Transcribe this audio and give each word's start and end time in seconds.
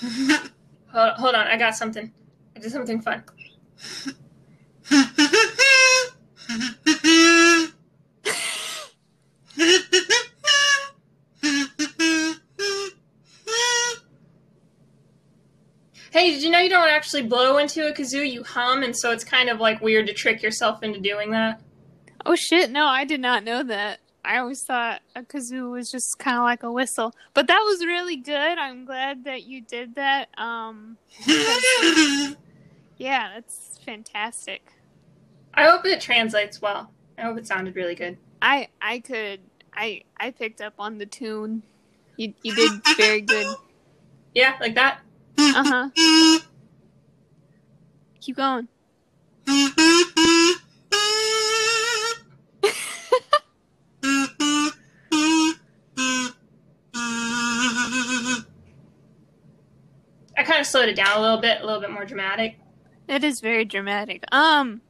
hold, 0.00 1.12
hold 1.14 1.34
on, 1.34 1.46
I 1.46 1.56
got 1.56 1.76
something. 1.76 2.12
I 2.56 2.60
did 2.60 2.72
something 2.72 3.00
fun. 3.00 3.24
Hey, 16.12 16.32
did 16.32 16.42
you 16.42 16.50
know 16.50 16.58
you 16.58 16.68
don't 16.68 16.90
actually 16.90 17.22
blow 17.22 17.58
into 17.58 17.86
a 17.88 17.92
kazoo? 17.92 18.28
You 18.28 18.42
hum, 18.42 18.82
and 18.82 18.96
so 18.96 19.12
it's 19.12 19.22
kind 19.22 19.48
of 19.48 19.60
like 19.60 19.80
weird 19.80 20.08
to 20.08 20.12
trick 20.12 20.42
yourself 20.42 20.82
into 20.82 20.98
doing 20.98 21.30
that. 21.30 21.62
Oh 22.26 22.34
shit! 22.34 22.70
No, 22.70 22.86
I 22.86 23.04
did 23.04 23.20
not 23.20 23.44
know 23.44 23.62
that. 23.62 24.00
I 24.24 24.38
always 24.38 24.62
thought 24.62 25.00
a 25.16 25.22
kazoo 25.22 25.70
was 25.70 25.90
just 25.90 26.18
kind 26.18 26.36
of 26.36 26.42
like 26.44 26.62
a 26.62 26.70
whistle, 26.70 27.14
but 27.34 27.46
that 27.46 27.60
was 27.60 27.84
really 27.84 28.16
good. 28.16 28.58
I'm 28.58 28.84
glad 28.84 29.24
that 29.24 29.44
you 29.44 29.62
did 29.62 29.94
that. 29.94 30.28
Um, 30.38 30.98
yeah, 32.98 33.30
that's 33.34 33.78
fantastic. 33.84 34.72
I 35.54 35.64
hope 35.64 35.84
it 35.86 36.00
translates 36.00 36.60
well. 36.60 36.90
I 37.18 37.22
hope 37.22 37.38
it 37.38 37.46
sounded 37.46 37.76
really 37.76 37.94
good. 37.94 38.18
I 38.42 38.68
I 38.80 39.00
could 39.00 39.40
I 39.74 40.02
I 40.18 40.30
picked 40.30 40.60
up 40.60 40.74
on 40.78 40.98
the 40.98 41.06
tune. 41.06 41.62
You 42.16 42.34
you 42.42 42.54
did 42.54 42.72
very 42.96 43.20
good. 43.20 43.46
Yeah, 44.32 44.54
like 44.60 44.76
that. 44.76 45.00
Uh 45.38 45.90
huh. 45.96 46.40
Keep 48.20 48.36
going. 48.36 48.68
kind 60.60 60.66
of 60.66 60.70
slowed 60.70 60.88
it 60.90 60.96
down 60.96 61.16
a 61.16 61.20
little 61.20 61.38
bit, 61.38 61.62
a 61.62 61.64
little 61.66 61.80
bit 61.80 61.90
more 61.90 62.04
dramatic. 62.04 62.58
It 63.08 63.24
is 63.24 63.40
very 63.40 63.64
dramatic. 63.64 64.24
Um, 64.30 64.82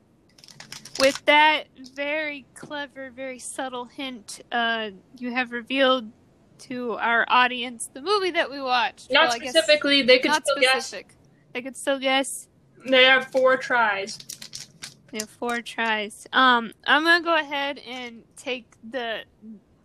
with 0.98 1.24
that 1.26 1.64
very 1.94 2.44
clever, 2.54 3.10
very 3.10 3.38
subtle 3.38 3.84
hint, 3.84 4.40
uh, 4.50 4.90
you 5.16 5.30
have 5.30 5.52
revealed 5.52 6.10
to 6.60 6.94
our 6.94 7.24
audience 7.28 7.88
the 7.92 8.02
movie 8.02 8.32
that 8.32 8.50
we 8.50 8.60
watched. 8.60 9.12
Not 9.12 9.28
Well, 9.28 9.38
specifically, 9.38 10.02
they 10.02 10.18
could 10.18 10.32
still 10.32 10.56
guess. 10.60 10.92
They 11.52 11.62
could 11.62 11.76
still 11.76 12.00
guess. 12.00 12.48
They 12.88 13.04
have 13.04 13.30
four 13.30 13.56
tries. 13.56 14.18
They 15.12 15.18
have 15.18 15.30
four 15.30 15.62
tries. 15.62 16.26
Um, 16.32 16.72
I'm 16.84 17.04
gonna 17.04 17.24
go 17.24 17.36
ahead 17.36 17.78
and 17.78 18.24
take 18.36 18.66
the 18.82 19.20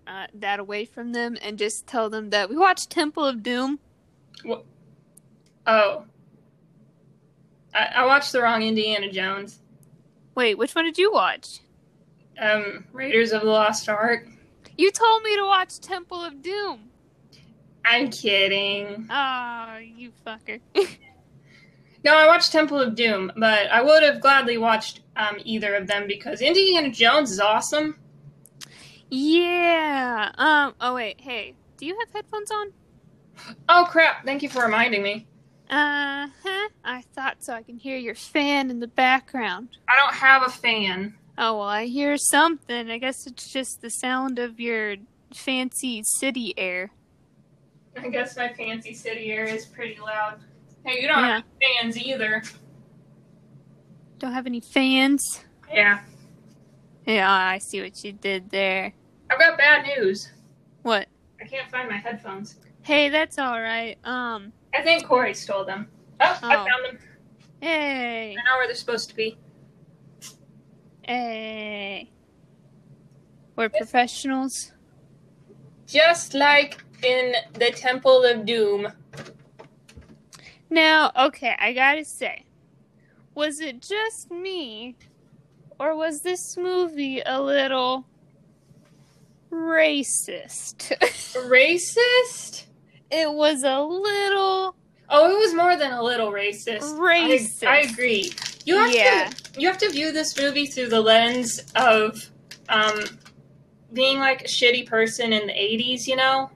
uh, 0.07 0.27
that 0.33 0.59
away 0.59 0.85
from 0.85 1.13
them 1.13 1.37
and 1.41 1.57
just 1.57 1.85
tell 1.87 2.09
them 2.09 2.31
that 2.31 2.49
we 2.49 2.57
watched 2.57 2.89
Temple 2.89 3.25
of 3.25 3.43
Doom. 3.43 3.79
Oh. 5.67 6.05
I, 7.73 7.85
I 7.95 8.05
watched 8.05 8.31
the 8.31 8.41
wrong 8.41 8.63
Indiana 8.63 9.11
Jones. 9.11 9.59
Wait, 10.35 10.57
which 10.57 10.75
one 10.75 10.85
did 10.85 10.97
you 10.97 11.11
watch? 11.11 11.59
Um, 12.39 12.85
Raiders 12.93 13.31
of 13.31 13.41
the 13.41 13.47
Lost 13.47 13.87
Ark. 13.89 14.27
You 14.77 14.91
told 14.91 15.23
me 15.23 15.35
to 15.37 15.43
watch 15.43 15.79
Temple 15.79 16.21
of 16.23 16.41
Doom. 16.41 16.89
I'm 17.85 18.09
kidding. 18.09 19.07
Oh, 19.09 19.77
you 19.77 20.11
fucker. 20.25 20.59
No, 22.03 22.15
I 22.15 22.27
watched 22.27 22.51
Temple 22.51 22.79
of 22.79 22.93
Doom, 22.93 23.31
but 23.35 23.67
I 23.71 23.81
would 23.81 24.03
have 24.03 24.21
gladly 24.21 24.59
watched 24.59 24.99
um, 25.15 25.37
either 25.43 25.73
of 25.73 25.87
them 25.87 26.05
because 26.05 26.39
Indiana 26.39 26.91
Jones 26.91 27.31
is 27.31 27.39
awesome. 27.39 27.97
yeah. 29.09 30.31
Um. 30.37 30.75
Oh 30.79 30.93
wait. 30.93 31.19
Hey, 31.19 31.55
do 31.77 31.87
you 31.87 31.97
have 31.97 32.09
headphones 32.13 32.51
on? 32.51 32.73
Oh 33.67 33.87
crap! 33.89 34.23
Thank 34.23 34.43
you 34.43 34.49
for 34.49 34.61
reminding 34.63 35.01
me. 35.01 35.25
Uh 35.69 36.27
huh. 36.43 36.69
I 36.83 37.01
thought 37.13 37.37
so. 37.43 37.53
I 37.53 37.63
can 37.63 37.77
hear 37.77 37.97
your 37.97 38.15
fan 38.15 38.69
in 38.69 38.79
the 38.79 38.87
background. 38.87 39.69
I 39.87 39.95
don't 39.95 40.13
have 40.13 40.43
a 40.43 40.49
fan. 40.49 41.15
Oh 41.37 41.57
well, 41.59 41.67
I 41.67 41.85
hear 41.85 42.17
something. 42.17 42.89
I 42.89 42.97
guess 42.97 43.25
it's 43.27 43.51
just 43.51 43.81
the 43.81 43.89
sound 43.89 44.37
of 44.39 44.59
your 44.59 44.95
fancy 45.33 46.01
city 46.05 46.53
air. 46.57 46.91
I 47.97 48.09
guess 48.09 48.37
my 48.37 48.53
fancy 48.53 48.93
city 48.93 49.31
air 49.31 49.45
is 49.45 49.65
pretty 49.65 49.99
loud. 49.99 50.39
Hey, 50.85 51.01
you 51.01 51.07
don't 51.07 51.19
Yeah. 51.23 51.35
have 51.37 51.43
fans 51.81 51.97
either. 51.97 52.43
Don't 54.19 54.33
have 54.33 54.45
any 54.45 54.61
fans. 54.61 55.43
Yeah. 55.73 56.01
Yeah, 57.05 57.29
I 57.31 57.57
see 57.59 57.81
what 57.81 58.03
you 58.03 58.11
did 58.13 58.49
there. 58.49 58.93
I've 59.29 59.39
got 59.39 59.57
bad 59.57 59.85
news. 59.97 60.31
What? 60.83 61.07
I 61.41 61.45
can't 61.45 61.69
find 61.69 61.89
my 61.89 61.97
headphones. 61.97 62.59
Hey, 62.83 63.09
that's 63.09 63.37
all 63.39 63.59
right. 63.59 63.97
Um. 64.03 64.53
I 64.75 64.81
think 64.81 65.05
Corey 65.07 65.33
stole 65.33 65.65
them. 65.65 65.87
Oh, 66.19 66.39
I 66.43 66.55
Oh. 66.55 66.65
found 66.65 66.85
them. 66.85 66.99
Hey. 67.61 68.31
I 68.31 68.35
know 68.35 68.57
where 68.57 68.67
they're 68.67 68.75
supposed 68.75 69.09
to 69.09 69.15
be. 69.15 69.37
Hey. 71.03 72.11
We're 73.55 73.69
professionals. 73.69 74.73
Just 75.87 76.33
like 76.33 76.83
in 77.03 77.33
the 77.53 77.71
Temple 77.71 78.23
of 78.23 78.45
Doom. 78.45 78.91
Now, 80.69 81.11
okay, 81.17 81.55
I 81.57 81.73
gotta 81.73 82.03
say, 82.03 82.43
was 83.35 83.59
it 83.59 83.81
just 83.81 84.31
me, 84.31 84.97
or 85.79 85.95
was 85.95 86.21
this 86.21 86.57
movie 86.57 87.21
a 87.25 87.39
little 87.41 88.07
racist? 89.51 90.91
Racist? 91.47 92.65
It 93.11 93.31
was 93.31 93.63
a 93.63 93.79
little 93.79 94.75
Oh, 95.07 95.31
it 95.31 95.37
was 95.37 95.53
more 95.53 95.77
than 95.77 95.91
a 95.91 96.01
little 96.01 96.31
racist. 96.31 96.97
Racist. 96.97 97.63
I, 97.67 97.77
I 97.77 97.77
agree. 97.81 98.31
You 98.65 98.77
have 98.77 98.91
Yeah. 98.91 99.29
to 99.29 99.61
you 99.61 99.67
have 99.67 99.77
to 99.77 99.89
view 99.89 100.11
this 100.11 100.35
movie 100.37 100.65
through 100.65 100.87
the 100.89 100.99
lens 101.01 101.63
of 101.75 102.29
um 102.69 103.03
being 103.93 104.17
like 104.19 104.41
a 104.41 104.47
shitty 104.47 104.87
person 104.87 105.31
in 105.31 105.45
the 105.47 105.53
80s, 105.53 106.07
you 106.07 106.15
know? 106.15 106.49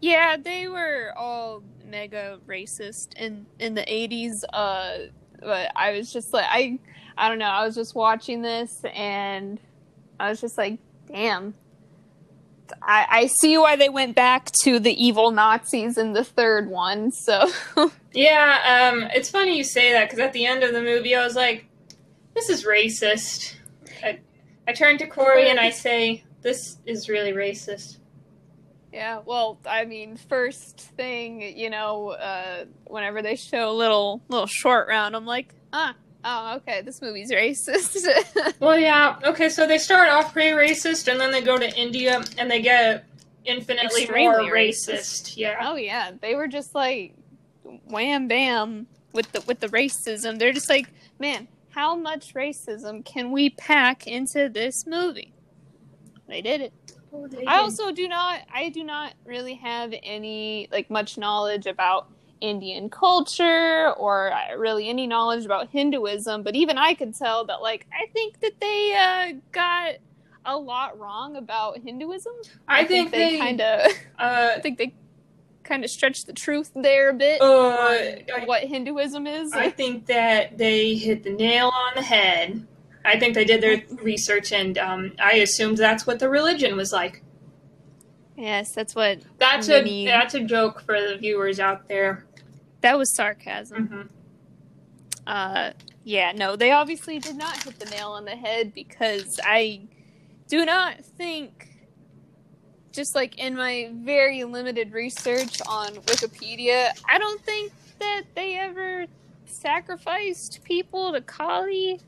Yeah, 0.00 0.36
they 0.36 0.68
were 0.68 1.12
all 1.16 1.62
mega 1.84 2.38
racist 2.46 3.14
in 3.16 3.46
in 3.58 3.74
the 3.74 3.82
80s 3.82 4.42
uh 4.52 4.98
but 5.40 5.70
I 5.76 5.92
was 5.92 6.12
just 6.12 6.32
like 6.32 6.46
I 6.48 6.78
I 7.16 7.28
don't 7.28 7.38
know, 7.38 7.46
I 7.46 7.64
was 7.64 7.74
just 7.76 7.94
watching 7.94 8.42
this 8.42 8.82
and 8.92 9.60
I 10.20 10.30
was 10.30 10.40
just 10.40 10.58
like, 10.58 10.78
damn. 11.06 11.54
I, 12.82 13.06
I 13.10 13.26
see 13.26 13.58
why 13.58 13.76
they 13.76 13.88
went 13.88 14.14
back 14.14 14.50
to 14.62 14.78
the 14.78 14.92
evil 14.92 15.30
Nazis 15.30 15.98
in 15.98 16.12
the 16.12 16.24
third 16.24 16.68
one. 16.68 17.10
So 17.12 17.50
Yeah, 18.12 18.90
um 18.90 19.08
it's 19.14 19.30
funny 19.30 19.56
you 19.56 19.64
say 19.64 19.92
that 19.92 20.10
cuz 20.10 20.18
at 20.18 20.32
the 20.32 20.46
end 20.46 20.62
of 20.62 20.72
the 20.72 20.82
movie 20.82 21.14
I 21.14 21.24
was 21.24 21.36
like 21.36 21.66
this 22.34 22.48
is 22.48 22.64
racist. 22.64 23.54
I, 24.02 24.20
I 24.66 24.72
turn 24.72 24.98
to 24.98 25.06
Corey 25.06 25.50
and 25.50 25.58
I 25.58 25.70
say 25.70 26.24
this 26.42 26.78
is 26.86 27.08
really 27.08 27.32
racist. 27.32 27.98
Yeah, 28.92 29.20
well, 29.26 29.58
I 29.66 29.84
mean, 29.84 30.16
first 30.16 30.80
thing, 30.80 31.42
you 31.42 31.68
know, 31.68 32.10
uh, 32.10 32.64
whenever 32.86 33.20
they 33.20 33.36
show 33.36 33.70
a 33.70 33.72
little 33.72 34.22
little 34.28 34.46
short 34.46 34.88
round, 34.88 35.14
I'm 35.14 35.26
like, 35.26 35.54
ah, 35.72 35.94
oh, 36.24 36.56
okay, 36.56 36.82
this 36.82 37.00
movie's 37.02 37.30
racist. 37.30 38.06
Well, 38.60 38.78
yeah. 38.78 39.18
Okay, 39.24 39.48
so 39.48 39.66
they 39.66 39.78
start 39.78 40.08
off 40.08 40.32
pretty 40.32 40.50
racist, 40.50 41.10
and 41.10 41.20
then 41.20 41.30
they 41.30 41.42
go 41.42 41.58
to 41.58 41.78
India, 41.78 42.22
and 42.38 42.50
they 42.50 42.60
get 42.60 43.04
infinitely 43.44 44.02
Extremely 44.02 44.42
more 44.42 44.52
racist. 44.52 45.36
Yeah. 45.36 45.58
oh 45.62 45.76
yeah, 45.76 46.12
they 46.20 46.34
were 46.34 46.48
just 46.48 46.74
like, 46.74 47.14
wham 47.88 48.28
bam 48.28 48.86
with 49.12 49.30
the 49.32 49.40
with 49.42 49.60
the 49.60 49.68
racism. 49.68 50.38
They're 50.38 50.52
just 50.52 50.68
like, 50.68 50.88
man, 51.18 51.48
how 51.70 51.94
much 51.96 52.34
racism 52.34 53.04
can 53.04 53.30
we 53.30 53.50
pack 53.50 54.06
into 54.06 54.48
this 54.48 54.86
movie? 54.86 55.32
They 56.26 56.42
did 56.42 56.60
it. 56.60 56.72
Oh, 57.12 57.28
I 57.46 57.58
also 57.58 57.90
do 57.90 58.06
not 58.08 58.40
I 58.52 58.68
do 58.68 58.84
not 58.84 59.14
really 59.24 59.54
have 59.54 59.94
any 60.02 60.68
like 60.70 60.90
much 60.90 61.16
knowledge 61.16 61.66
about 61.66 62.10
Indian 62.40 62.88
culture 62.90 63.90
or 63.96 64.32
uh, 64.32 64.56
really 64.56 64.88
any 64.88 65.06
knowledge 65.06 65.44
about 65.44 65.68
Hinduism, 65.70 66.42
but 66.42 66.54
even 66.54 66.78
I 66.78 66.94
could 66.94 67.14
tell 67.14 67.44
that 67.46 67.60
like 67.62 67.86
I 67.92 68.10
think 68.12 68.40
that 68.40 68.60
they 68.60 68.94
uh, 68.94 69.38
got 69.52 69.94
a 70.44 70.56
lot 70.56 70.98
wrong 70.98 71.36
about 71.36 71.78
Hinduism. 71.78 72.32
I, 72.66 72.84
think, 72.84 73.10
they, 73.10 73.38
kind 73.38 73.60
of 73.60 73.90
Uh, 74.18 74.52
I 74.56 74.60
think 74.60 74.78
they 74.78 74.94
kind 75.64 75.84
of 75.84 75.90
stretched 75.90 76.26
the 76.26 76.32
truth 76.32 76.70
there 76.74 77.10
a 77.10 77.14
bit 77.14 77.42
uh, 77.42 77.44
I, 77.46 78.24
what 78.46 78.62
Hinduism 78.62 79.26
is. 79.26 79.52
I 79.52 79.68
think 79.70 80.06
that 80.06 80.56
they 80.56 80.94
hit 80.94 81.24
the 81.24 81.30
nail 81.30 81.66
on 81.74 81.92
the 81.94 82.02
head. 82.02 82.66
I 83.04 83.18
think 83.18 83.34
they 83.34 83.44
did 83.44 83.60
their 83.60 83.82
research, 84.02 84.52
and 84.52 84.76
um, 84.78 85.12
I 85.22 85.34
assumed 85.34 85.76
that's 85.78 86.06
what 86.06 86.18
the 86.18 86.28
religion 86.28 86.76
was 86.76 86.92
like. 86.92 87.22
yes, 88.36 88.72
that's 88.72 88.94
what 88.94 89.20
That's 89.38 89.68
Many- 89.68 90.06
a 90.06 90.10
that's 90.10 90.34
a 90.34 90.40
joke 90.40 90.82
for 90.82 91.00
the 91.00 91.16
viewers 91.18 91.60
out 91.60 91.88
there. 91.88 92.24
That 92.80 92.98
was 92.98 93.14
sarcasm. 93.14 93.86
hmm 93.86 94.02
Uh, 95.26 95.72
yeah, 96.04 96.32
no, 96.32 96.56
they 96.56 96.72
obviously 96.72 97.18
did 97.18 97.36
not 97.36 97.62
hit 97.62 97.78
the 97.78 97.84
nail 97.90 98.10
on 98.10 98.24
the 98.24 98.36
head 98.36 98.72
because 98.72 99.38
I 99.44 99.82
do 100.48 100.64
not 100.64 101.04
think, 101.04 101.68
just 102.92 103.14
like 103.14 103.38
in 103.38 103.54
my 103.54 103.90
very 103.92 104.44
limited 104.44 104.92
research 104.92 105.60
on 105.66 105.88
Wikipedia, 106.06 106.98
I 107.06 107.18
don't 107.18 107.42
think 107.42 107.72
that 107.98 108.22
they 108.34 108.56
ever 108.56 109.04
sacrificed 109.44 110.60
people 110.64 111.12
to 111.12 111.20
Kali. 111.20 112.00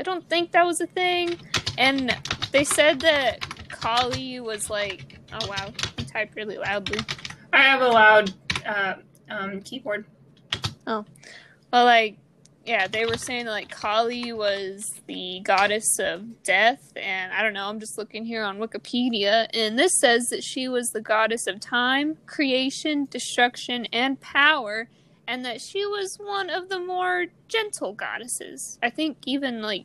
I 0.00 0.02
don't 0.02 0.28
think 0.28 0.50
that 0.52 0.66
was 0.66 0.80
a 0.80 0.86
thing. 0.88 1.38
And 1.78 2.16
they 2.50 2.64
said 2.64 3.00
that 3.00 3.40
Kali 3.68 4.40
was 4.40 4.70
like, 4.70 5.20
oh 5.32 5.46
wow, 5.46 5.72
you 5.98 6.04
type 6.04 6.34
really 6.34 6.58
loudly. 6.58 6.98
I 7.52 7.62
have 7.62 7.80
a 7.80 7.88
loud 7.88 8.34
uh, 8.66 8.94
um, 9.30 9.60
keyboard. 9.62 10.04
Oh, 10.86 11.04
well, 11.72 11.84
like, 11.84 12.18
yeah, 12.64 12.86
they 12.86 13.04
were 13.04 13.16
saying 13.16 13.46
like 13.46 13.70
Kali 13.70 14.32
was 14.32 14.84
the 15.06 15.40
goddess 15.44 15.98
of 15.98 16.42
death, 16.42 16.92
and 16.96 17.32
I 17.32 17.42
don't 17.42 17.52
know. 17.52 17.68
I'm 17.68 17.80
just 17.80 17.98
looking 17.98 18.24
here 18.24 18.42
on 18.42 18.58
Wikipedia, 18.58 19.46
and 19.52 19.78
this 19.78 19.98
says 20.00 20.26
that 20.30 20.42
she 20.42 20.68
was 20.68 20.88
the 20.88 21.02
goddess 21.02 21.46
of 21.46 21.60
time, 21.60 22.16
creation, 22.26 23.06
destruction, 23.10 23.86
and 23.92 24.20
power, 24.20 24.88
and 25.26 25.44
that 25.44 25.60
she 25.60 25.84
was 25.84 26.16
one 26.18 26.48
of 26.48 26.68
the 26.68 26.78
more 26.78 27.26
gentle 27.48 27.92
goddesses. 27.92 28.78
I 28.82 28.90
think 28.90 29.18
even 29.26 29.60
like 29.60 29.84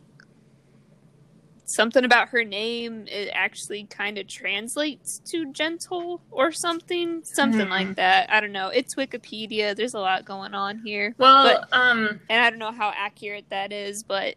something 1.69 2.03
about 2.03 2.29
her 2.29 2.43
name 2.43 3.05
it 3.07 3.29
actually 3.33 3.83
kind 3.85 4.17
of 4.17 4.27
translates 4.27 5.19
to 5.19 5.51
gentle 5.53 6.21
or 6.31 6.51
something 6.51 7.23
something 7.23 7.67
Mhm. 7.67 7.69
like 7.69 7.95
that 7.95 8.29
i 8.31 8.39
don't 8.39 8.51
know 8.51 8.69
it's 8.69 8.95
wikipedia 8.95 9.75
there's 9.75 9.93
a 9.93 9.99
lot 9.99 10.25
going 10.25 10.53
on 10.55 10.79
here 10.79 11.13
Well, 11.17 11.43
But- 11.69 11.77
um, 11.77 12.19
and 12.29 12.41
i 12.43 12.49
don't 12.49 12.59
know 12.59 12.71
how 12.71 12.91
accurate 12.95 13.45
that 13.49 13.71
is 13.71 14.03
but 14.03 14.35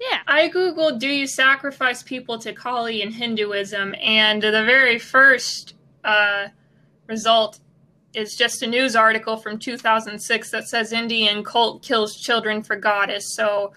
yeah 0.00 0.18
I 0.26 0.48
googled 0.48 0.98
"Do 0.98 1.08
you 1.08 1.26
sacrifice 1.26 2.02
people 2.02 2.38
to 2.40 2.52
Kali 2.52 3.02
in 3.02 3.12
Hinduism?" 3.12 3.94
and 4.00 4.42
the 4.42 4.64
very 4.64 4.98
first 4.98 5.74
uh, 6.04 6.48
result 7.06 7.60
is 8.14 8.34
just 8.36 8.62
a 8.62 8.66
news 8.66 8.96
article 8.96 9.36
from 9.36 9.58
2006 9.58 10.50
that 10.50 10.66
says 10.68 10.92
Indian 10.92 11.44
cult 11.44 11.82
kills 11.84 12.16
children 12.16 12.62
for 12.62 12.74
goddess. 12.74 13.34
So, 13.36 13.72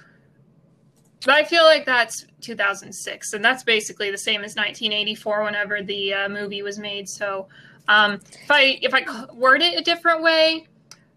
but 1.26 1.36
I 1.36 1.44
feel 1.44 1.64
like 1.64 1.86
that's 1.86 2.26
2006, 2.42 3.34
and 3.34 3.44
that's 3.44 3.64
basically 3.64 4.12
the 4.12 4.18
same 4.18 4.44
as 4.44 4.56
1984 4.56 5.44
whenever 5.44 5.82
the 5.82 6.14
uh, 6.14 6.30
movie 6.30 6.62
was 6.62 6.78
made. 6.78 7.08
So, 7.08 7.48
um, 7.88 8.20
if 8.32 8.52
I 8.52 8.80
if 8.82 8.94
I 8.94 9.04
word 9.34 9.62
it 9.62 9.80
a 9.80 9.82
different 9.82 10.22
way, 10.22 10.68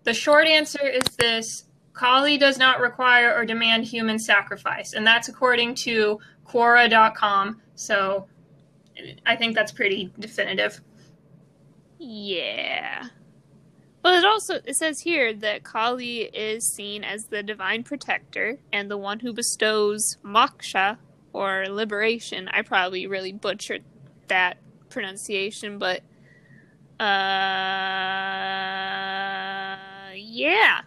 the 0.04 0.14
short 0.14 0.46
answer 0.46 0.86
is 0.86 1.04
this: 1.16 1.64
Kali 1.92 2.38
does 2.38 2.58
not 2.58 2.80
require 2.80 3.34
or 3.34 3.44
demand 3.44 3.84
human 3.84 4.18
sacrifice, 4.18 4.92
and 4.92 5.06
that's 5.06 5.28
according 5.28 5.74
to 5.76 6.20
Quora.com. 6.46 7.60
So, 7.74 8.26
I 9.26 9.36
think 9.36 9.54
that's 9.54 9.72
pretty 9.72 10.12
definitive. 10.18 10.80
yeah 11.98 13.08
well 14.06 14.16
it 14.16 14.24
also 14.24 14.60
it 14.64 14.76
says 14.76 15.00
here 15.00 15.34
that 15.34 15.64
kali 15.64 16.20
is 16.20 16.64
seen 16.72 17.02
as 17.02 17.24
the 17.24 17.42
divine 17.42 17.82
protector 17.82 18.56
and 18.72 18.88
the 18.88 18.96
one 18.96 19.18
who 19.18 19.32
bestows 19.32 20.16
moksha 20.24 20.96
or 21.32 21.66
liberation. 21.68 22.48
I 22.52 22.62
probably 22.62 23.08
really 23.08 23.32
butchered 23.32 23.82
that 24.28 24.58
pronunciation 24.90 25.80
but 25.80 26.02
uh 27.00 27.04
yeah. 30.14 30.82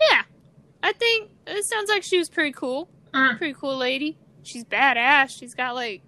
Yeah. 0.00 0.22
I 0.84 0.92
think 0.92 1.30
it 1.48 1.64
sounds 1.64 1.88
like 1.90 2.04
she 2.04 2.18
was 2.18 2.28
pretty 2.28 2.52
cool. 2.52 2.88
Mm. 3.12 3.36
pretty 3.36 3.54
cool 3.54 3.76
lady. 3.76 4.16
She's 4.44 4.64
badass. 4.64 5.36
She's 5.36 5.54
got 5.56 5.74
like 5.74 6.02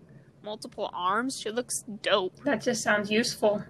multiple 0.45 0.91
arms. 0.95 1.41
She 1.41 1.51
looks 1.51 1.83
dope. 2.03 2.39
That 2.45 2.63
just 2.63 2.85
sounds 2.85 3.11
useful. 3.11 3.65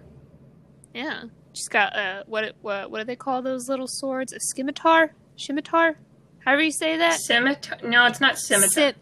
yeah 0.93 1.23
she's 1.53 1.67
got 1.67 1.95
uh 1.95 2.23
what 2.27 2.55
what 2.61 2.89
what 2.91 2.99
do 2.99 3.03
they 3.05 3.15
call 3.15 3.41
those 3.41 3.69
little 3.69 3.87
swords 3.87 4.33
a 4.33 4.39
scimitar 4.39 5.13
scimitar 5.37 5.97
however 6.45 6.61
you 6.61 6.71
say 6.71 6.97
that 6.97 7.19
Scimitar? 7.19 7.77
No, 7.83 8.05
it's 8.05 8.19
not 8.21 8.37
scimitar. 8.37 8.69
Scim- 8.69 8.95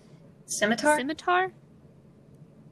Scimitar? 0.46 0.98
scimitar 0.98 1.52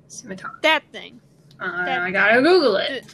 Scimitar. 0.07 0.51
that 0.63 0.83
thing 0.91 1.21
Uh, 1.59 1.85
That- 1.85 2.01
I 2.01 2.11
gotta 2.11 2.41
Google 2.41 2.75
it. 2.77 3.05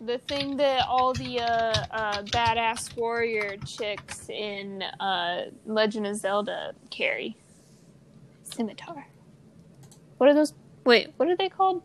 the 0.00 0.18
thing 0.18 0.56
that 0.56 0.84
all 0.88 1.12
the 1.14 1.40
uh, 1.40 1.84
uh, 1.90 2.22
badass 2.24 2.96
warrior 2.96 3.56
chicks 3.66 4.28
in 4.28 4.82
uh, 4.82 5.42
Legend 5.64 6.06
of 6.08 6.16
Zelda 6.16 6.72
carry. 6.90 7.36
Scimitar. 8.42 9.06
What 10.18 10.28
are 10.28 10.34
those? 10.34 10.54
Wait, 10.84 11.12
what 11.16 11.28
are 11.28 11.36
they 11.36 11.48
called? 11.48 11.82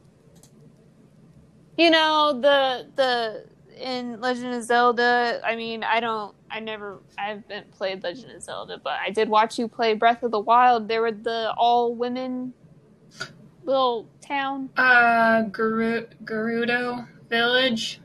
You 1.78 1.92
know 1.92 2.34
the 2.42 2.88
the 2.96 3.46
in 3.80 4.20
Legend 4.22 4.54
of 4.54 4.64
Zelda. 4.64 5.42
I 5.46 5.56
mean, 5.56 5.84
I 5.84 6.00
don't. 6.00 6.36
I 6.50 6.60
never. 6.60 7.00
I 7.18 7.30
haven't 7.30 7.72
played 7.72 8.04
Legend 8.04 8.32
of 8.32 8.42
Zelda, 8.44 8.80
but 8.84 8.94
I 9.06 9.10
did 9.10 9.30
watch 9.30 9.58
you 9.60 9.68
play 9.68 9.94
Breath 9.94 10.24
of 10.24 10.32
the 10.32 10.40
Wild. 10.40 10.88
There 10.88 11.02
were 11.02 11.12
the 11.12 11.54
all 11.58 11.94
women 11.96 12.54
little 13.64 14.08
town. 14.22 14.70
Uh, 14.78 15.44
Geru- 15.50 16.08
Gerudo 16.24 17.08
Village. 17.30 18.00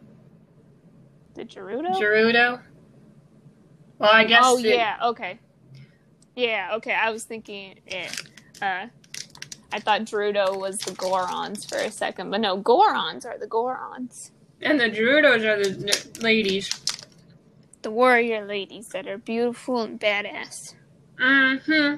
The 1.34 1.44
Gerudo. 1.44 1.94
Gerudo. 1.98 2.60
Well, 3.98 4.10
I 4.10 4.24
guess. 4.24 4.42
oh 4.44 4.58
it- 4.58 4.64
yeah, 4.66 4.96
okay. 5.04 5.38
Yeah, 6.34 6.70
okay. 6.74 6.92
I 6.94 7.10
was 7.10 7.24
thinking, 7.24 7.76
yeah. 7.86 8.10
Uh, 8.60 8.86
I 9.72 9.78
thought 9.80 10.02
Gerudo 10.02 10.58
was 10.58 10.78
the 10.78 10.90
Gorons 10.92 11.64
for 11.68 11.78
a 11.78 11.90
second, 11.90 12.30
but 12.30 12.40
no, 12.40 12.60
Gorons 12.60 13.24
are 13.24 13.38
the 13.38 13.46
Gorons, 13.46 14.31
And 14.62 14.78
the 14.78 14.84
Gerudos 14.90 15.44
are 15.44 15.62
the 15.62 15.70
n- 15.70 16.22
ladies. 16.22 16.70
the 17.82 17.90
warrior 17.90 18.44
ladies 18.46 18.88
that 18.88 19.08
are 19.08 19.18
beautiful 19.18 19.82
and 19.82 19.98
badass. 20.00 20.74
Mm-hmm. 21.20 21.96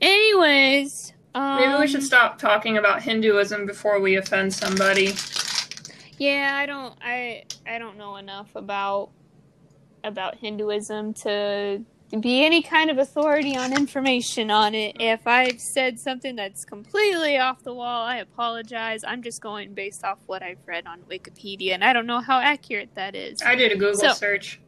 Anyways, 0.00 1.12
um, 1.34 1.60
Maybe 1.60 1.78
we 1.80 1.86
should 1.86 2.02
stop 2.02 2.38
talking 2.38 2.76
about 2.76 3.02
Hinduism 3.02 3.66
before 3.66 4.00
we 4.00 4.16
offend 4.16 4.52
somebody. 4.52 5.14
Yeah, 6.18 6.52
I 6.54 6.66
don't, 6.66 6.94
I, 7.02 7.44
I 7.66 7.78
don't 7.78 7.96
know 7.96 8.16
enough 8.16 8.48
about 8.54 9.10
about 10.02 10.36
Hinduism 10.36 11.12
to 11.12 11.82
be 12.18 12.44
any 12.44 12.60
kind 12.60 12.90
of 12.90 12.98
authority 12.98 13.56
on 13.56 13.72
information 13.72 14.50
on 14.50 14.74
it. 14.74 14.96
If 14.98 15.26
I've 15.26 15.60
said 15.60 16.00
something 16.00 16.34
that's 16.34 16.64
completely 16.64 17.38
off 17.38 17.62
the 17.62 17.72
wall, 17.72 18.02
I 18.04 18.16
apologize. 18.16 19.04
I'm 19.06 19.22
just 19.22 19.40
going 19.40 19.74
based 19.74 20.04
off 20.04 20.18
what 20.26 20.42
I've 20.42 20.58
read 20.66 20.86
on 20.88 21.00
Wikipedia, 21.02 21.72
and 21.72 21.84
I 21.84 21.92
don't 21.92 22.06
know 22.06 22.20
how 22.20 22.40
accurate 22.40 22.94
that 22.96 23.14
is. 23.14 23.40
I 23.42 23.54
did 23.54 23.70
a 23.70 23.76
Google 23.76 23.94
So- 23.94 24.12
search. 24.14 24.60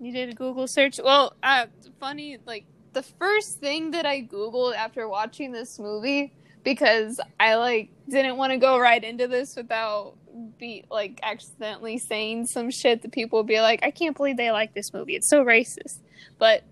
You 0.00 0.12
did 0.12 0.30
a 0.30 0.34
Google 0.34 0.66
search. 0.66 0.98
Well, 1.02 1.34
uh, 1.42 1.66
funny, 2.00 2.38
like 2.44 2.64
the 2.92 3.02
first 3.02 3.58
thing 3.60 3.92
that 3.92 4.04
I 4.04 4.22
Googled 4.22 4.74
after 4.74 5.08
watching 5.08 5.52
this 5.52 5.78
movie, 5.78 6.32
because 6.64 7.20
I 7.38 7.54
like 7.54 7.90
didn't 8.08 8.36
want 8.36 8.52
to 8.52 8.56
go 8.58 8.78
right 8.78 9.02
into 9.02 9.28
this 9.28 9.54
without 9.54 10.14
be 10.58 10.84
like 10.90 11.20
accidentally 11.22 11.98
saying 11.98 12.46
some 12.46 12.70
shit 12.70 13.02
that 13.02 13.12
people 13.12 13.40
would 13.40 13.46
be 13.46 13.60
like, 13.60 13.80
I 13.82 13.90
can't 13.90 14.16
believe 14.16 14.36
they 14.36 14.50
like 14.50 14.74
this 14.74 14.92
movie. 14.92 15.16
It's 15.16 15.28
so 15.28 15.44
racist. 15.44 15.98
But 16.38 16.64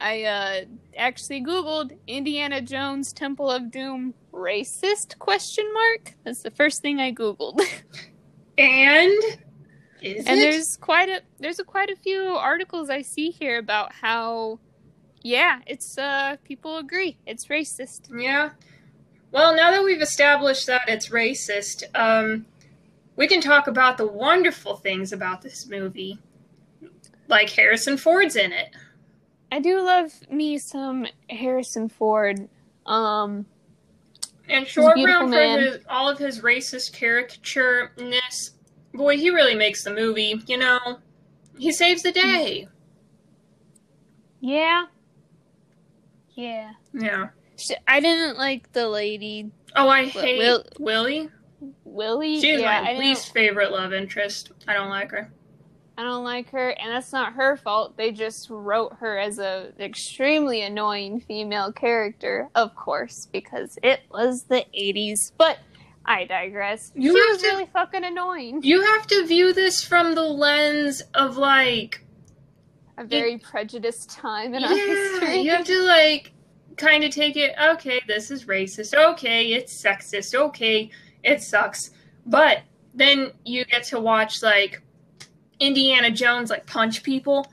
I 0.00 0.24
uh, 0.24 0.60
actually 0.96 1.42
Googled 1.42 1.96
Indiana 2.06 2.60
Jones 2.60 3.12
Temple 3.12 3.50
of 3.50 3.70
Doom 3.70 4.14
racist 4.32 5.18
question 5.18 5.64
mark. 5.72 6.14
That's 6.24 6.42
the 6.42 6.50
first 6.50 6.82
thing 6.82 7.00
I 7.00 7.12
Googled. 7.12 7.60
And 8.58 9.22
is 10.00 10.26
and 10.26 10.38
it? 10.38 10.50
there's 10.50 10.76
quite 10.76 11.08
a 11.08 11.20
there's 11.38 11.58
a 11.58 11.64
quite 11.64 11.90
a 11.90 11.96
few 11.96 12.22
articles 12.22 12.88
I 12.88 13.02
see 13.02 13.30
here 13.30 13.58
about 13.58 13.92
how 13.92 14.60
yeah, 15.22 15.60
it's 15.66 15.98
uh 15.98 16.36
people 16.44 16.78
agree 16.78 17.18
it's 17.26 17.46
racist. 17.46 18.08
Yeah. 18.16 18.50
Well, 19.32 19.54
now 19.54 19.72
that 19.72 19.84
we've 19.84 20.00
established 20.00 20.66
that 20.68 20.88
it's 20.88 21.10
racist, 21.10 21.82
um, 21.94 22.46
we 23.16 23.26
can 23.26 23.40
talk 23.40 23.66
about 23.66 23.96
the 23.98 24.06
wonderful 24.06 24.76
things 24.76 25.12
about 25.12 25.42
this 25.42 25.66
movie. 25.68 26.18
Like 27.28 27.50
Harrison 27.50 27.96
Ford's 27.96 28.36
in 28.36 28.52
it. 28.52 28.68
I 29.50 29.58
do 29.60 29.80
love 29.80 30.12
me 30.30 30.58
some 30.58 31.06
Harrison 31.30 31.88
Ford. 31.88 32.48
Um 32.84 33.46
And 34.48 34.66
Short 34.66 34.96
Round, 35.04 35.32
for 35.32 35.40
his, 35.40 35.78
all 35.88 36.08
of 36.08 36.18
his 36.18 36.40
racist 36.40 36.92
caricatureness, 36.94 38.50
boy, 38.94 39.16
he 39.16 39.30
really 39.30 39.54
makes 39.56 39.82
the 39.82 39.92
movie. 39.92 40.40
You 40.46 40.58
know, 40.58 40.98
he 41.58 41.72
saves 41.72 42.02
the 42.02 42.12
day. 42.12 42.68
yeah. 44.40 44.84
Yeah. 46.34 46.72
Yeah. 46.92 47.28
I 47.88 48.00
didn't 48.00 48.36
like 48.36 48.72
the 48.72 48.88
lady 48.88 49.50
Oh, 49.74 49.88
I 49.88 50.04
hate 50.06 50.38
Will- 50.38 50.64
Willie. 50.78 51.30
Willie. 51.84 52.40
She's 52.40 52.60
yeah, 52.60 52.80
my 52.82 52.88
didn't- 52.88 53.00
least 53.00 53.32
favorite 53.32 53.72
love 53.72 53.92
interest. 53.92 54.52
I 54.68 54.74
don't 54.74 54.88
like 54.90 55.10
her. 55.10 55.30
I 55.98 56.02
don't 56.02 56.24
like 56.24 56.50
her, 56.50 56.68
and 56.70 56.92
that's 56.92 57.10
not 57.10 57.32
her 57.34 57.56
fault. 57.56 57.96
They 57.96 58.12
just 58.12 58.50
wrote 58.50 58.96
her 59.00 59.18
as 59.18 59.38
a 59.38 59.72
extremely 59.80 60.60
annoying 60.60 61.20
female 61.20 61.72
character, 61.72 62.50
of 62.54 62.74
course, 62.74 63.28
because 63.32 63.78
it 63.82 64.00
was 64.10 64.42
the 64.44 64.66
'80s. 64.78 65.32
But 65.38 65.58
I 66.04 66.24
digress. 66.26 66.92
You 66.94 67.16
she 67.16 67.30
was 67.32 67.40
to- 67.40 67.46
really 67.48 67.66
fucking 67.72 68.04
annoying. 68.04 68.60
You 68.62 68.82
have 68.82 69.06
to 69.06 69.26
view 69.26 69.54
this 69.54 69.82
from 69.82 70.14
the 70.14 70.22
lens 70.24 71.02
of 71.14 71.38
like 71.38 72.04
A 72.98 73.04
very 73.04 73.38
prejudiced 73.38 74.10
time 74.10 74.52
in 74.52 74.64
our 74.64 74.72
yeah, 74.74 74.84
history. 74.86 75.40
you 75.40 75.50
have 75.50 75.64
to 75.64 75.80
like 75.84 76.32
kind 76.76 77.04
of 77.04 77.10
take 77.10 77.36
it. 77.38 77.54
Okay, 77.70 78.02
this 78.06 78.30
is 78.30 78.44
racist. 78.44 78.92
Okay, 78.94 79.54
it's 79.54 79.82
sexist. 79.82 80.34
Okay, 80.34 80.90
it 81.26 81.42
sucks. 81.42 81.90
But 82.24 82.62
then 82.94 83.32
you 83.44 83.64
get 83.66 83.84
to 83.84 84.00
watch 84.00 84.42
like 84.42 84.80
Indiana 85.60 86.10
Jones 86.10 86.48
like 86.48 86.66
punch 86.66 87.02
people, 87.02 87.46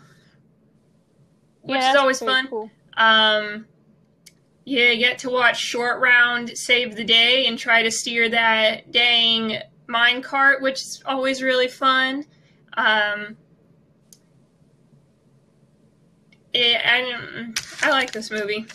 which 1.62 1.82
Yeah, 1.82 1.92
is 1.92 1.96
always 1.98 2.20
fun. 2.20 2.48
cool. 2.48 2.70
Um, 2.96 3.66
yeah, 4.66 4.92
you 4.92 5.00
get 5.00 5.18
to 5.20 5.30
watch 5.30 5.60
Short 5.60 6.00
Round 6.00 6.58
save 6.58 6.96
the 6.96 7.04
day 7.04 7.48
and 7.48 7.58
try 7.60 7.84
to 7.84 7.92
steer 7.92 8.30
that 8.30 8.92
dang 8.92 9.58
mine 9.88 10.22
cart, 10.22 10.62
which 10.62 10.80
is 10.82 11.04
always 11.06 11.42
really 11.42 11.68
fun. 11.68 12.26
Um, 12.78 13.36
it, 16.54 16.82
I, 16.86 17.52
I 17.82 17.90
like 17.90 18.12
this 18.12 18.32
movie. 18.32 18.66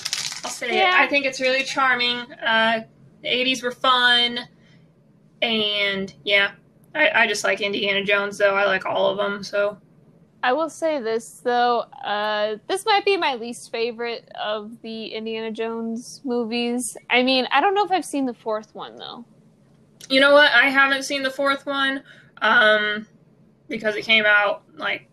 I'll 0.44 0.50
say 0.50 0.76
Yeah. 0.76 1.00
it. 1.02 1.06
I 1.06 1.08
think 1.08 1.24
it's 1.26 1.40
really 1.40 1.62
charming. 1.64 2.16
Uh, 2.32 2.84
the 3.22 3.28
80s 3.28 3.62
were 3.62 3.72
fun. 3.72 4.40
And 5.42 6.12
yeah, 6.24 6.52
I, 6.94 7.10
I 7.22 7.26
just 7.26 7.44
like 7.44 7.60
Indiana 7.60 8.04
Jones, 8.04 8.38
though. 8.38 8.54
I 8.54 8.64
like 8.66 8.86
all 8.86 9.10
of 9.10 9.16
them, 9.16 9.42
so. 9.42 9.78
I 10.42 10.52
will 10.52 10.70
say 10.70 11.00
this 11.00 11.40
though, 11.42 11.80
uh, 12.04 12.56
this 12.68 12.86
might 12.86 13.04
be 13.04 13.16
my 13.16 13.34
least 13.34 13.72
favorite 13.72 14.30
of 14.40 14.80
the 14.82 15.06
Indiana 15.06 15.50
Jones 15.50 16.20
movies. 16.24 16.96
I 17.10 17.24
mean, 17.24 17.48
I 17.50 17.60
don't 17.60 17.74
know 17.74 17.84
if 17.84 17.90
I've 17.90 18.04
seen 18.04 18.24
the 18.24 18.34
fourth 18.34 18.72
one 18.74 18.96
though. 18.96 19.24
You 20.08 20.20
know 20.20 20.32
what? 20.32 20.52
I 20.52 20.68
haven't 20.68 21.02
seen 21.02 21.22
the 21.22 21.30
fourth 21.30 21.66
one 21.66 22.02
um, 22.40 23.06
because 23.68 23.96
it 23.96 24.02
came 24.02 24.24
out 24.26 24.62
like 24.76 25.08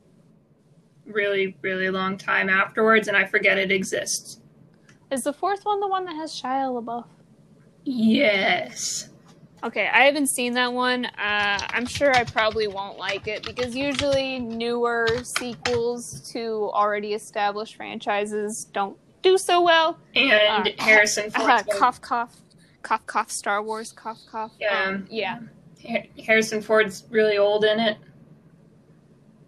really, 1.06 1.58
really 1.62 1.90
long 1.90 2.18
time 2.18 2.50
afterwards, 2.50 3.08
and 3.08 3.18
I 3.18 3.26
forget 3.26 3.58
it 3.58 3.72
exists. 3.72 4.40
Is 5.12 5.24
the 5.24 5.34
fourth 5.34 5.66
one 5.66 5.80
the 5.80 5.88
one 5.88 6.06
that 6.06 6.16
has 6.16 6.32
Shia 6.32 6.82
LaBeouf? 6.82 7.06
Yes. 7.84 9.10
Okay, 9.64 9.88
I 9.92 10.04
haven't 10.04 10.28
seen 10.28 10.54
that 10.54 10.72
one. 10.74 11.06
Uh, 11.06 11.60
I'm 11.70 11.86
sure 11.88 12.14
I 12.16 12.24
probably 12.24 12.68
won't 12.68 12.98
like 13.00 13.28
it 13.28 13.44
because 13.44 13.76
usually 13.76 14.38
newer 14.40 15.08
sequels 15.24 16.22
to 16.34 16.70
already 16.74 17.14
established 17.14 17.76
franchises 17.76 18.66
don't 18.66 18.98
do 19.24 19.38
so 19.40 19.62
well. 19.64 19.98
And 20.16 20.68
Uh, 20.68 20.84
Harrison 20.84 21.32
Uh, 21.34 21.64
cough, 21.64 22.00
cough, 22.02 22.36
cough, 22.84 23.06
cough. 23.08 23.32
Star 23.32 23.64
Wars, 23.64 23.92
cough, 23.92 24.20
cough. 24.30 24.52
Yeah. 24.60 24.84
Um, 24.84 25.08
yeah. 25.10 25.40
Harrison 26.24 26.62
Ford's 26.62 27.06
really 27.10 27.38
old 27.40 27.64
in 27.66 27.80
it. 27.80 27.98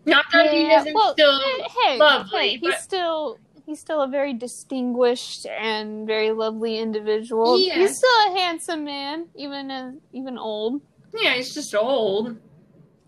Not 0.06 0.26
that 0.32 0.50
he 0.52 0.72
isn't 0.72 0.94
well, 0.96 1.12
still. 1.14 1.40
hey, 1.84 1.98
lovely, 2.00 2.40
hey, 2.40 2.50
he's 2.58 2.62
but- 2.62 2.80
still 2.80 3.40
he's 3.68 3.80
still 3.80 4.02
a 4.02 4.08
very 4.08 4.34
distinguished 4.34 5.46
and 5.46 6.08
very 6.08 6.32
lovely 6.32 6.80
individual. 6.80 7.60
Yeah. 7.60 7.76
He's 7.76 7.98
still 7.98 8.10
a 8.28 8.40
handsome 8.40 8.84
man, 8.84 9.28
even 9.36 9.70
as, 9.70 9.94
even 10.14 10.40
old. 10.40 10.82
Yeah, 11.14 11.36
he's 11.36 11.54
just 11.54 11.76
old. 11.76 12.38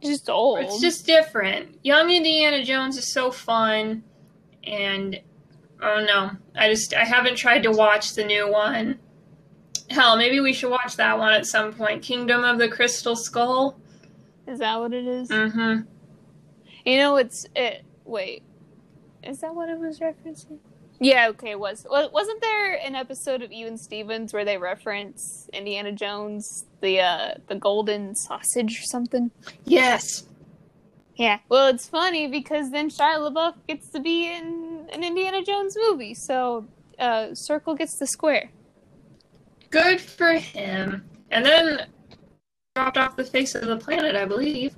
Just 0.03 0.29
old. 0.29 0.59
It's 0.59 0.79
just 0.79 1.05
different. 1.05 1.79
Young 1.83 2.11
Indiana 2.11 2.63
Jones 2.63 2.97
is 2.97 3.11
so 3.11 3.31
fun, 3.31 4.03
and 4.63 5.19
I 5.81 5.95
don't 5.95 6.05
know. 6.05 6.31
I 6.55 6.69
just 6.69 6.93
I 6.93 7.03
haven't 7.03 7.35
tried 7.35 7.63
to 7.63 7.71
watch 7.71 8.13
the 8.13 8.23
new 8.23 8.51
one. 8.51 8.99
Hell, 9.89 10.17
maybe 10.17 10.39
we 10.39 10.53
should 10.53 10.69
watch 10.69 10.95
that 10.97 11.17
one 11.17 11.33
at 11.33 11.45
some 11.45 11.73
point. 11.73 12.03
Kingdom 12.03 12.43
of 12.43 12.59
the 12.59 12.69
Crystal 12.69 13.15
Skull. 13.15 13.79
is 14.47 14.59
that 14.59 14.79
what 14.79 14.93
it 14.93 15.05
is? 15.05 15.29
Mm-hmm. 15.29 15.81
You 16.85 16.97
know, 16.97 17.17
it's 17.17 17.45
it. 17.55 17.83
Wait, 18.05 18.43
is 19.23 19.39
that 19.39 19.53
what 19.55 19.69
it 19.69 19.79
was 19.79 19.99
referencing? 19.99 20.59
Yeah, 21.01 21.29
okay, 21.29 21.51
it 21.51 21.59
was. 21.59 21.85
Wa- 21.89 22.09
Wasn't 22.11 22.41
there 22.41 22.73
an 22.75 22.93
episode 22.95 23.41
of 23.41 23.51
Even 23.51 23.77
Stevens 23.77 24.33
where 24.33 24.43
they 24.43 24.57
reference 24.57 25.49
Indiana 25.53 25.91
Jones, 25.93 26.65
the 26.81 26.99
uh, 26.99 27.31
the 27.47 27.55
golden 27.55 28.15
sausage 28.15 28.79
or 28.79 28.83
something? 28.83 29.31
Yes. 29.65 30.25
Yeah. 31.15 31.39
Well, 31.49 31.67
it's 31.67 31.87
funny 31.87 32.27
because 32.27 32.71
then 32.71 32.89
Shia 32.89 33.17
LaBeouf 33.17 33.55
gets 33.67 33.89
to 33.91 33.99
be 33.99 34.25
in 34.31 34.87
an 34.91 35.03
Indiana 35.03 35.41
Jones 35.43 35.75
movie, 35.89 36.13
so 36.13 36.65
uh, 36.97 37.33
circle 37.33 37.75
gets 37.75 37.97
the 37.97 38.07
square. 38.07 38.49
Good 39.69 40.01
for 40.01 40.33
him. 40.33 41.05
And 41.31 41.45
then 41.45 41.87
dropped 42.75 42.97
off 42.97 43.15
the 43.15 43.23
face 43.23 43.53
of 43.55 43.67
the 43.67 43.77
planet, 43.77 44.15
I 44.15 44.25
believe. 44.25 44.75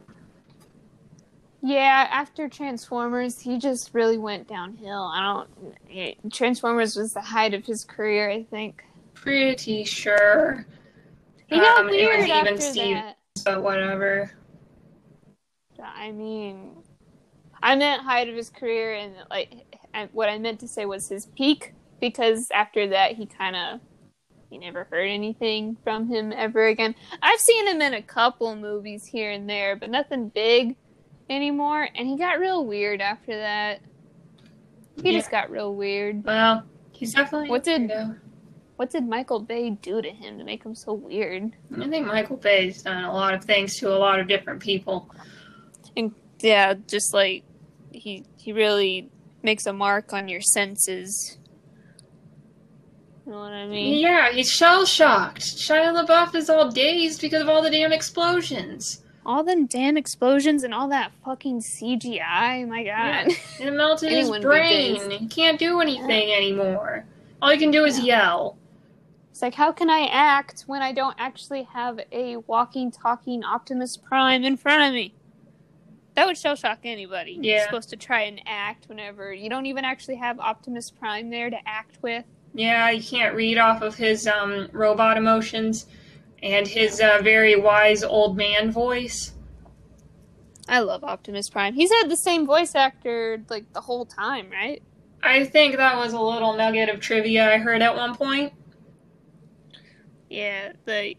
Yeah, 1.62 2.08
after 2.10 2.50
Transformers, 2.50 3.40
he 3.40 3.60
just 3.60 3.92
really 3.94 4.18
went 4.18 4.48
downhill. 4.48 5.04
I 5.14 5.46
don't. 5.92 6.34
Transformers 6.34 6.96
was 6.96 7.14
the 7.14 7.22
height 7.22 7.54
of 7.54 7.66
his 7.66 7.84
career, 7.84 8.30
I 8.32 8.44
think. 8.44 8.84
Pretty 9.14 9.84
sure. 9.84 10.66
He 11.48 11.58
got 11.58 11.82
Um, 11.82 11.90
it 11.90 11.92
weird 11.92 12.18
was 12.20 12.26
even 12.28 12.48
after 12.48 12.62
Steve- 12.62 12.96
that. 12.96 13.18
But 13.46 13.62
whatever. 13.64 14.32
I 15.84 16.12
mean, 16.12 16.76
I 17.62 17.76
meant 17.76 18.02
height 18.04 18.30
of 18.30 18.36
his 18.36 18.50
career, 18.50 18.96
and 18.96 19.14
like 19.30 19.78
what 20.14 20.30
I 20.30 20.38
meant 20.40 20.60
to 20.62 20.68
say 20.68 20.86
was 20.86 21.10
his 21.10 21.26
peak, 21.28 21.74
because 22.00 22.48
after 22.52 22.88
that 22.88 23.14
he 23.16 23.26
kind 23.26 23.56
of 23.56 23.80
you 24.52 24.60
never 24.60 24.84
heard 24.92 25.06
anything 25.10 25.78
from 25.84 26.08
him 26.08 26.34
ever 26.36 26.68
again. 26.68 26.94
I've 27.22 27.40
seen 27.40 27.68
him 27.68 27.82
in 27.82 27.94
a 27.94 28.02
couple 28.02 28.56
movies 28.56 29.06
here 29.06 29.32
and 29.32 29.50
there, 29.50 29.76
but 29.76 29.90
nothing 29.90 30.30
big 30.30 30.76
anymore. 31.32 31.88
And 31.96 32.08
he 32.08 32.18
got 32.18 32.40
real 32.40 32.66
weird 32.66 33.02
after 33.02 33.36
that. 33.38 33.82
He 35.02 35.12
Yeah. 35.12 35.20
just 35.20 35.32
got 35.32 35.50
real 35.50 35.74
weird. 35.74 36.24
Well, 36.24 36.64
he's 36.92 37.14
definitely. 37.14 37.50
What 37.50 37.64
did- 37.64 37.92
What 38.78 38.90
did 38.90 39.08
Michael 39.08 39.40
Bay 39.40 39.70
do 39.70 40.02
to 40.02 40.10
him 40.10 40.40
to 40.40 40.44
make 40.44 40.64
him 40.64 40.74
so 40.74 40.94
weird? 40.94 41.52
I 41.80 41.88
think 41.88 42.08
Michael 42.08 42.38
Bay's 42.38 42.82
done 42.82 43.04
a 43.04 43.14
lot 43.14 43.36
of 43.36 43.44
things 43.44 43.78
to 43.78 43.94
a 43.94 43.98
lot 43.98 44.20
of 44.20 44.28
different 44.28 44.60
people. 44.62 45.10
and 45.96 46.14
Yeah, 46.42 46.74
just 46.88 47.14
like 47.14 47.44
he 47.92 48.24
he 48.38 48.54
really 48.54 49.10
makes 49.44 49.68
a 49.68 49.74
mark 49.74 50.14
on 50.14 50.28
your 50.28 50.42
senses. 50.42 51.38
You 53.26 53.34
know 53.34 53.40
what 53.40 53.52
I 53.54 53.68
mean? 53.68 54.00
Yeah, 54.00 54.32
he's 54.32 54.50
shell 54.50 54.86
shocked. 54.86 55.42
Shia 55.42 55.94
LaBeouf 56.06 56.34
is 56.34 56.50
all 56.50 56.72
dazed 56.72 57.22
because 57.22 57.42
of 57.44 57.50
all 57.50 57.62
the 57.62 57.70
damn 57.70 57.94
explosions. 57.94 59.01
All 59.26 59.44
them 59.44 59.66
damn 59.68 59.98
explosions 59.98 60.64
and 60.64 60.74
all 60.74 60.88
that 60.90 61.12
fucking 61.24 61.62
CGI. 61.62 62.68
My 62.68 62.82
Yeah. 62.82 63.24
God. 63.26 63.34
It 63.60 63.72
melted 63.74 64.10
his 64.12 64.30
Anyone 64.30 64.32
would 64.32 64.42
be 64.42 64.48
brain. 64.48 65.12
He 65.12 65.28
can't 65.28 65.60
do 65.60 65.80
anything 65.82 66.32
anymore. 66.32 67.06
All 67.42 67.50
he 67.50 67.58
can 67.58 67.72
do 67.72 67.86
is 67.86 68.00
yell. 68.00 68.58
It's 69.32 69.42
like, 69.42 69.56
how 69.56 69.72
can 69.72 69.90
I 69.90 70.08
act 70.12 70.64
when 70.68 70.82
I 70.82 70.92
don't 70.92 71.16
actually 71.18 71.64
have 71.64 72.00
a 72.12 72.38
walking, 72.38 72.92
talking 72.92 73.44
Optimus 73.44 73.96
Prime 73.98 74.44
in 74.44 74.58
front 74.58 74.84
of 74.84 74.94
me? 74.94 75.14
That 76.16 76.26
would 76.28 76.38
shell 76.38 76.56
shock 76.56 76.80
anybody. 76.84 77.34
You're 77.34 77.56
Yeah. 77.56 77.66
supposed 77.66 77.90
to 77.92 77.96
try 77.96 78.24
and 78.24 78.42
act 78.46 78.90
whenever 78.90 79.34
you 79.34 79.50
don't 79.50 79.66
even 79.68 79.86
actually 79.86 80.16
have 80.16 80.40
Optimus 80.40 80.92
Prime 80.92 81.30
there 81.30 81.50
to 81.50 81.58
act 81.66 82.00
with. 82.02 82.26
Yeah, 82.54 82.90
you 82.90 83.02
can't 83.02 83.34
read 83.34 83.58
off 83.58 83.82
of 83.82 83.96
his 83.96 84.28
um, 84.28 84.68
robot 84.74 85.16
emotions 85.16 85.86
and 86.44 86.68
his 86.68 87.00
uh, 87.00 87.20
very 87.24 87.56
wise 87.56 88.04
old 88.04 88.38
man 88.38 88.72
voice. 88.72 89.34
I 90.68 90.80
love 90.80 91.04
Optimus 91.04 91.50
Prime. 91.50 91.74
He's 91.74 91.92
had 91.92 92.10
the 92.10 92.18
same 92.18 92.46
voice 92.46 92.76
actor 92.76 93.44
like 93.50 93.72
the 93.74 93.82
whole 93.82 94.06
time, 94.06 94.50
right? 94.50 94.82
I 95.24 95.46
think 95.46 95.78
that 95.78 95.98
was 95.98 96.14
a 96.14 96.20
little 96.20 96.54
nugget 96.54 96.90
of 96.90 97.00
trivia 97.00 97.54
I 97.54 97.58
heard 97.58 97.82
at 97.82 97.96
one 97.96 98.16
point. 98.16 98.54
Yeah, 100.30 100.72
the 100.86 101.16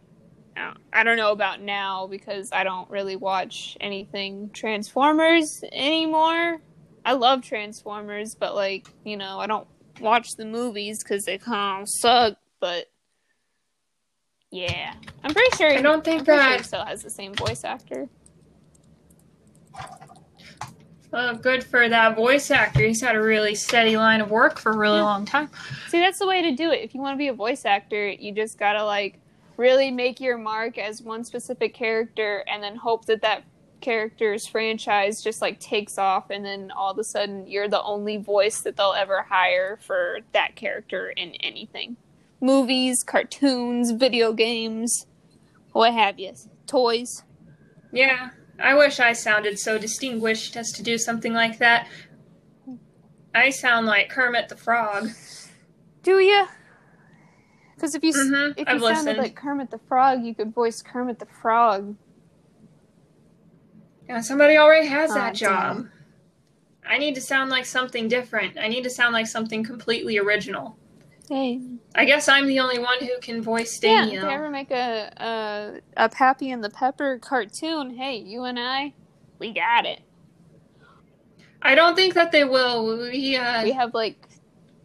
uh, 0.57 0.75
I 0.93 1.05
don't 1.05 1.17
know 1.17 1.33
about 1.33 1.61
now 1.61 2.07
because 2.07 2.51
I 2.53 2.65
don't 2.65 2.91
really 2.91 3.17
watch 3.17 3.77
anything 3.81 4.51
Transformers 4.53 5.63
anymore. 5.73 6.61
I 7.05 7.13
love 7.13 7.43
Transformers, 7.43 8.35
but 8.35 8.55
like 8.55 8.89
you 9.05 9.17
know, 9.17 9.39
I 9.39 9.47
don't 9.47 9.69
watch 10.01 10.37
the 10.37 10.45
movies 10.45 11.03
because 11.03 11.25
they 11.25 11.39
kind 11.39 11.83
of 11.83 11.89
suck. 11.89 12.39
But 12.61 12.87
yeah, 14.53 14.95
I'm 15.25 15.35
pretty 15.35 15.57
sure. 15.57 15.71
I 15.71 15.83
don't 15.83 16.05
think 16.05 16.21
I'm 16.21 16.25
pretty 16.27 16.43
sure 16.43 16.57
he 16.59 16.63
still 16.63 16.85
has 16.85 17.03
the 17.03 17.11
same 17.11 17.35
voice 17.35 17.65
actor. 17.65 18.09
uh, 21.13 21.35
good 21.35 21.63
for 21.63 21.89
that 21.91 22.17
voice 22.17 22.51
actor. 22.51 22.81
He's 22.81 23.01
had 23.03 23.17
a 23.17 23.21
really 23.21 23.55
steady 23.55 23.97
line 23.99 24.21
of 24.23 24.31
work 24.31 24.59
for 24.59 24.73
a 24.73 24.77
really 24.77 24.99
Yeah. 24.99 25.05
long 25.05 25.25
time. 25.27 25.51
See, 25.89 25.99
that's 25.99 26.19
the 26.19 26.27
way 26.27 26.41
to 26.43 26.53
do 26.55 26.71
it. 26.71 26.81
If 26.83 26.95
you 26.95 27.01
want 27.01 27.15
to 27.15 27.19
be 27.19 27.29
a 27.29 27.35
voice 27.35 27.65
actor, 27.67 28.09
you 28.09 28.33
just 28.33 28.59
gotta 28.59 28.83
like 28.85 29.19
really 29.59 29.91
make 29.91 30.21
your 30.21 30.39
mark 30.39 30.79
as 30.79 31.03
one 31.03 31.23
specific 31.25 31.75
character, 31.75 32.43
and 32.49 32.63
then 32.63 32.77
hope 32.77 33.05
that 33.07 33.21
that 33.23 33.45
character's 33.83 34.47
franchise 34.47 35.23
just 35.23 35.43
like 35.43 35.61
takes 35.61 35.99
off, 35.99 36.31
and 36.31 36.45
then 36.45 36.71
all 36.71 36.91
of 36.93 36.99
a 36.99 37.05
sudden 37.05 37.47
you're 37.47 37.69
the 37.69 37.83
only 37.83 38.17
voice 38.17 38.61
that 38.63 38.77
they'll 38.77 38.95
ever 38.97 39.23
hire 39.23 39.79
for 39.83 40.21
that 40.33 40.57
character 40.57 41.11
in 41.11 41.33
anything, 41.41 41.97
movies, 42.43 43.03
cartoons, 43.03 43.93
video 43.93 44.33
games, 44.33 45.07
what 45.73 45.95
have 45.95 46.19
you, 46.19 46.35
toys. 46.67 47.23
Yeah, 47.93 48.31
I 48.61 48.75
wish 48.75 49.01
I 49.01 49.13
sounded 49.13 49.59
so 49.59 49.79
distinguished 49.79 50.57
as 50.57 50.73
to 50.73 50.83
do 50.83 50.99
something 50.99 51.33
like 51.33 51.59
that. 51.59 51.89
I 53.35 53.51
sound 53.51 53.87
like 53.87 54.11
Kermit 54.11 54.49
the 54.49 54.57
Frog. 54.57 55.09
Do 56.03 56.19
you? 56.19 56.47
Because 57.75 57.95
if 57.95 58.03
you 58.05 58.11
s 58.11 58.17
Mhm, 58.17 58.55
if 58.57 58.69
I've 58.69 58.75
you 58.75 58.81
sounded 58.81 58.97
listened. 58.97 59.19
like 59.19 59.37
Kermit 59.37 59.71
the 59.71 59.79
Frog, 59.89 60.25
you 60.25 60.35
could 60.35 60.53
voice 60.53 60.83
Kermit 60.83 61.19
the 61.19 61.27
Frog. 61.27 61.97
Yeah, 64.09 64.21
somebody 64.21 64.57
already 64.59 64.89
has 64.89 65.11
Aw, 65.13 65.15
that 65.15 65.35
job. 65.35 65.77
damn. 65.77 65.93
I 66.87 66.99
need 66.99 67.15
to 67.15 67.21
sound 67.21 67.51
like 67.51 67.65
something 67.65 68.09
different. 68.09 68.59
I 68.59 68.69
need 68.69 68.83
to 68.85 68.91
sound 68.91 69.15
like 69.15 69.27
something 69.29 69.63
completely 69.65 70.19
original. 70.19 70.77
Hey, 71.33 71.63
I 71.95 72.05
guess 72.05 72.29
I'm 72.29 72.47
the 72.47 72.61
only 72.61 72.79
one 72.79 72.99
who 73.01 73.19
can 73.23 73.41
voice 73.41 73.79
Daniel. 73.79 74.13
yeah. 74.13 74.19
If 74.21 74.23
they 74.27 74.35
ever 74.35 74.51
make 74.51 74.71
a 74.71 75.11
a 75.17 76.05
a 76.05 76.09
Pappy 76.11 76.51
and 76.51 76.63
the 76.63 76.69
Pepper 76.69 77.19
cartoon, 77.21 77.97
hey, 77.97 78.17
you 78.17 78.45
and 78.45 78.59
I, 78.59 78.93
we 79.39 79.55
got 79.55 79.87
it. 79.87 80.03
I 81.63 81.75
don't 81.75 81.97
think 81.97 82.13
that 82.13 82.33
they 82.33 82.45
will. 82.45 82.99
We, 82.99 83.37
uh, 83.37 83.63
We 83.63 83.73
have 83.73 83.95
like. 83.95 84.29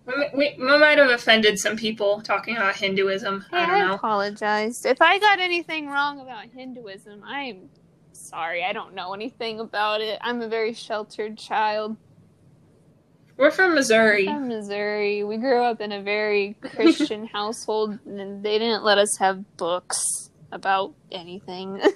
we, 0.06 0.14
we, 0.34 0.56
we 0.58 0.78
might 0.78 0.98
have 1.00 1.10
offended 1.10 1.60
some 1.60 1.76
people 1.76 2.22
talking 2.22 2.56
about 2.56 2.78
Hinduism. 2.78 3.44
Hey, 3.52 3.58
I 3.58 3.66
don't 3.66 3.88
know. 3.90 3.96
apologized. 3.96 4.86
If 4.86 5.02
I 5.02 5.20
got 5.20 5.40
anything 5.42 5.88
wrong 5.90 6.22
about 6.22 6.46
Hinduism, 6.46 7.24
I'm 7.26 7.68
sorry. 8.14 8.64
I 8.64 8.72
don't 8.72 8.94
know 8.96 9.14
anything 9.14 9.60
about 9.60 10.00
it. 10.00 10.18
I'm 10.22 10.42
a 10.42 10.48
very 10.48 10.74
sheltered 10.74 11.38
child. 11.38 11.98
We're 13.38 13.52
from 13.52 13.76
Missouri. 13.76 14.26
From 14.26 14.48
Missouri. 14.48 15.24
We 15.24 15.38
grew 15.38 15.64
up 15.64 15.80
in 15.80 15.92
a 15.92 16.02
very 16.02 16.56
Christian 16.62 17.28
household, 17.34 18.00
and 18.06 18.44
they 18.44 18.58
didn't 18.58 18.84
let 18.84 18.98
us 18.98 19.16
have 19.18 19.58
books 19.58 20.32
about 20.52 20.94
anything. 21.12 21.82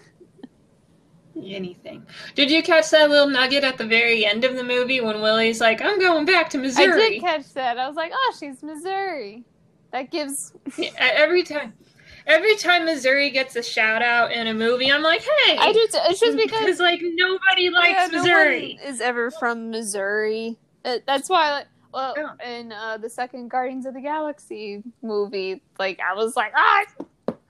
Anything. 1.41 2.05
Did 2.36 2.51
you 2.51 2.62
catch 2.62 2.89
that 2.89 3.10
little 3.10 3.29
nugget 3.29 3.63
at 3.63 3.77
the 3.77 3.86
very 3.88 4.25
end 4.25 4.43
of 4.43 4.55
the 4.57 4.65
movie 4.65 5.00
when 5.00 5.21
Willie's 5.21 5.62
like, 5.62 5.81
I'm 5.81 5.98
going 5.98 6.25
back 6.25 6.50
to 6.50 6.57
Missouri"? 6.57 6.91
I 6.91 7.10
did 7.10 7.21
catch 7.21 7.53
that. 7.53 7.77
I 7.77 7.88
was 7.88 7.95
like, 7.95 8.12
oh, 8.13 8.36
she's 8.38 8.62
Missouri. 8.62 9.45
That 9.91 10.12
gives. 10.12 10.53
Yeah, 10.77 10.91
every 10.98 11.43
time. 11.43 11.74
Every 12.27 12.55
time 12.57 12.86
Missouri 12.86 13.31
gets 13.31 13.55
a 13.55 13.63
shout 13.63 14.03
out 14.03 14.31
in 14.31 14.45
a 14.48 14.53
movie, 14.53 14.91
I'm 14.91 15.01
like, 15.01 15.21
hey. 15.21 15.57
I 15.57 15.71
do. 15.74 15.88
T- 15.91 15.98
it's 16.10 16.19
just 16.19 16.38
because 16.38 16.79
like 16.79 17.00
nobody 17.01 17.69
likes 17.69 17.91
yeah, 17.93 18.07
no 18.12 18.17
Missouri. 18.19 18.77
one 18.79 18.89
is 18.89 19.01
ever 19.01 19.31
from 19.31 19.71
Missouri. 19.71 20.57
Uh, 20.84 20.98
that's 21.06 21.30
why, 21.30 21.52
like, 21.52 21.68
well, 21.94 22.14
Yeah. 22.18 22.60
in 22.60 22.72
uh, 22.72 22.98
the 22.98 23.10
second 23.10 23.50
Guardians 23.50 23.86
of 23.86 23.94
the 23.94 24.02
Galaxy 24.02 24.84
movie, 25.02 25.62
like 25.78 26.00
I 26.00 26.14
was 26.14 26.36
like, 26.36 26.54
ah, 26.56 26.86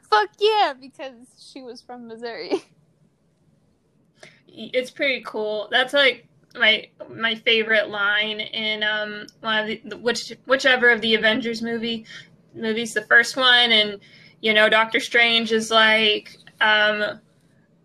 fuck 0.10 0.30
yeah, 0.40 0.74
because 0.80 1.14
she 1.40 1.62
was 1.62 1.82
from 1.82 2.08
Missouri. 2.08 2.64
it's 4.48 4.92
pretty 4.92 5.24
cool. 5.26 5.68
That's 5.72 5.94
like 5.94 6.28
my 6.56 6.88
my 7.10 7.36
favorite 7.36 7.90
line 7.90 8.40
in 8.42 8.84
um 8.84 9.26
one 9.40 9.70
of 9.70 9.80
the, 9.86 9.98
which 9.98 10.34
whichever 10.46 10.90
of 10.90 11.02
the 11.02 11.16
Avengers 11.16 11.62
movie 11.62 12.06
movies, 12.54 12.94
the 12.94 13.04
first 13.04 13.38
one, 13.38 13.72
and 13.72 14.00
you 14.42 14.54
know 14.54 14.70
Doctor 14.70 15.00
Strange 15.00 15.52
is 15.52 15.72
like 15.72 16.38
um 16.60 17.20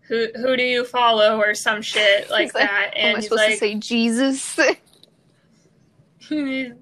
who 0.02 0.28
who 0.36 0.56
do 0.56 0.62
you 0.62 0.84
follow 0.84 1.38
or 1.38 1.54
some 1.54 1.82
shit 1.82 2.28
like 2.30 2.54
like, 2.54 2.64
that, 2.68 2.92
and 2.96 3.16
he's 3.16 3.26
supposed 3.26 3.42
like 3.42 3.52
to 3.52 3.58
say 3.58 3.74
Jesus? 3.76 4.58
he's 6.28 6.72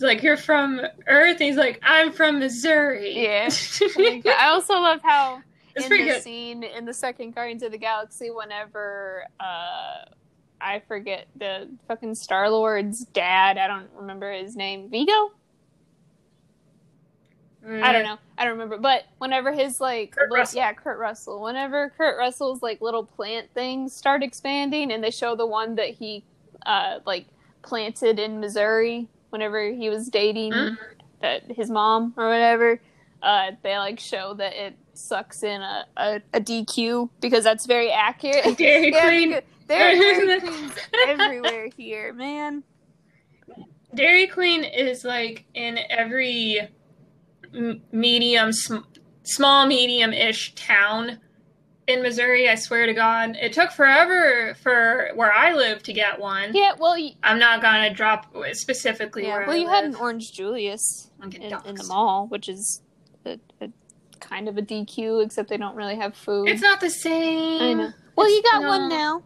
like 0.00 0.22
you're 0.22 0.36
from 0.36 0.80
Earth, 1.06 1.36
and 1.36 1.40
he's 1.40 1.56
like 1.56 1.80
I'm 1.82 2.12
from 2.12 2.38
Missouri. 2.38 3.24
Yeah. 3.24 3.48
I 3.98 4.48
also 4.48 4.74
love 4.74 5.00
how 5.02 5.42
it's 5.74 5.86
in 5.86 5.90
the 5.90 5.98
good. 5.98 6.22
scene 6.22 6.62
in 6.62 6.84
the 6.84 6.94
second 6.94 7.34
Guardians 7.34 7.62
of 7.62 7.72
the 7.72 7.78
Galaxy, 7.78 8.30
whenever 8.30 9.24
uh, 9.38 10.04
I 10.60 10.82
forget 10.86 11.28
the 11.36 11.68
fucking 11.88 12.14
Star 12.14 12.50
Lord's 12.50 13.04
dad, 13.06 13.58
I 13.58 13.66
don't 13.66 13.88
remember 13.94 14.32
his 14.32 14.56
name, 14.56 14.90
Vigo. 14.90 15.32
I 17.66 17.92
don't 17.92 18.04
know. 18.04 18.16
I 18.38 18.44
don't 18.44 18.52
remember. 18.52 18.78
But 18.78 19.04
whenever 19.18 19.52
his 19.52 19.80
like 19.80 20.16
yeah, 20.54 20.72
Kurt 20.72 20.98
Russell. 20.98 21.42
Whenever 21.42 21.90
Kurt 21.90 22.16
Russell's 22.18 22.62
like 22.62 22.80
little 22.80 23.04
plant 23.04 23.48
things 23.52 23.92
start 23.92 24.22
expanding 24.22 24.90
and 24.90 25.04
they 25.04 25.10
show 25.10 25.36
the 25.36 25.46
one 25.46 25.74
that 25.74 25.90
he 25.90 26.24
uh 26.64 27.00
like 27.04 27.26
planted 27.62 28.18
in 28.18 28.40
Missouri 28.40 29.08
whenever 29.30 29.70
he 29.70 29.88
was 29.90 30.08
dating 30.08 30.52
Mhm. 30.52 30.78
that 31.20 31.42
his 31.52 31.70
mom 31.70 32.14
or 32.16 32.28
whatever, 32.28 32.80
uh 33.22 33.52
they 33.62 33.76
like 33.78 34.00
show 34.00 34.34
that 34.34 34.52
it 34.54 34.76
sucks 34.94 35.42
in 35.42 35.60
a, 35.62 35.86
a, 35.96 36.20
a 36.34 36.40
DQ 36.40 37.10
because 37.20 37.44
that's 37.44 37.66
very 37.66 37.90
accurate. 37.90 38.56
Dairy 38.58 38.90
Yeah, 38.92 39.06
Queen. 39.06 39.40
Dairy 39.68 40.40
Queens 40.40 40.72
everywhere 41.06 41.68
here, 41.76 42.12
man. 42.12 42.64
Dairy 43.94 44.26
Queen 44.26 44.64
is 44.64 45.04
like 45.04 45.44
in 45.54 45.78
every 45.90 46.60
m- 47.54 47.82
medium, 47.92 48.52
sm- 48.52 48.86
small, 49.24 49.66
medium 49.66 50.12
ish 50.12 50.54
town 50.54 51.18
in 51.90 52.02
Missouri. 52.02 52.48
I 52.48 52.54
swear 52.54 52.86
to 52.86 52.94
God. 52.94 53.36
It 53.40 53.52
took 53.52 53.70
forever 53.70 54.54
for 54.62 55.10
where 55.14 55.32
I 55.32 55.52
live 55.54 55.82
to 55.84 55.92
get 55.92 56.18
one. 56.18 56.54
Yeah, 56.54 56.72
well, 56.78 56.92
y- 56.92 57.14
I'm 57.22 57.38
not 57.38 57.60
to 57.88 57.94
drop 57.94 58.34
specifically 58.52 59.24
yeah, 59.24 59.38
where 59.38 59.46
well, 59.46 59.56
I 59.56 59.58
you 59.58 59.68
had 59.68 59.84
an. 59.84 59.94
Orange 59.96 60.32
Julius. 60.32 61.10
In, 61.22 61.32
in 61.32 61.74
the 61.74 61.84
mall, 61.86 62.26
which 62.28 62.48
is 62.48 62.82
a, 63.26 63.38
a 63.60 63.68
kind 64.20 64.48
of 64.48 64.56
a 64.56 64.62
DQ, 64.62 65.22
except 65.24 65.50
they 65.50 65.56
don't 65.58 65.76
really 65.76 65.96
have 65.96 66.16
food. 66.16 66.48
It's 66.48 66.62
not 66.62 66.80
the 66.80 66.90
same. 66.90 67.60
I 67.62 67.72
know. 67.74 67.90
Well, 68.16 68.30
you 68.30 68.38
It's- 68.38 68.52
got 68.52 68.62
one 68.66 68.88
now. 68.88 69.22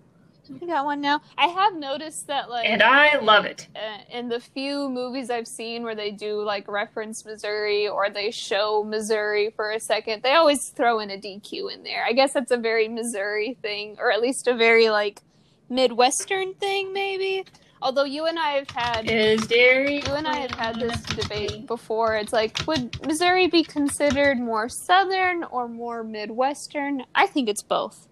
You 0.48 0.66
got 0.66 0.84
one 0.84 1.00
now. 1.00 1.20
I 1.38 1.46
have 1.46 1.74
noticed 1.74 2.26
that, 2.26 2.50
like, 2.50 2.68
And 2.68 2.82
I 2.82 3.18
love 3.18 3.44
it. 3.44 3.68
uh, 3.74 3.98
in 4.16 4.28
the 4.28 4.40
few 4.40 4.88
movies 4.88 5.30
I've 5.30 5.46
seen 5.48 5.82
where 5.82 5.94
they 5.94 6.10
do 6.10 6.42
like 6.42 6.68
reference 6.68 7.24
Missouri 7.24 7.88
or 7.88 8.10
they 8.10 8.30
show 8.30 8.84
Missouri 8.84 9.50
for 9.56 9.70
a 9.72 9.80
second, 9.80 10.22
they 10.22 10.34
always 10.34 10.68
throw 10.70 10.98
in 10.98 11.10
a 11.10 11.16
DQ 11.16 11.72
in 11.72 11.82
there. 11.82 12.04
I 12.06 12.12
guess 12.12 12.32
that's 12.34 12.50
a 12.52 12.56
very 12.56 12.88
Missouri 12.88 13.56
thing, 13.62 13.96
or 13.98 14.12
at 14.12 14.20
least 14.20 14.46
a 14.46 14.54
very 14.54 14.90
like 14.90 15.20
Midwestern 15.68 16.54
thing, 16.54 16.92
maybe. 16.92 17.44
Although 17.82 18.04
you 18.04 18.26
and 18.26 18.38
I 18.38 18.52
have 18.52 18.70
had 18.70 19.10
Is 19.10 19.46
Dairy 19.46 19.96
you 19.96 20.12
and 20.14 20.26
I 20.26 20.36
have 20.36 20.52
had 20.52 20.80
this 20.80 21.00
debate 21.02 21.66
before. 21.66 22.16
It's 22.16 22.32
like, 22.32 22.58
would 22.66 23.04
Missouri 23.06 23.46
be 23.46 23.62
considered 23.62 24.38
more 24.38 24.68
southern 24.70 25.44
or 25.44 25.68
more 25.68 26.02
Midwestern? 26.02 27.02
I 27.14 27.26
think 27.26 27.48
it's 27.48 27.62
both. 27.62 28.08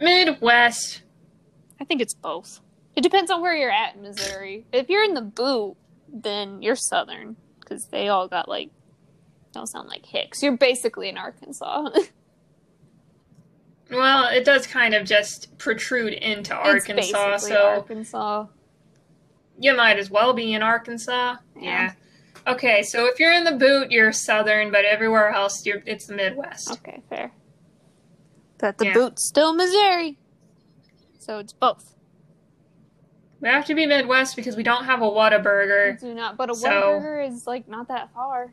Midwest. 0.00 1.02
I 1.80 1.84
think 1.84 2.00
it's 2.00 2.14
both. 2.14 2.60
It 2.96 3.02
depends 3.02 3.30
on 3.30 3.40
where 3.40 3.54
you're 3.54 3.70
at 3.70 3.94
in 3.94 4.02
Missouri. 4.02 4.66
If 4.72 4.88
you're 4.88 5.04
in 5.04 5.14
the 5.14 5.22
boot, 5.22 5.76
then 6.12 6.62
you're 6.62 6.76
southern 6.76 7.36
because 7.60 7.86
they 7.86 8.08
all 8.08 8.28
got 8.28 8.48
like 8.48 8.70
don't 9.52 9.66
sound 9.66 9.88
like 9.88 10.06
Hicks. 10.06 10.42
You're 10.42 10.56
basically 10.56 11.08
in 11.08 11.18
Arkansas. 11.18 11.90
Well, 13.90 14.28
it 14.28 14.44
does 14.44 14.66
kind 14.66 14.94
of 14.94 15.04
just 15.04 15.56
protrude 15.58 16.12
into 16.12 16.56
it's 16.64 16.88
Arkansas, 16.88 17.38
so 17.38 17.66
Arkansas. 17.66 18.46
you 19.58 19.76
might 19.76 19.98
as 19.98 20.10
well 20.10 20.32
be 20.32 20.54
in 20.54 20.62
Arkansas. 20.62 21.36
Yeah. 21.56 21.62
Yeah. 21.62 21.92
Okay, 22.46 22.82
so 22.82 23.06
if 23.06 23.18
you're 23.18 23.32
in 23.32 23.44
the 23.44 23.52
boot, 23.56 23.90
you're 23.90 24.12
southern, 24.12 24.70
but 24.70 24.84
everywhere 24.84 25.30
else, 25.30 25.66
you're 25.66 25.82
it's 25.86 26.06
the 26.06 26.14
Midwest. 26.14 26.70
Okay, 26.70 27.02
fair. 27.08 27.32
But 28.60 28.78
the 28.78 28.86
Yeah. 28.86 28.94
boot's 28.94 29.26
still 29.26 29.54
Missouri, 29.54 30.18
so 31.18 31.38
it's 31.38 31.52
both. 31.52 31.94
We 33.40 33.48
have 33.48 33.64
to 33.66 33.74
be 33.74 33.86
Midwest 33.86 34.36
because 34.36 34.54
we 34.56 34.62
don't 34.62 34.84
have 34.84 35.00
a 35.00 35.06
Whataburger. 35.06 35.98
Do 35.98 36.12
not, 36.14 36.36
but 36.36 36.50
a 36.50 36.54
So- 36.54 36.68
Whataburger 36.68 37.26
is 37.28 37.46
like 37.46 37.66
not 37.68 37.88
that 37.88 38.12
far, 38.12 38.52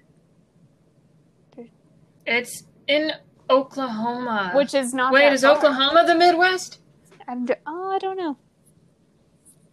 It's 2.25 2.63
in 2.87 3.11
Oklahoma. 3.49 4.51
which 4.55 4.73
is 4.73 4.93
not. 4.93 5.13
wait, 5.13 5.31
is 5.31 5.41
far. 5.43 5.55
Oklahoma 5.57 6.03
the 6.05 6.15
Midwest? 6.15 6.79
I'm, 7.27 7.47
oh, 7.65 7.91
I 7.91 7.99
don't 7.99 8.17
know. 8.17 8.37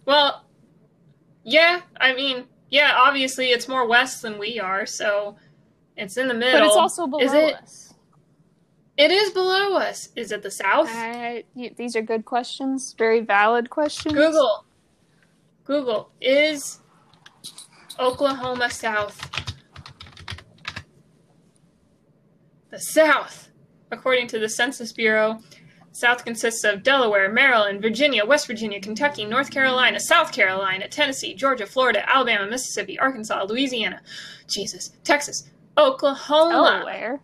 Well, 0.05 0.45
yeah. 1.45 1.81
I 2.01 2.15
mean, 2.15 2.47
yeah. 2.71 2.93
Obviously, 2.97 3.51
it's 3.51 3.69
more 3.69 3.87
west 3.87 4.23
than 4.23 4.39
we 4.39 4.59
are, 4.61 4.87
so 4.87 5.37
it's 5.97 6.17
in 6.17 6.29
the 6.29 6.35
middle. 6.35 6.61
But 6.61 6.67
it's 6.67 6.77
also 6.77 7.07
below 7.07 7.23
Is 7.23 7.33
it- 7.33 7.55
us. 7.55 7.84
It 8.97 9.11
is 9.11 9.31
below 9.31 9.77
us. 9.77 10.11
Is 10.15 10.31
it 10.31 10.43
the 10.43 10.51
south? 10.51 10.89
These 11.77 11.97
are 11.97 12.03
good 12.03 12.25
questions, 12.25 12.95
very 12.97 13.21
valid 13.21 13.71
questions. 13.71 14.15
Google. 14.15 14.65
Google 15.65 16.11
is 16.21 16.81
Oklahoma 17.99 18.71
South. 18.71 19.19
The 22.71 22.79
South, 22.79 23.49
according 23.91 24.29
to 24.29 24.39
the 24.39 24.49
Census 24.49 24.93
Bureau, 24.93 25.41
South 25.93 26.25
consists 26.25 26.65
of 26.65 26.83
Delaware, 26.83 27.31
Maryland, 27.33 27.81
Virginia, 27.81 28.25
West 28.25 28.49
Virginia, 28.49 28.81
Kentucky, 28.81 29.25
North 29.25 29.51
Carolina, 29.51 30.01
South 30.01 30.33
Carolina, 30.33 30.89
Tennessee, 30.89 31.35
Georgia, 31.35 31.67
Florida, 31.67 32.09
Alabama, 32.09 32.49
Mississippi, 32.49 32.99
Arkansas, 32.99 33.45
Louisiana, 33.45 34.03
Jesus, 34.49 34.91
Texas, 35.05 35.51
Oklahoma. 35.79 36.81
Delaware. 36.81 37.21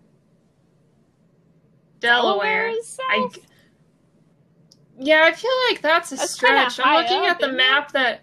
Delaware. 2.01 2.73
I, 3.11 3.29
yeah, 4.99 5.23
I 5.25 5.33
feel 5.33 5.51
like 5.71 5.81
that's 5.81 6.13
a 6.13 6.17
That's 6.17 6.33
stretch. 6.33 6.81
I'm 6.83 7.03
looking 7.03 7.29
up, 7.29 7.37
at 7.37 7.41
the 7.41 7.53
map 7.53 7.93
that 7.93 8.21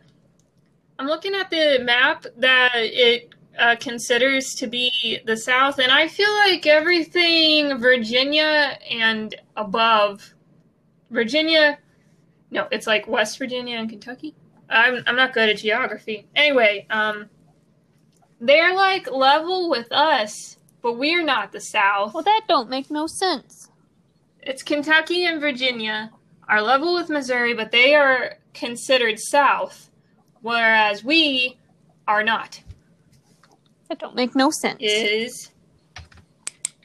I'm 1.00 1.08
looking 1.08 1.34
at 1.36 1.50
the 1.50 1.80
map 1.84 2.26
that 2.38 2.72
it 2.76 3.34
uh, 3.58 3.76
considers 3.80 4.54
to 4.56 4.68
be 4.68 5.20
the 5.26 5.38
South, 5.38 5.80
and 5.80 5.92
I 5.92 6.08
feel 6.08 6.32
like 6.32 6.66
everything 6.68 7.78
Virginia 7.80 8.78
and 8.90 9.36
above 9.56 10.34
Virginia, 11.10 11.80
no, 12.52 12.68
it's 12.72 12.88
like 12.88 13.08
West 13.08 13.38
Virginia 13.38 13.78
and 13.78 13.90
Kentucky. 13.90 14.36
I'm 14.70 15.04
I'm 15.08 15.16
not 15.16 15.34
good 15.34 15.50
at 15.50 15.58
geography. 15.58 16.28
Anyway, 16.36 16.86
um, 16.90 17.30
they're 18.40 18.76
like 18.76 19.10
level 19.10 19.70
with 19.70 19.92
us, 19.92 20.57
but 20.88 20.98
we're 20.98 21.22
not 21.22 21.52
the 21.52 21.60
South. 21.60 22.14
Well, 22.14 22.24
that 22.24 22.44
don't 22.48 22.70
make 22.70 22.90
no 22.90 23.08
sense. 23.08 23.70
It's 24.42 24.64
Kentucky 24.64 25.26
and 25.26 25.42
Virginia 25.42 26.12
are 26.48 26.62
level 26.62 26.94
with 26.94 27.10
Missouri, 27.10 27.54
but 27.54 27.72
they 27.72 27.94
are 27.94 28.38
considered 28.54 29.20
south, 29.20 29.90
whereas 30.40 31.04
we 31.04 31.58
are 32.08 32.24
not. 32.24 32.62
That 33.90 34.00
don't 34.00 34.16
make 34.16 34.34
no 34.34 34.50
sense. 34.50 34.78
Is 34.80 35.52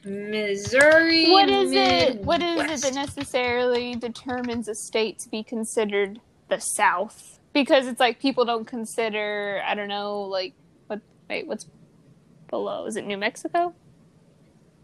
Missouri? 0.03 1.31
what 1.31 1.47
is 1.47 1.71
it? 1.71 2.19
What 2.25 2.43
is 2.43 2.69
it 2.69 2.81
that 2.81 2.93
necessarily 2.95 3.95
determines 3.95 4.67
a 4.67 4.75
state 4.75 5.19
to 5.19 5.29
be 5.29 5.43
considered 5.43 6.19
the 6.49 6.59
South? 6.59 7.39
Because 7.53 7.87
it's 7.87 8.01
like 8.01 8.19
people 8.19 8.43
don't 8.43 8.67
consider. 8.67 9.63
I 9.65 9.75
don't 9.75 9.87
know. 9.87 10.23
Like 10.23 10.55
what? 10.87 10.99
Wait, 11.29 11.47
what's 11.47 11.69
below? 12.49 12.85
Is 12.85 12.97
it 12.97 13.05
New 13.05 13.17
Mexico? 13.17 13.73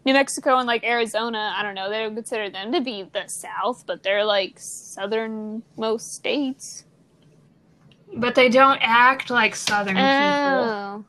New 0.04 0.14
Mexico 0.14 0.56
and 0.56 0.66
like 0.66 0.82
Arizona. 0.84 1.54
I 1.56 1.62
don't 1.62 1.74
know. 1.74 1.90
They 1.90 1.98
don't 1.98 2.14
consider 2.14 2.48
them 2.50 2.72
to 2.72 2.80
be 2.80 3.02
the 3.02 3.26
South, 3.28 3.84
but 3.86 4.02
they're 4.02 4.24
like 4.24 4.54
southernmost 4.56 6.14
states. 6.14 6.84
But 8.16 8.34
they 8.34 8.48
don't 8.48 8.78
act 8.80 9.30
like 9.30 9.54
Southern 9.54 9.96
oh. 9.96 10.00
people. 10.00 10.04
Oh. 10.04 11.04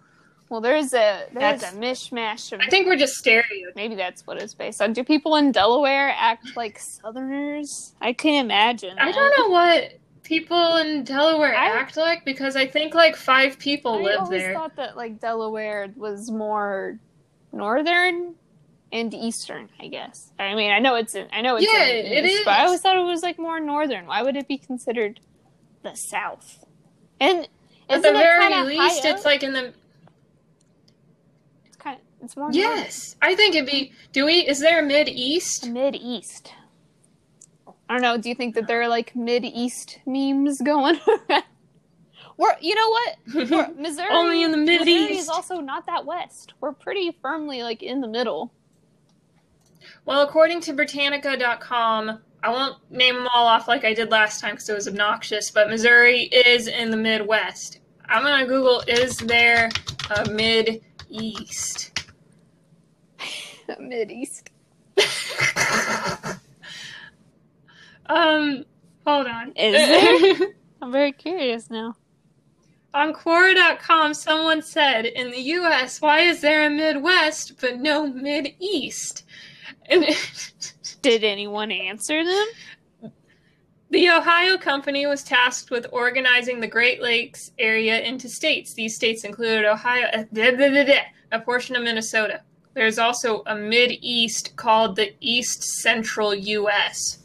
Well, 0.50 0.60
there's 0.60 0.94
a 0.94 1.28
there's 1.34 1.62
That's- 1.62 1.74
a 1.74 1.78
mishmash 1.78 2.52
of 2.52 2.60
I 2.60 2.68
think 2.68 2.86
we're 2.86 2.98
just 2.98 3.16
stereotyping. 3.16 3.72
Maybe 3.76 3.96
that's 3.96 4.28
what 4.28 4.38
it's 4.38 4.54
based 4.54 4.82
on. 4.82 4.92
Do 4.92 5.02
people 5.02 5.38
in 5.38 5.54
Delaware 5.54 6.14
act 6.18 6.58
like 6.58 6.78
Southerners? 6.78 7.96
I 8.02 8.12
can't 8.12 8.46
imagine. 8.46 9.00
I 9.00 9.06
that. 9.06 9.16
don't 9.16 9.40
know 9.40 9.50
what 9.50 9.94
people 10.24 10.76
in 10.76 11.06
Delaware 11.06 11.56
I- 11.56 11.80
act 11.80 11.96
like 11.96 12.26
because 12.26 12.58
I 12.58 12.68
think 12.68 12.94
like 12.94 13.16
five 13.16 13.58
people 13.60 13.94
I 13.94 14.02
live 14.02 14.30
there. 14.30 14.40
I 14.40 14.54
always 14.54 14.58
thought 14.58 14.76
that 14.76 14.98
like 14.98 15.22
Delaware 15.22 15.88
was 15.96 16.30
more 16.30 17.00
northern 17.54 18.36
and 18.92 19.14
eastern. 19.14 19.70
I 19.80 19.88
guess. 19.88 20.32
I 20.40 20.56
mean, 20.56 20.72
I 20.72 20.80
know 20.80 20.96
it's 20.96 21.16
in, 21.16 21.28
I 21.32 21.42
know 21.42 21.56
it's 21.56 21.66
Yeah, 21.66 21.84
in 21.86 22.26
it 22.26 22.26
east, 22.26 22.46
but 22.46 22.54
I 22.60 22.66
always 22.66 22.82
thought 22.82 22.98
it 22.98 23.04
was 23.04 23.22
like 23.24 23.38
more 23.40 23.60
northern. 23.60 24.06
Why 24.06 24.22
would 24.22 24.36
it 24.36 24.48
be 24.48 24.58
considered 24.58 25.20
the 25.84 25.96
South? 25.96 26.66
And 27.20 27.48
At 27.90 28.02
the 28.02 28.12
very 28.12 28.64
least, 28.64 29.06
it's 29.06 29.22
up? 29.22 29.26
like 29.26 29.44
in 29.44 29.54
the 29.54 29.74
it's 31.66 31.78
kind 31.78 31.98
of 31.98 32.02
it's 32.24 32.36
more 32.38 32.50
yes. 32.52 33.16
I 33.22 33.36
think 33.36 33.56
it'd 33.56 33.70
be. 33.70 33.94
Do 34.12 34.26
we? 34.26 34.40
Is 34.48 34.60
there 34.60 34.80
a 34.80 34.84
mid 34.86 35.08
east? 35.10 35.68
mid 35.70 35.96
east. 35.96 36.54
I 37.90 37.94
don't 37.96 38.02
know. 38.04 38.18
Do 38.18 38.30
you 38.30 38.36
think 38.36 38.56
that 38.56 38.68
there 38.68 38.82
are 38.82 38.88
like 38.88 39.16
mid 39.16 39.44
east 39.44 40.00
memes 40.06 40.62
going 40.62 40.98
around? 41.30 41.44
We're, 42.38 42.56
you 42.62 42.74
know 42.74 42.90
what? 42.90 43.18
We're, 43.52 43.74
Missouri 43.78 44.08
Only 44.12 44.44
in 44.44 44.52
the 44.52 44.58
mid 44.58 44.80
Missouri 44.82 45.18
is 45.18 45.30
also 45.30 45.58
not 45.60 45.86
that 45.88 46.06
west. 46.06 46.54
We're 46.62 46.72
pretty 46.72 47.12
firmly 47.22 47.62
like 47.64 47.84
in 47.84 48.00
the 48.02 48.08
middle. 48.08 48.52
Well, 50.06 50.22
according 50.22 50.62
to 50.62 50.74
Britannica.com, 50.74 52.20
I 52.44 52.50
won't 52.50 52.78
name 52.92 53.16
them 53.16 53.28
all 53.34 53.46
off 53.46 53.68
like 53.68 53.86
I 53.86 53.94
did 53.94 54.10
last 54.10 54.42
time 54.42 54.56
because 54.56 54.68
it 54.70 54.74
was 54.74 54.88
obnoxious, 54.88 55.52
but 55.52 55.70
Missouri 55.70 56.24
is 56.24 56.68
in 56.68 56.90
the 56.90 56.98
Midwest. 56.98 57.80
I'm 58.06 58.24
going 58.24 58.42
to 58.42 58.48
Google, 58.48 58.84
is 58.88 59.18
there 59.18 59.70
a 60.16 60.30
Mid 60.32 60.82
East? 61.10 61.92
Mid 63.80 64.12
east. 64.12 64.50
um, 68.08 68.66
hold 69.06 69.28
on. 69.28 69.54
Is 69.56 69.74
there? 69.74 70.50
I'm 70.82 70.92
very 70.92 71.12
curious 71.14 71.70
now. 71.70 71.96
on 72.94 73.14
Quora.com, 73.14 74.14
someone 74.14 74.62
said, 74.62 75.06
in 75.06 75.32
the 75.32 75.40
U.S., 75.40 76.02
why 76.02 76.20
is 76.22 76.42
there 76.42 76.66
a 76.66 76.70
Midwest 76.70 77.62
but 77.62 77.78
no 77.80 78.08
Mid 78.08 78.56
East? 78.60 79.24
Did 81.02 81.24
anyone 81.24 81.72
answer 81.72 82.24
them? 82.24 83.12
The 83.90 84.10
Ohio 84.10 84.58
Company 84.58 85.06
was 85.06 85.22
tasked 85.22 85.70
with 85.70 85.86
organizing 85.92 86.62
the 86.62 86.68
Great 86.68 87.02
Lakes 87.02 87.52
area 87.60 88.00
into 88.00 88.30
states. 88.30 88.74
These 88.74 88.96
states 88.96 89.26
included 89.26 89.66
Ohio, 89.66 90.08
uh, 90.14 90.94
a 91.34 91.40
portion 91.42 91.76
of 91.76 91.84
Minnesota. 91.84 92.42
There's 92.74 92.98
also 92.98 93.44
a 93.48 93.56
Mid 93.56 93.92
East 94.02 94.56
called 94.56 94.96
the 94.96 95.14
East 95.20 95.64
Central 95.82 96.34
U.S. 96.34 97.20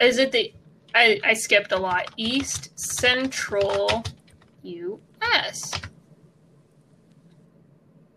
Is 0.00 0.18
it 0.18 0.32
the? 0.32 0.52
I, 0.96 1.20
I 1.22 1.34
skipped 1.34 1.70
a 1.70 1.78
lot. 1.78 2.10
East 2.16 2.76
Central 2.76 4.02
U.S. 4.64 5.72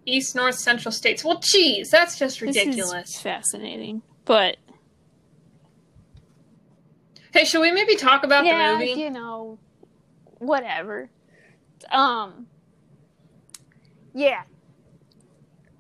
East 0.07 0.35
North 0.35 0.55
Central 0.55 0.91
states. 0.91 1.23
Well, 1.23 1.39
geez, 1.43 1.89
that's 1.91 2.17
just 2.17 2.39
This 2.39 2.55
ridiculous. 2.55 3.09
is 3.15 3.19
fascinating, 3.21 4.01
but 4.25 4.57
Hey, 7.33 7.43
should 7.43 7.61
we 7.61 7.71
maybe 7.71 7.95
talk 7.95 8.23
about 8.23 8.45
yeah, 8.45 8.71
the 8.71 8.77
movie? 8.85 8.99
you 9.01 9.09
know, 9.11 9.59
whatever. 10.39 11.09
Um, 11.91 12.47
yeah. 14.13 14.43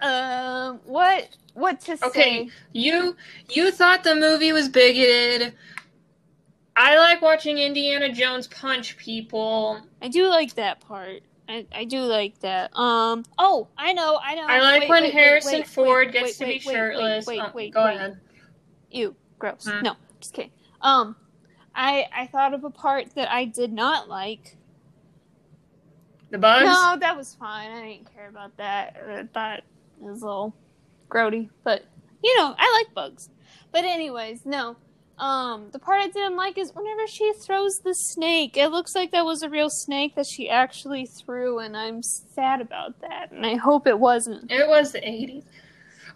Um, 0.01 0.81
what 0.85 1.29
what 1.53 1.79
to 1.81 1.93
Okay, 1.93 1.99
say? 2.01 2.09
Okay, 2.09 2.49
you 2.73 3.15
you 3.49 3.71
thought 3.71 4.03
the 4.03 4.15
movie 4.15 4.51
was 4.51 4.69
bigoted. 4.69 5.53
I 6.75 6.97
like 6.97 7.23
watching 7.23 7.57
Indiana 7.57 8.13
Jones 8.13 8.45
punch 8.47 8.97
people. 8.97 9.81
I 10.01 10.09
do 10.09 10.27
like 10.27 10.53
that 10.55 10.79
part. 10.81 11.23
I, 11.49 11.65
I 11.73 11.85
do 11.85 11.99
like 12.01 12.39
that. 12.39 12.75
Um. 12.75 13.23
Oh, 13.37 13.67
I 13.77 13.93
know. 13.93 14.19
I 14.21 14.35
know. 14.35 14.45
I 14.47 14.59
like 14.59 14.81
Wait, 14.81 14.89
when 14.89 15.03
wait, 15.03 15.13
Harrison 15.13 15.59
wait, 15.59 15.67
Ford 15.67 16.11
gets 16.11 16.37
to 16.37 16.45
be 16.45 16.51
wait, 16.51 16.65
wait, 16.65 16.73
shirtless. 16.73 17.25
Wait, 17.25 17.39
Oh, 17.39 17.45
wait, 17.45 17.55
wait. 17.55 17.73
go 17.73 17.85
wait. 17.85 17.95
ahead. 17.95 18.19
Ew, 18.91 19.15
gross. 19.39 19.67
Hmm. 19.67 19.83
No, 19.83 19.95
just 20.19 20.33
kidding. 20.33 20.51
Um, 20.81 21.15
I 21.73 22.07
I 22.13 22.27
thought 22.27 22.53
of 22.53 22.63
a 22.63 22.69
part 22.69 23.13
that 23.15 23.31
I 23.31 23.45
did 23.45 23.71
not 23.71 24.09
like. 24.09 24.57
The 26.29 26.37
bugs. 26.37 26.65
No, 26.65 26.97
that 26.99 27.15
was 27.15 27.35
fine. 27.35 27.71
I 27.71 27.81
didn't 27.89 28.13
care 28.13 28.27
about 28.27 28.57
that. 28.57 28.97
I 29.09 29.23
thought 29.33 29.59
it 29.59 29.63
was 29.99 30.21
a 30.21 30.25
little 30.25 30.53
grody, 31.09 31.49
but 31.63 31.85
you 32.21 32.37
know, 32.37 32.53
I 32.57 32.83
like 32.83 32.93
bugs. 32.93 33.29
But 33.71 33.85
anyways, 33.85 34.45
no. 34.45 34.75
Um, 35.17 35.69
the 35.71 35.79
part 35.79 35.99
I 36.01 36.07
didn't 36.09 36.35
like 36.35 36.57
is 36.57 36.73
whenever 36.75 37.07
she 37.07 37.33
throws 37.33 37.79
the 37.79 37.95
snake. 37.95 38.55
It 38.55 38.69
looks 38.69 38.93
like 38.93 39.11
that 39.11 39.25
was 39.25 39.41
a 39.41 39.49
real 39.49 39.69
snake 39.69 40.15
that 40.15 40.27
she 40.27 40.47
actually 40.49 41.05
threw, 41.07 41.57
and 41.59 41.75
I'm 41.75 42.03
sad 42.03 42.61
about 42.61 42.99
that. 43.01 43.31
And 43.31 43.45
I 43.45 43.55
hope 43.55 43.87
it 43.87 43.99
wasn't. 43.99 44.51
It 44.51 44.67
was 44.67 44.91
the 44.91 44.99
'80s. 44.99 45.43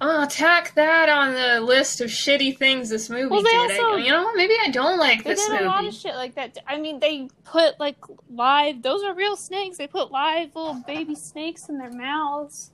Oh, 0.04 0.26
tack 0.26 0.74
that 0.76 1.10
on 1.10 1.34
the 1.34 1.62
list 1.62 2.02
of 2.02 2.10
shitty 2.10 2.58
things 2.58 2.90
this 2.90 3.08
movie 3.08 3.28
Well, 3.28 3.44
they 3.44 3.50
did. 3.68 3.80
I- 3.80 3.98
you 3.98 4.10
know, 4.12 4.24
what? 4.24 4.36
maybe 4.36 4.56
I 4.64 4.70
don't 4.72 4.98
like 4.98 5.24
this 5.24 5.40
movie. 5.48 5.52
They 5.52 5.58
did 5.60 5.68
a 5.68 5.70
lot 5.70 5.86
of 5.86 5.94
shit 5.94 6.16
like 6.16 6.34
that. 6.36 6.58
I 6.68 6.80
mean, 6.80 7.00
they 7.00 7.28
put 7.44 7.80
like 7.80 7.98
live. 8.30 8.82
Those 8.82 9.04
are 9.04 9.14
real 9.14 9.36
snakes. 9.36 9.78
They 9.78 9.86
put 9.88 10.12
live 10.12 10.56
little 10.56 10.82
baby 10.88 11.14
snakes 11.16 11.70
in 11.70 11.78
their 11.78 11.92
mouths. 11.92 12.72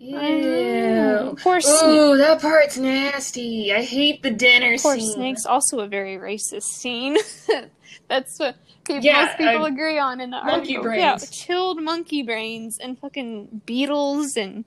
Ew. 0.00 1.36
Poor 1.42 1.60
snake. 1.60 1.82
Ooh, 1.84 2.16
that 2.16 2.40
part's 2.40 2.76
nasty. 2.78 3.72
I 3.72 3.82
hate 3.82 4.22
the 4.22 4.30
dinner 4.30 4.76
Poor 4.78 4.98
scene. 4.98 5.12
snakes. 5.14 5.44
Also, 5.46 5.80
a 5.80 5.88
very 5.88 6.16
racist 6.16 6.62
scene. 6.64 7.16
That's 8.08 8.38
what 8.38 8.56
people, 8.86 9.02
Yeah, 9.02 9.24
most 9.26 9.38
people 9.38 9.64
agree 9.64 9.98
on 9.98 10.20
in 10.20 10.30
the 10.30 10.42
monkey 10.42 10.76
article. 10.76 10.96
Yeah, 10.98 11.16
chilled 11.18 11.82
monkey 11.82 12.22
brains 12.22 12.78
and 12.80 12.98
fucking 12.98 13.62
beetles 13.66 14.36
and 14.36 14.64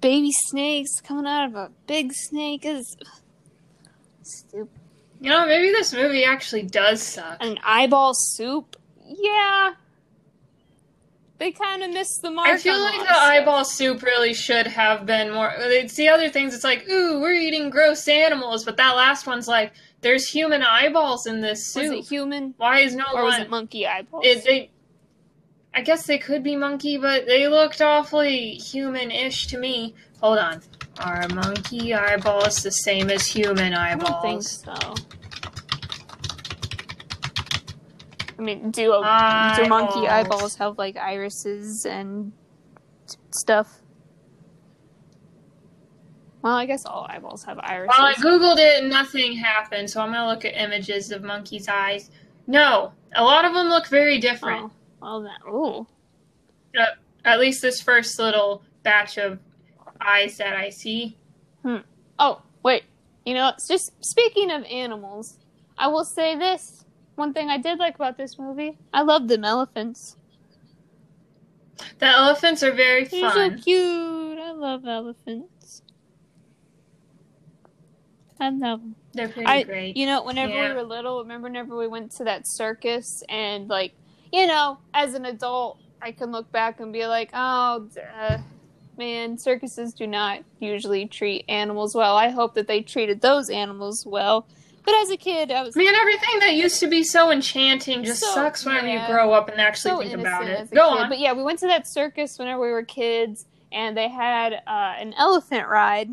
baby 0.00 0.30
snakes 0.32 1.00
coming 1.02 1.26
out 1.26 1.48
of 1.48 1.54
a 1.54 1.70
big 1.86 2.12
snake 2.12 2.64
is 2.64 2.96
stupid. 4.22 4.68
You 5.20 5.30
know, 5.30 5.46
maybe 5.46 5.68
this 5.70 5.92
movie 5.92 6.24
actually 6.24 6.62
does 6.62 7.02
suck. 7.02 7.38
An 7.40 7.58
eyeball 7.64 8.12
soup. 8.14 8.76
Yeah. 9.06 9.72
They 11.38 11.52
kind 11.52 11.82
of 11.82 11.90
missed 11.90 12.22
the 12.22 12.30
mark. 12.30 12.48
I 12.48 12.56
feel 12.56 12.80
like 12.80 13.00
the 13.00 13.14
eyeball 13.14 13.64
soup 13.64 14.02
really 14.02 14.32
should 14.32 14.66
have 14.66 15.04
been 15.04 15.32
more. 15.32 15.52
It's 15.56 15.94
the 15.94 16.08
other 16.08 16.30
things. 16.30 16.54
It's 16.54 16.64
like, 16.64 16.88
ooh, 16.88 17.20
we're 17.20 17.34
eating 17.34 17.68
gross 17.68 18.08
animals, 18.08 18.64
but 18.64 18.78
that 18.78 18.96
last 18.96 19.26
one's 19.26 19.46
like, 19.46 19.72
there's 20.00 20.28
human 20.28 20.62
eyeballs 20.62 21.26
in 21.26 21.42
this 21.42 21.72
soup. 21.72 21.82
Was 21.82 21.92
it 21.92 22.08
human 22.08 22.54
Why 22.56 22.80
is 22.80 22.94
no 22.94 23.04
or 23.12 23.24
was 23.24 23.38
it 23.38 23.50
monkey 23.50 23.86
eyeballs? 23.86 24.24
It, 24.24 24.44
they, 24.44 24.70
I 25.74 25.82
guess 25.82 26.06
they 26.06 26.18
could 26.18 26.42
be 26.42 26.56
monkey, 26.56 26.96
but 26.96 27.26
they 27.26 27.48
looked 27.48 27.82
awfully 27.82 28.54
human-ish 28.54 29.48
to 29.48 29.58
me. 29.58 29.94
Hold 30.20 30.38
on. 30.38 30.62
Are 31.00 31.28
monkey 31.28 31.92
eyeballs 31.92 32.62
the 32.62 32.70
same 32.70 33.10
as 33.10 33.26
human 33.26 33.74
eyeballs? 33.74 34.10
I 34.10 34.12
don't 34.12 34.22
think 34.22 34.42
so. 34.42 34.94
I 38.38 38.42
mean, 38.42 38.70
do 38.70 38.82
do 38.82 39.68
monkey 39.68 40.08
Eyeballs. 40.08 40.56
have 40.56 40.78
like 40.78 40.96
irises 40.96 41.86
and 41.86 42.32
stuff? 43.30 43.80
Well, 46.42 46.54
I 46.54 46.66
guess 46.66 46.84
all 46.84 47.06
eyeballs 47.08 47.44
have 47.44 47.58
irises. 47.58 47.96
Well, 47.98 48.06
I 48.06 48.14
googled 48.14 48.58
it 48.58 48.80
and 48.82 48.90
nothing 48.90 49.32
happened, 49.32 49.90
so 49.90 50.00
I'm 50.00 50.12
gonna 50.12 50.28
look 50.28 50.44
at 50.44 50.54
images 50.54 51.10
of 51.10 51.22
monkeys' 51.22 51.68
eyes. 51.68 52.10
No, 52.46 52.92
a 53.14 53.24
lot 53.24 53.44
of 53.44 53.52
them 53.54 53.68
look 53.68 53.88
very 53.88 54.18
different. 54.18 54.70
Oh, 54.70 54.70
well, 55.00 55.22
that. 55.22 55.40
Ooh. 55.48 55.86
At 57.24 57.40
least 57.40 57.62
this 57.62 57.80
first 57.80 58.18
little 58.20 58.62
batch 58.84 59.18
of 59.18 59.40
eyes 60.00 60.36
that 60.36 60.54
I 60.54 60.68
see. 60.68 61.16
Hmm. 61.62 61.78
Oh, 62.18 62.42
wait. 62.62 62.84
You 63.24 63.34
know, 63.34 63.48
it's 63.48 63.66
just 63.66 63.92
speaking 64.04 64.52
of 64.52 64.62
animals, 64.64 65.38
I 65.76 65.88
will 65.88 66.04
say 66.04 66.36
this. 66.36 66.84
One 67.16 67.32
thing 67.32 67.48
I 67.50 67.58
did 67.58 67.78
like 67.78 67.96
about 67.96 68.16
this 68.16 68.38
movie, 68.38 68.78
I 68.92 69.02
love 69.02 69.26
them 69.28 69.44
elephants. 69.44 70.16
The 71.98 72.06
elephants 72.06 72.62
are 72.62 72.72
very 72.72 73.04
They're 73.04 73.30
fun. 73.30 73.58
so 73.58 73.62
cute. 73.62 74.38
I 74.38 74.52
love 74.52 74.86
elephants. 74.86 75.82
I 78.38 78.50
love 78.50 78.80
them. 78.80 78.96
They're 79.14 79.28
pretty 79.28 79.46
I, 79.46 79.62
great. 79.62 79.96
you 79.96 80.04
know, 80.06 80.22
whenever 80.24 80.52
Yeah. 80.52 80.68
we 80.68 80.74
were 80.74 80.82
little, 80.82 81.20
remember 81.22 81.48
whenever 81.48 81.76
we 81.76 81.86
went 81.86 82.12
to 82.12 82.24
that 82.24 82.46
circus 82.46 83.22
and 83.28 83.68
like, 83.68 83.92
you 84.32 84.46
know, 84.46 84.78
as 84.92 85.14
an 85.14 85.24
adult, 85.24 85.78
I 86.02 86.12
can 86.12 86.30
look 86.30 86.50
back 86.52 86.80
and 86.80 86.92
be 86.92 87.06
like, 87.06 87.30
oh, 87.32 87.88
uh, 88.18 88.38
man, 88.98 89.38
circuses 89.38 89.94
do 89.94 90.06
not 90.06 90.40
usually 90.60 91.06
treat 91.06 91.46
animals 91.48 91.94
well. 91.94 92.16
I 92.16 92.28
hope 92.28 92.54
that 92.54 92.66
they 92.66 92.82
treated 92.82 93.22
those 93.22 93.48
animals 93.48 94.04
well. 94.04 94.46
But 94.86 94.94
as 95.02 95.10
a 95.10 95.16
kid, 95.18 95.50
I 95.50 95.62
was 95.62 95.76
Man, 95.76 95.94
everything 95.94 96.38
that 96.38 96.54
used 96.54 96.80
to 96.80 96.86
be 96.86 97.02
so 97.02 97.30
enchanting 97.30 98.04
just 98.04 98.20
So- 98.20 98.32
sucks 98.34 98.64
whenever 98.64 98.86
yeah. 98.86 99.06
you 99.08 99.12
grow 99.12 99.32
up 99.32 99.48
and 99.50 99.60
actually 99.60 99.90
so 99.90 99.98
think 99.98 100.14
about 100.14 100.46
it. 100.46 100.70
Go 100.70 100.92
kid. 100.94 101.02
on. 101.02 101.08
But 101.10 101.18
yeah, 101.18 101.32
we 101.34 101.42
went 101.42 101.58
to 101.58 101.66
that 101.66 101.86
circus 101.88 102.38
whenever 102.38 102.60
we 102.62 102.70
were 102.70 102.84
kids, 102.84 103.44
and 103.72 103.96
they 103.96 104.08
had 104.08 104.52
uh, 104.54 104.94
an 104.98 105.12
elephant 105.14 105.68
ride, 105.68 106.10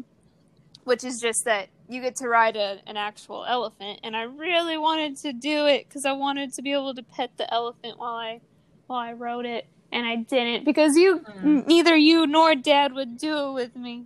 which 0.84 1.04
is 1.04 1.22
just 1.22 1.46
that 1.46 1.70
you 1.88 2.02
get 2.02 2.16
to 2.16 2.28
ride 2.28 2.56
a, 2.56 2.80
an 2.88 2.98
actual 2.98 3.46
elephant. 3.46 4.00
And 4.04 4.16
I 4.18 4.24
really 4.24 4.78
wanted 4.78 5.18
to 5.18 5.34
do 5.34 5.68
it 5.68 5.88
because 5.88 6.04
I 6.06 6.14
wanted 6.14 6.52
to 6.56 6.62
be 6.64 6.74
able 6.74 6.96
to 6.96 7.04
pet 7.04 7.32
the 7.38 7.54
elephant 7.54 8.00
while 8.00 8.16
I 8.16 8.42
while 8.88 9.00
I 9.00 9.14
rode 9.14 9.46
it, 9.46 9.68
and 9.92 10.06
I 10.08 10.16
didn't 10.16 10.66
because 10.66 10.98
you 10.98 11.24
n- 11.44 11.64
neither 11.68 11.96
you 11.96 12.26
nor 12.26 12.56
Dad 12.56 12.94
would 12.94 13.18
do 13.20 13.50
it 13.50 13.54
with 13.54 13.76
me. 13.76 14.06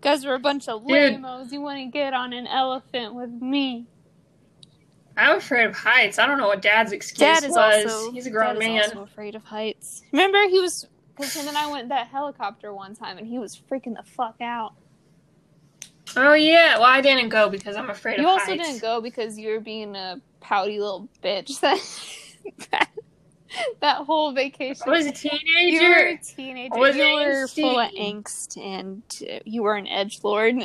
Guys 0.00 0.24
are 0.24 0.34
a 0.34 0.38
bunch 0.38 0.68
of 0.68 0.86
Dude. 0.86 1.12
lamos. 1.12 1.52
You 1.52 1.60
want 1.60 1.78
to 1.78 1.86
get 1.86 2.14
on 2.14 2.32
an 2.32 2.46
elephant 2.46 3.14
with 3.14 3.30
me? 3.30 3.86
I'm 5.16 5.36
afraid 5.36 5.66
of 5.66 5.76
heights. 5.76 6.18
I 6.18 6.26
don't 6.26 6.38
know 6.38 6.46
what 6.48 6.62
Dad's 6.62 6.92
excuse 6.92 7.18
Dad 7.18 7.44
is 7.44 7.50
was. 7.50 7.84
also 7.86 8.12
He's 8.12 8.26
a 8.26 8.30
grown 8.30 8.54
Dad 8.54 8.62
is 8.62 8.68
man. 8.68 8.82
also 8.84 9.02
afraid 9.02 9.34
of 9.34 9.44
heights. 9.44 10.02
Remember, 10.12 10.42
he 10.48 10.60
was 10.60 10.86
because 11.16 11.34
him 11.34 11.48
and 11.48 11.58
I 11.58 11.70
went 11.70 11.90
that 11.90 12.06
helicopter 12.06 12.72
one 12.72 12.94
time, 12.94 13.18
and 13.18 13.26
he 13.26 13.38
was 13.38 13.60
freaking 13.70 13.94
the 13.96 14.02
fuck 14.04 14.36
out. 14.40 14.72
Oh 16.16 16.32
yeah. 16.32 16.74
Well, 16.78 16.84
I 16.88 17.00
didn't 17.02 17.28
go 17.28 17.50
because 17.50 17.76
I'm 17.76 17.90
afraid 17.90 18.18
You 18.18 18.24
of 18.24 18.30
also 18.30 18.46
heights. 18.46 18.66
didn't 18.66 18.80
go 18.80 19.00
because 19.02 19.38
you 19.38 19.50
were 19.50 19.60
being 19.60 19.94
a 19.96 20.20
pouty 20.40 20.78
little 20.80 21.08
bitch. 21.22 21.60
That 21.60 21.78
that, 22.70 22.88
that 23.80 23.98
whole 23.98 24.32
vacation. 24.32 24.82
I 24.86 24.90
was 24.90 25.06
a 25.06 25.08
you 25.08 25.12
were 25.12 25.14
teenager. 25.14 26.06
a 26.06 26.18
teenager. 26.18 26.74
I 26.74 26.78
was 26.78 26.96
you 26.96 27.02
were 27.02 27.48
full 27.48 27.78
of 27.78 27.90
angst, 27.92 28.56
and 28.56 29.02
uh, 29.30 29.40
you 29.44 29.62
were 29.62 29.76
an 29.76 29.86
edge 29.86 30.20
lord. 30.22 30.56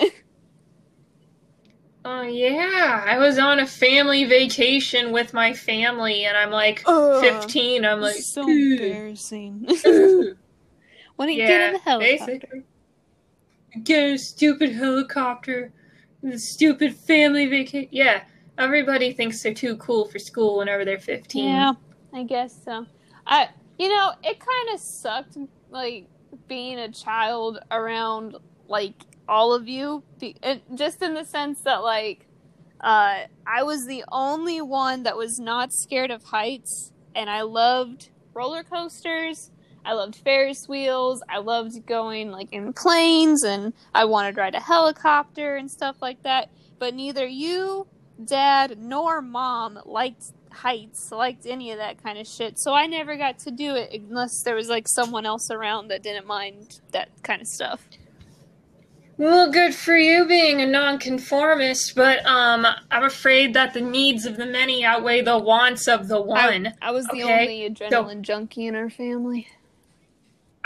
Oh 2.08 2.21
yeah. 2.21 3.04
I 3.08 3.17
was 3.17 3.39
on 3.39 3.60
a 3.60 3.65
family 3.65 4.26
vacation 4.26 5.12
with 5.12 5.34
my 5.34 5.54
family, 5.54 6.26
and 6.26 6.38
I'm 6.38 6.52
like 6.52 6.84
Ugh. 6.86 7.19
15. 7.19 7.84
I'm 7.84 8.00
like, 8.00 8.17
so 8.17 8.43
"Ugh, 8.43 8.50
embarrassing. 8.50 9.65
ugh." 9.86 10.38
when 11.15 11.30
you 11.30 11.38
get 11.38 11.50
yeah, 11.50 11.67
in 11.67 11.74
the 11.74 11.80
helicopter. 11.80 12.26
basically. 12.28 12.63
Get 13.84 14.04
a 14.04 14.17
stupid 14.19 14.71
helicopter, 14.71 15.74
the 16.21 16.38
stupid 16.38 16.95
family 16.95 17.48
vacation. 17.48 17.89
Yeah, 17.91 18.21
everybody 18.60 19.12
thinks 19.12 19.41
they're 19.41 19.56
too 19.56 19.76
cool 19.78 20.06
for 20.06 20.19
school 20.19 20.60
whenever 20.60 20.86
they're 20.86 21.00
15. 21.00 21.43
Yeah, 21.43 21.74
I 22.15 22.23
guess 22.23 22.58
so. 22.63 22.86
I, 23.28 23.49
you 23.78 23.89
know, 23.89 24.13
it 24.23 24.39
kind 24.39 24.73
of 24.73 24.80
sucked, 24.80 25.38
like 25.69 26.08
being 26.47 26.80
a 26.80 26.89
child 26.89 27.60
around 27.69 28.38
like 28.69 28.95
all 29.28 29.54
of 29.54 29.67
you, 29.67 30.01
just 30.73 31.01
in 31.01 31.13
the 31.13 31.25
sense 31.25 31.60
that 31.62 31.84
like, 31.84 32.25
uh, 32.80 33.23
I 33.45 33.63
was 33.63 33.86
the 33.86 34.06
only 34.12 34.62
one 34.62 35.04
that 35.04 35.17
was 35.17 35.39
not 35.39 35.73
scared 35.73 36.10
of 36.10 36.23
heights, 36.23 36.93
and 37.13 37.30
I 37.30 37.41
loved 37.41 38.10
roller 38.34 38.63
coasters. 38.63 39.51
I 39.84 39.93
loved 39.93 40.15
Ferris 40.15 40.69
wheels. 40.69 41.21
I 41.30 41.39
loved 41.39 41.86
going 41.86 42.32
like 42.32 42.54
in 42.54 42.71
planes, 42.71 43.43
and 43.43 43.73
I 43.93 44.06
wanted 44.06 44.36
to 44.36 44.41
ride 44.41 44.56
a 44.56 44.62
helicopter 44.62 45.58
and 45.58 45.69
stuff 45.69 45.97
like 46.01 46.23
that. 46.23 46.49
But 46.80 46.93
neither 46.93 47.28
you, 47.28 47.88
Dad, 48.23 48.78
nor 48.80 49.21
Mom 49.21 49.80
liked 49.86 50.32
heights, 50.56 51.12
liked 51.12 51.46
any 51.46 51.72
of 51.72 51.78
that 51.78 52.02
kind 52.02 52.18
of 52.18 52.28
shit. 52.28 52.60
So 52.60 52.74
I 52.74 52.88
never 52.88 53.15
got 53.18 53.39
to 53.39 53.52
do 53.52 53.76
it 53.76 53.94
unless 53.94 54.41
there 54.44 54.56
was 54.56 54.70
like 54.70 54.88
someone 54.88 55.26
else 55.26 55.50
around 55.52 55.89
that 55.89 56.04
didn't 56.04 56.28
mind 56.28 56.80
that 56.91 57.10
kind 57.24 57.41
of 57.41 57.48
stuff. 57.48 57.88
Well, 59.18 59.50
good 59.50 59.74
for 59.74 59.96
you 59.96 60.26
being 60.28 60.62
a 60.62 60.65
nonconformist, 60.65 61.96
but 61.96 62.26
um, 62.26 62.68
I'm 62.91 63.04
afraid 63.06 63.54
that 63.54 63.74
the 63.74 63.80
needs 63.80 64.26
of 64.26 64.36
the 64.36 64.46
many 64.46 64.84
outweigh 64.84 65.22
the 65.22 65.38
wants 65.39 65.88
of 65.88 66.10
the 66.10 66.22
one. 66.22 66.68
I, 66.82 66.89
I 66.89 66.91
was 66.91 67.06
the 67.08 67.24
Okay, 67.24 67.41
only 67.41 67.70
adrenaline 67.70 68.22
junkie 68.24 68.68
in 68.68 68.76
our 68.76 68.89
family. 68.89 69.48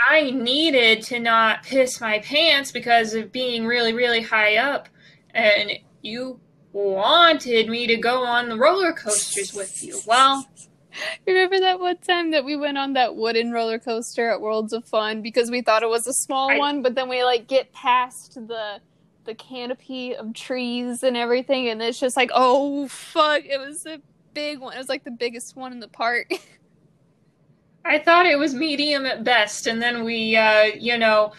I 0.00 0.30
needed 0.30 1.02
to 1.04 1.20
not 1.20 1.62
piss 1.62 2.00
my 2.00 2.18
pants 2.20 2.72
because 2.72 3.14
of 3.14 3.30
being 3.30 3.66
really, 3.66 3.92
really 3.92 4.22
high 4.22 4.56
up, 4.56 4.88
and 5.32 5.70
you 6.02 6.40
wanted 6.72 7.68
me 7.68 7.86
to 7.86 7.96
go 7.96 8.24
on 8.24 8.48
the 8.48 8.56
roller 8.56 8.92
coasters 8.92 9.52
with 9.52 9.82
you. 9.82 10.00
Well, 10.06 10.46
Remember 11.26 11.58
that 11.60 11.78
one 11.78 11.98
time 11.98 12.30
that 12.32 12.44
we 12.44 12.56
went 12.56 12.76
on 12.78 12.94
that 12.94 13.14
wooden 13.14 13.52
roller 13.52 13.78
coaster 13.78 14.30
at 14.30 14.40
Worlds 14.40 14.72
of 14.72 14.84
Fun 14.84 15.22
because 15.22 15.50
we 15.50 15.62
thought 15.62 15.82
it 15.82 15.88
was 15.88 16.06
a 16.06 16.12
small 16.12 16.50
I- 16.50 16.58
one, 16.58 16.82
but 16.82 16.94
then 16.94 17.08
we 17.08 17.22
like 17.22 17.46
get 17.46 17.72
past 17.72 18.34
the 18.34 18.80
the 19.24 19.34
canopy 19.34 20.16
of 20.16 20.32
trees 20.34 21.02
and 21.02 21.16
everything, 21.16 21.68
and 21.68 21.80
it's 21.82 22.00
just 22.00 22.16
like, 22.16 22.30
oh 22.34 22.88
fuck, 22.88 23.44
it 23.44 23.58
was 23.58 23.84
a 23.86 24.00
big 24.34 24.58
one. 24.58 24.74
It 24.74 24.78
was 24.78 24.88
like 24.88 25.04
the 25.04 25.10
biggest 25.10 25.56
one 25.56 25.72
in 25.72 25.80
the 25.80 25.88
park. 25.88 26.30
I 27.84 27.98
thought 27.98 28.26
it 28.26 28.38
was 28.38 28.54
medium 28.54 29.06
at 29.06 29.22
best, 29.24 29.66
and 29.66 29.80
then 29.80 30.04
we, 30.04 30.36
uh, 30.36 30.64
you 30.78 30.98
know, 30.98 31.32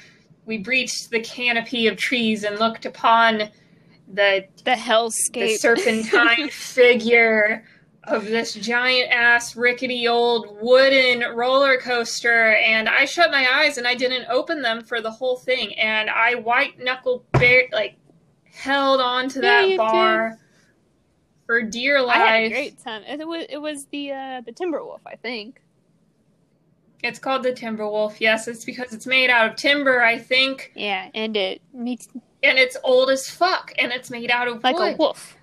we 0.46 0.58
breached 0.58 1.10
the 1.12 1.20
canopy 1.20 1.88
of 1.88 1.98
trees 1.98 2.44
and 2.44 2.58
looked 2.60 2.86
upon 2.86 3.50
the 4.13 4.45
the 4.63 4.71
hellscape. 4.71 5.34
the 5.34 5.56
serpentine 5.58 6.50
figure 6.52 7.63
of 8.06 8.26
this 8.26 8.54
giant 8.56 9.12
ass 9.12 9.56
rickety 9.56 10.08
old 10.08 10.58
wooden 10.60 11.36
roller 11.36 11.78
coaster 11.78 12.54
and 12.56 12.89
I 12.89 13.06
shut 13.06 13.30
my 13.32 13.47
eyes 13.54 13.78
and 13.78 13.88
I 13.88 13.93
didn't 13.95 14.26
open 14.30 14.62
them 14.63 14.84
for 14.84 15.02
the 15.02 15.12
whole 15.12 15.38
thing 15.38 15.74
and 15.78 16.10
I 16.10 16.36
white 16.36 16.80
knuckle 16.80 17.24
bear 17.34 17.63
like 17.71 17.95
held 18.52 19.02
on 19.02 19.30
to 19.30 19.41
that 19.41 19.69
you 19.69 19.78
bar 19.78 20.38
for 21.45 21.62
dear 21.62 22.00
I 22.00 22.17
had 22.17 22.39
a 22.39 22.43
life. 22.43 22.52
great 22.52 22.80
time. 22.84 23.04
It 23.04 23.28
was 23.28 23.45
it 23.50 23.58
was 23.58 23.86
the 23.88 24.12
uh, 24.12 24.41
the 24.41 24.52
Timberwolf, 24.52 25.00
I 25.06 25.15
think. 25.15 25.62
It's 27.04 27.19
called 27.19 27.43
the 27.43 27.52
Timberwolf. 27.52 28.17
Yes, 28.19 28.47
it's 28.47 28.63
because 28.63 28.93
it's 28.93 29.08
made 29.08 29.30
out 29.30 29.50
of 29.50 29.56
timber, 29.58 30.02
I 30.04 30.17
think, 30.19 30.71
Yeah, 30.76 31.10
and 31.15 31.36
it 31.36 31.62
makes 31.74 32.08
and 32.44 32.58
it's 32.58 32.78
old 32.84 33.10
as 33.10 33.30
fuck 33.30 33.72
and 33.78 33.92
it's 33.92 34.10
made 34.10 34.32
out 34.32 34.48
of 34.48 34.64
like 34.64 34.76
wood. 34.78 34.94
a 34.94 34.98
wolf. 34.98 35.38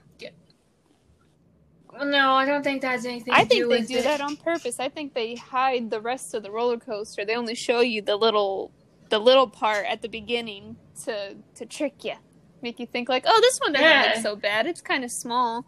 No, 2.00 2.30
I 2.34 2.44
don't 2.44 2.62
think 2.62 2.82
that 2.82 2.92
has 2.92 3.04
anything 3.06 3.34
I 3.34 3.44
think 3.44 3.68
they 3.68 3.82
do 3.82 3.98
it. 3.98 4.04
that 4.04 4.20
on 4.20 4.36
purpose. 4.36 4.78
I 4.78 4.88
think 4.88 5.14
they 5.14 5.34
hide 5.34 5.90
the 5.90 6.00
rest 6.00 6.32
of 6.32 6.44
the 6.44 6.50
roller 6.50 6.76
coaster. 6.78 7.24
They 7.24 7.34
only 7.34 7.56
show 7.56 7.80
you 7.80 8.02
the 8.02 8.14
little 8.14 8.70
the 9.08 9.18
little 9.18 9.48
part 9.48 9.84
at 9.86 10.02
the 10.02 10.08
beginning 10.08 10.76
to 11.04 11.34
to 11.56 11.66
trick 11.66 12.04
you, 12.04 12.14
make 12.62 12.78
you 12.78 12.86
think 12.86 13.08
like, 13.08 13.24
oh, 13.26 13.40
this 13.40 13.58
one 13.58 13.72
doesn't 13.72 13.88
Yeah. 13.88 14.12
look 14.14 14.22
so 14.22 14.36
bad. 14.36 14.66
It's 14.66 14.80
kind 14.80 15.02
of 15.02 15.10
small. 15.10 15.64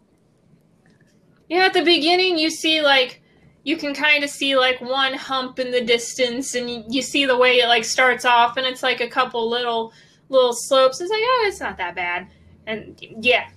Yeah, 1.48 1.64
at 1.64 1.72
the 1.72 1.82
beginning, 1.82 2.38
you 2.38 2.50
see 2.50 2.80
like 2.80 3.22
you 3.64 3.76
can 3.76 3.92
kind 3.92 4.22
of 4.22 4.30
see 4.30 4.56
like 4.56 4.80
one 4.80 5.14
hump 5.14 5.58
in 5.58 5.72
the 5.72 5.80
distance, 5.84 6.54
and 6.54 6.70
you, 6.70 6.84
you 6.88 7.02
see 7.02 7.26
the 7.26 7.36
way 7.36 7.56
it 7.56 7.66
like 7.66 7.84
starts 7.84 8.24
off, 8.24 8.56
and 8.56 8.66
it's 8.66 8.84
like 8.84 9.00
a 9.00 9.08
couple 9.08 9.50
little 9.50 9.92
little 10.30 10.54
slopes. 10.54 11.00
It's 11.00 11.10
like, 11.10 11.20
oh, 11.22 11.44
it's 11.48 11.60
not 11.60 11.76
that 11.76 11.94
bad, 11.94 12.28
and 12.66 12.96
yeah, 13.20 13.48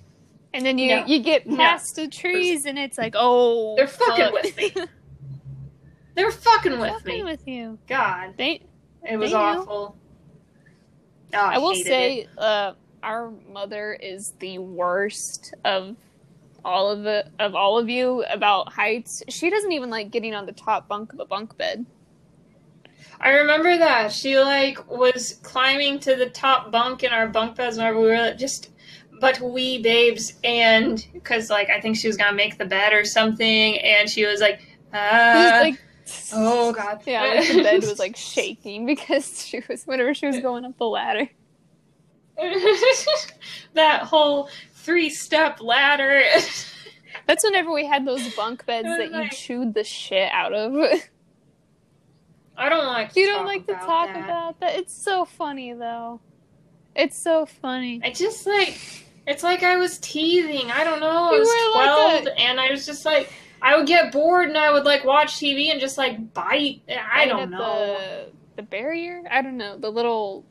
And 0.52 0.64
then 0.66 0.76
you 0.78 0.96
No. 0.96 1.06
you 1.06 1.20
get 1.20 1.46
No. 1.46 1.56
past 1.56 1.96
the 1.96 2.08
trees, 2.08 2.66
and 2.66 2.78
it's 2.78 2.98
like, 2.98 3.14
oh, 3.16 3.76
They're 3.76 3.86
fucking 3.86 4.24
fuck. 4.24 4.32
with 4.32 4.56
me. 4.56 4.74
They're 6.14 6.30
fucking 6.30 6.78
with 6.78 6.90
Fucking 6.92 7.24
me. 7.24 7.24
with 7.24 7.40
you. 7.46 7.78
God, 7.88 8.34
They 8.36 8.62
it 9.08 9.16
was 9.16 9.32
awful. 9.32 9.96
Oh, 11.32 11.38
I, 11.38 11.54
I 11.54 11.58
will 11.58 11.74
say, 11.74 12.26
uh, 12.38 12.72
our 13.02 13.32
mother 13.52 13.92
is 14.00 14.32
the 14.38 14.58
worst 14.58 15.54
of 15.64 15.96
all 16.64 16.90
of 16.90 17.02
the 17.02 17.24
of 17.38 17.54
all 17.54 17.78
of 17.78 17.88
you 17.88 18.24
about 18.30 18.72
heights. 18.72 19.22
She 19.28 19.50
doesn't 19.50 19.72
even 19.72 19.90
like 19.90 20.10
getting 20.10 20.34
on 20.34 20.46
the 20.46 20.52
top 20.52 20.88
bunk 20.88 21.12
of 21.12 21.20
a 21.20 21.26
bunk 21.26 21.56
bed. 21.58 21.84
I 23.20 23.30
remember 23.30 23.76
that 23.78 24.12
she 24.12 24.38
like 24.38 24.90
was 24.90 25.38
climbing 25.42 25.98
to 26.00 26.14
the 26.16 26.28
top 26.30 26.70
bunk 26.70 27.02
in 27.02 27.12
our 27.12 27.28
bunk 27.28 27.56
beds 27.56 27.76
whenever 27.76 28.00
we 28.00 28.08
were 28.08 28.34
just 28.34 28.70
but 29.20 29.40
we 29.40 29.80
babes 29.80 30.34
and 30.42 31.06
because 31.12 31.50
like 31.50 31.70
I 31.70 31.80
think 31.80 31.96
she 31.96 32.06
was 32.06 32.16
gonna 32.16 32.36
make 32.36 32.58
the 32.58 32.64
bed 32.64 32.92
or 32.92 33.04
something 33.04 33.78
and 33.78 34.08
she 34.08 34.26
was 34.26 34.40
like 34.40 34.60
like, 34.92 35.80
ah. 36.12 36.32
oh 36.34 36.72
god 36.72 37.00
yeah, 37.06 37.22
like 37.22 37.48
the 37.48 37.62
bed 37.62 37.82
was 37.82 37.98
like 37.98 38.16
shaking 38.16 38.86
because 38.94 39.46
she 39.46 39.62
was 39.68 39.84
whenever 39.84 40.14
she 40.14 40.26
was 40.26 40.40
going 40.40 40.64
up 40.64 40.76
the 40.78 40.86
ladder. 40.86 41.28
that 43.74 44.02
whole 44.02 44.48
three 44.74 45.08
step 45.08 45.60
ladder 45.60 46.22
That's 47.26 47.44
whenever 47.44 47.72
we 47.72 47.86
had 47.86 48.04
those 48.04 48.34
bunk 48.34 48.66
beds 48.66 48.88
that 48.88 49.12
you 49.12 49.30
chewed 49.30 49.72
the 49.74 49.84
shit 49.84 50.30
out 50.30 50.52
of. 50.52 50.74
I 52.56 52.68
don't 52.68 52.86
like 52.86 53.12
to 53.12 53.20
you 53.20 53.26
don't 53.26 53.46
like 53.46 53.66
to 53.66 53.74
talk 53.74 54.08
that. 54.12 54.24
about 54.24 54.60
that. 54.60 54.76
It's 54.76 54.94
so 54.94 55.24
funny 55.24 55.72
though. 55.72 56.20
It's 56.94 57.18
so 57.18 57.46
funny. 57.46 58.00
I 58.04 58.10
just 58.10 58.46
like 58.46 58.78
it's 59.26 59.42
like 59.42 59.62
I 59.62 59.76
was 59.76 59.98
teething. 59.98 60.70
I 60.70 60.84
don't 60.84 61.00
know. 61.00 61.30
I 61.30 61.32
You 61.34 61.38
was 61.40 61.48
were 61.48 61.78
like 61.80 62.22
twelve, 62.24 62.38
and 62.38 62.60
I 62.60 62.70
was 62.70 62.86
just 62.86 63.04
like 63.04 63.32
I 63.60 63.76
would 63.76 63.86
get 63.86 64.12
bored, 64.12 64.48
and 64.48 64.58
I 64.58 64.70
would 64.72 64.84
like 64.84 65.04
watch 65.04 65.34
TV 65.36 65.70
and 65.70 65.80
just 65.80 65.98
like 65.98 66.32
bite. 66.34 66.82
I 67.12 67.26
don't 67.26 67.50
know. 67.50 67.58
The, 67.98 68.32
the 68.56 68.62
barrier? 68.62 69.22
I 69.30 69.42
don't 69.42 69.56
know. 69.56 69.78
The 69.78 69.90
little 69.90 70.44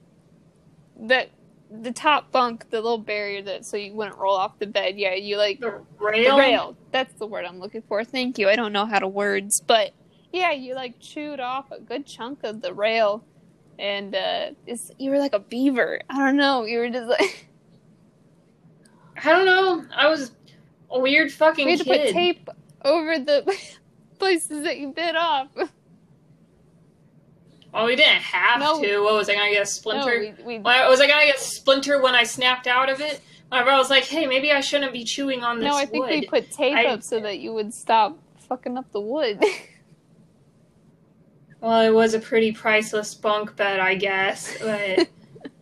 that 1.01 1.29
the 1.71 1.91
top 1.91 2.31
bunk, 2.31 2.69
the 2.69 2.81
little 2.81 2.97
barrier 2.97 3.41
that 3.43 3.65
so 3.65 3.77
you 3.77 3.93
wouldn't 3.93 4.17
roll 4.17 4.35
off 4.35 4.59
the 4.59 4.67
bed. 4.67 4.97
Yeah, 4.97 5.13
you 5.13 5.37
like 5.37 5.59
The 5.59 5.81
the 5.99 6.05
rail. 6.05 6.37
rail. 6.37 6.77
That's 6.91 7.13
the 7.13 7.27
word 7.27 7.45
I'm 7.45 7.59
looking 7.59 7.83
for. 7.83 8.03
Thank 8.03 8.37
you. 8.37 8.49
I 8.49 8.55
don't 8.55 8.73
know 8.73 8.85
how 8.85 8.99
to 8.99 9.07
words, 9.07 9.61
but 9.61 9.91
yeah, 10.33 10.51
you 10.51 10.75
like 10.75 10.99
chewed 10.99 11.39
off 11.39 11.71
a 11.71 11.79
good 11.79 12.05
chunk 12.05 12.43
of 12.43 12.61
the 12.61 12.73
rail, 12.73 13.23
and 13.79 14.13
uh, 14.15 14.49
it's, 14.67 14.91
you 14.99 15.11
were 15.11 15.19
like 15.19 15.33
a 15.33 15.39
beaver. 15.39 16.01
I 16.09 16.17
don't 16.17 16.35
know. 16.35 16.65
You 16.65 16.79
were 16.79 16.89
just 16.89 17.07
like 17.07 17.47
I 19.23 19.29
don't 19.31 19.45
know. 19.45 19.85
I 19.95 20.09
was 20.09 20.31
a 20.91 20.99
weird 20.99 21.31
fucking 21.31 21.65
we 21.65 21.71
had 21.71 21.79
to 21.79 21.85
kid. 21.85 22.05
put 22.07 22.13
tape 22.13 22.49
over 22.83 23.17
the 23.19 23.57
places 24.19 24.63
that 24.63 24.77
you 24.79 24.89
bit 24.91 25.15
off. 25.15 25.47
Well, 27.73 27.85
we 27.85 27.95
didn't 27.95 28.21
have 28.21 28.59
No. 28.59 28.81
to. 28.81 28.99
What 28.99 29.13
was 29.13 29.29
I 29.29 29.35
gonna 29.35 29.49
get 29.51 29.57
a 29.57 29.59
No, 29.61 29.63
splinter? 29.65 30.33
we, 30.45 30.57
we 30.57 30.59
was 30.59 30.99
I 31.01 31.07
gonna 31.07 31.25
get 31.25 31.37
a 31.37 31.41
splinter 31.41 32.01
when 32.01 32.13
I 32.15 32.23
snapped 32.23 32.67
out 32.67 32.89
of 32.89 33.01
it? 33.01 33.21
Whenever 33.49 33.69
I 33.71 33.77
was 33.77 33.89
like, 33.89 34.03
hey, 34.05 34.25
maybe 34.25 34.51
I 34.51 34.61
shouldn't 34.61 34.93
be 34.93 35.03
chewing 35.03 35.43
on 35.43 35.59
this 35.59 35.67
no, 35.67 35.75
I 35.75 35.85
think 35.85 36.05
wood. 36.05 36.09
we 36.11 36.25
put 36.27 36.51
tape 36.51 36.75
I- 36.75 36.85
up 36.85 37.03
so 37.03 37.19
that 37.19 37.39
you 37.39 37.53
would 37.53 37.73
stop 37.73 38.17
fucking 38.49 38.77
up 38.77 38.91
the 38.91 39.01
wood. 39.01 39.43
Well, 41.63 41.79
it 41.79 41.93
was 41.93 42.13
a 42.13 42.19
pretty 42.19 42.51
priceless 42.51 43.13
bunk 43.13 43.55
bed, 43.55 43.79
I 43.79 43.95
guess. 43.95 44.57
But 44.59 45.07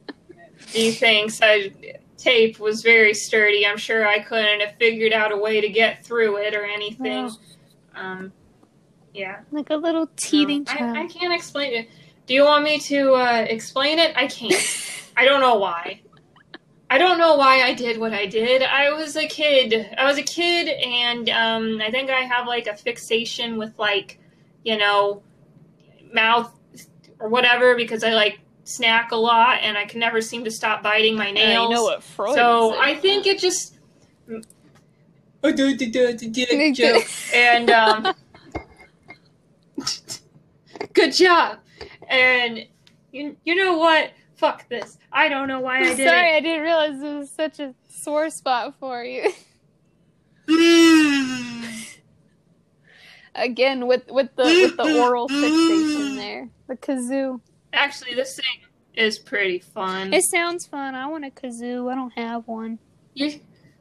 he 0.69 0.93
thinks 0.93 1.39
I 1.43 1.71
tape 2.17 2.59
was 2.59 2.81
very 2.81 3.13
sturdy. 3.13 3.67
I'm 3.67 3.77
sure 3.77 4.07
I 4.07 4.17
couldn't 4.17 4.61
have 4.61 4.73
figured 4.79 5.13
out 5.13 5.31
a 5.31 5.37
way 5.37 5.61
to 5.61 5.69
get 5.69 6.03
through 6.03 6.37
it 6.37 6.55
or 6.55 6.65
anything. 6.65 7.29
Um, 7.93 8.33
yeah. 9.13 9.41
like 9.51 9.69
a 9.69 9.75
little 9.75 10.09
teething 10.15 10.65
No. 10.79 10.87
I, 10.87 11.03
I 11.03 11.07
can't 11.07 11.35
explain 11.35 11.73
it. 11.73 11.89
Do 12.25 12.33
you 12.33 12.45
want 12.45 12.63
me 12.63 12.79
to 12.79 13.11
uh, 13.11 13.45
explain 13.47 13.99
it? 13.99 14.11
I 14.15 14.25
can't. 14.25 14.55
I 15.15 15.25
don't 15.25 15.39
know 15.39 15.59
why. 15.59 16.01
I 16.89 16.97
don't 16.97 17.19
know 17.19 17.35
why 17.35 17.61
I 17.61 17.75
did 17.75 17.99
what 17.99 18.11
I 18.11 18.25
did. 18.25 18.63
I 18.63 18.91
was 18.91 19.15
a 19.15 19.27
kid. 19.27 19.95
I 19.99 20.05
was 20.05 20.17
a 20.17 20.23
kid, 20.23 20.67
and 20.67 21.29
um, 21.29 21.79
I 21.79 21.91
think 21.91 22.09
I 22.09 22.21
have 22.21 22.47
like 22.47 22.65
a 22.65 22.75
fixation 22.75 23.57
with 23.57 23.77
like, 23.77 24.19
you 24.63 24.77
know, 24.77 25.21
mouth 26.13 26.52
or 27.19 27.30
whatever 27.30 27.76
because 27.76 28.04
I 28.04 28.13
like 28.13 28.39
snack 28.63 29.12
a 29.12 29.15
lot, 29.15 29.60
and 29.62 29.78
I 29.78 29.86
can 29.86 30.00
never 30.00 30.21
seem 30.21 30.43
to 30.45 30.52
stop 30.52 30.84
biting 30.84 31.15
my 31.15 31.32
nails. 31.32 31.69
you 31.69 31.76
know 31.76 31.84
what 31.84 32.04
Freud 32.04 32.36
so. 32.36 32.80
I 32.80 32.95
think 32.95 33.26
it 33.28 33.39
just. 33.39 33.78
and 37.34 37.69
um, 37.71 38.13
good 40.93 41.13
job. 41.13 41.60
And 42.08 42.65
you, 43.12 43.36
you 43.43 43.56
know 43.56 43.78
what? 43.78 44.12
Fuck 44.36 44.67
this. 44.69 44.97
I 45.12 45.30
don't 45.30 45.47
know 45.47 45.60
why 45.60 45.80
I 45.80 45.84
did 45.95 46.08
sorry, 46.08 46.32
it. 46.32 46.36
I 46.36 46.39
didn't 46.39 46.63
realize 46.63 47.02
it 47.02 47.17
was 47.17 47.30
such 47.32 47.60
a 47.60 47.74
sore 47.89 48.30
spot 48.30 48.76
for 48.80 49.04
you. 49.04 49.32
Again, 53.35 53.87
with 53.87 54.09
with 54.09 54.35
the 54.35 54.43
with 54.43 54.75
the 54.77 54.99
oral 54.99 55.27
fixation 55.29 56.15
there, 56.15 56.49
the 56.67 56.75
kazoo. 56.75 57.39
Actually, 57.73 58.13
this 58.15 58.35
thing 58.35 58.45
is 58.93 59.17
pretty 59.17 59.59
fun. 59.59 60.13
It 60.13 60.23
sounds 60.23 60.65
fun. 60.67 60.95
I 60.95 61.07
want 61.07 61.23
a 61.25 61.29
kazoo. 61.29 61.89
I 61.91 61.95
don't 61.95 62.11
have 62.13 62.47
one. 62.47 62.79
you, 63.13 63.39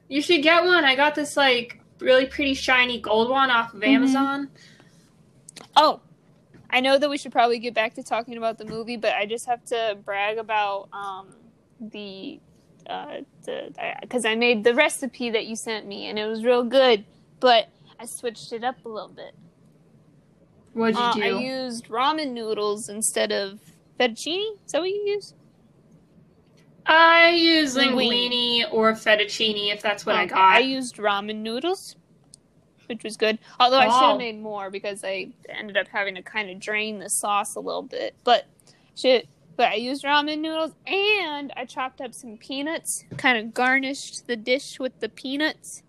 you 0.09 0.23
should 0.23 0.43
get 0.43 0.65
one. 0.65 0.85
I 0.85 0.95
got 0.95 1.15
this 1.17 1.37
like 1.37 1.81
really 1.99 2.27
pretty 2.27 2.55
shiny 2.55 3.01
gold 3.01 3.29
one 3.29 3.51
off 3.51 3.75
of 3.75 3.81
Mhm. 3.81 3.89
Amazon. 3.89 4.51
Oh, 5.77 6.01
I 6.71 6.81
know 6.81 6.99
that 6.99 7.11
we 7.11 7.19
should 7.19 7.33
probably 7.33 7.59
get 7.59 7.75
back 7.75 7.95
to 7.95 8.03
talking 8.03 8.37
about 8.37 8.59
the 8.59 8.65
movie, 8.65 8.97
but 8.97 9.15
I 9.15 9.27
just 9.27 9.47
have 9.47 9.65
to 9.67 9.99
brag 10.05 10.39
about 10.39 10.89
um, 10.93 11.29
the 11.81 12.39
uh, 12.89 13.19
because 14.01 14.25
I 14.25 14.35
made 14.37 14.65
the 14.65 14.75
recipe 14.75 15.31
that 15.31 15.47
you 15.47 15.57
sent 15.57 15.87
me, 15.87 16.07
and 16.07 16.19
it 16.19 16.27
was 16.27 16.45
real 16.45 16.63
good. 16.65 17.05
But 17.41 17.69
I 18.01 18.07
switched 18.07 18.53
it 18.55 18.65
up 18.65 18.77
a 18.87 18.89
little 18.89 19.11
bit. 19.11 19.35
What'd 20.73 20.97
you 20.97 21.03
Uh, 21.03 21.13
do? 21.15 21.23
I 21.23 21.41
used 21.41 21.89
ramen 21.89 22.31
noodles 22.33 22.89
instead 22.89 23.31
of 23.31 23.61
fettuccine. 23.99 24.55
Is 24.65 24.73
that 24.73 24.81
what 24.81 24.89
you 24.89 25.03
use? 25.07 25.35
I 26.87 27.31
use 27.33 27.77
Linguine. 27.77 28.31
linguine 28.31 28.73
or 28.73 28.93
fettuccine 28.95 29.71
if 29.73 29.83
that's 29.83 30.07
what 30.07 30.17
I 30.17 30.25
got. 30.27 30.39
I 30.39 30.61
used 30.61 30.97
ramen 30.97 31.37
noodles, 31.37 31.95
which 32.87 33.05
was 33.05 33.19
good. 33.19 33.39
Although 33.61 33.79
I 33.79 33.89
should 33.89 34.03
Oh. 34.05 34.09
have 34.11 34.19
made 34.19 34.41
more 34.41 34.71
because 34.71 35.05
I 35.05 35.29
ended 35.49 35.77
up 35.77 35.89
having 35.89 36.15
to 36.15 36.23
kind 36.23 36.49
of 36.51 36.59
drain 36.59 36.99
the 37.01 37.11
sauce 37.11 37.55
a 37.55 37.61
little 37.61 37.83
bit. 37.83 38.15
But 38.25 38.47
shit, 38.97 39.29
but 39.57 39.69
I 39.69 39.75
used 39.75 40.05
ramen 40.05 40.39
noodles 40.39 40.73
and 40.87 41.53
I 41.55 41.67
chopped 41.67 42.01
up 42.01 42.15
some 42.15 42.39
peanuts, 42.39 43.05
kind 43.19 43.37
of 43.37 43.53
garnished 43.53 44.27
the 44.27 44.37
dish 44.37 44.81
with 44.81 44.99
the 45.01 45.11
peanuts. 45.11 45.83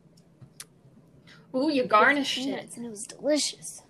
Ooh, 1.56 1.70
you 1.70 1.84
garnished 1.86 2.38
it. 2.38 2.76
and 2.78 2.86
it 2.86 2.90
was 2.90 3.06
delicious. 3.06 3.84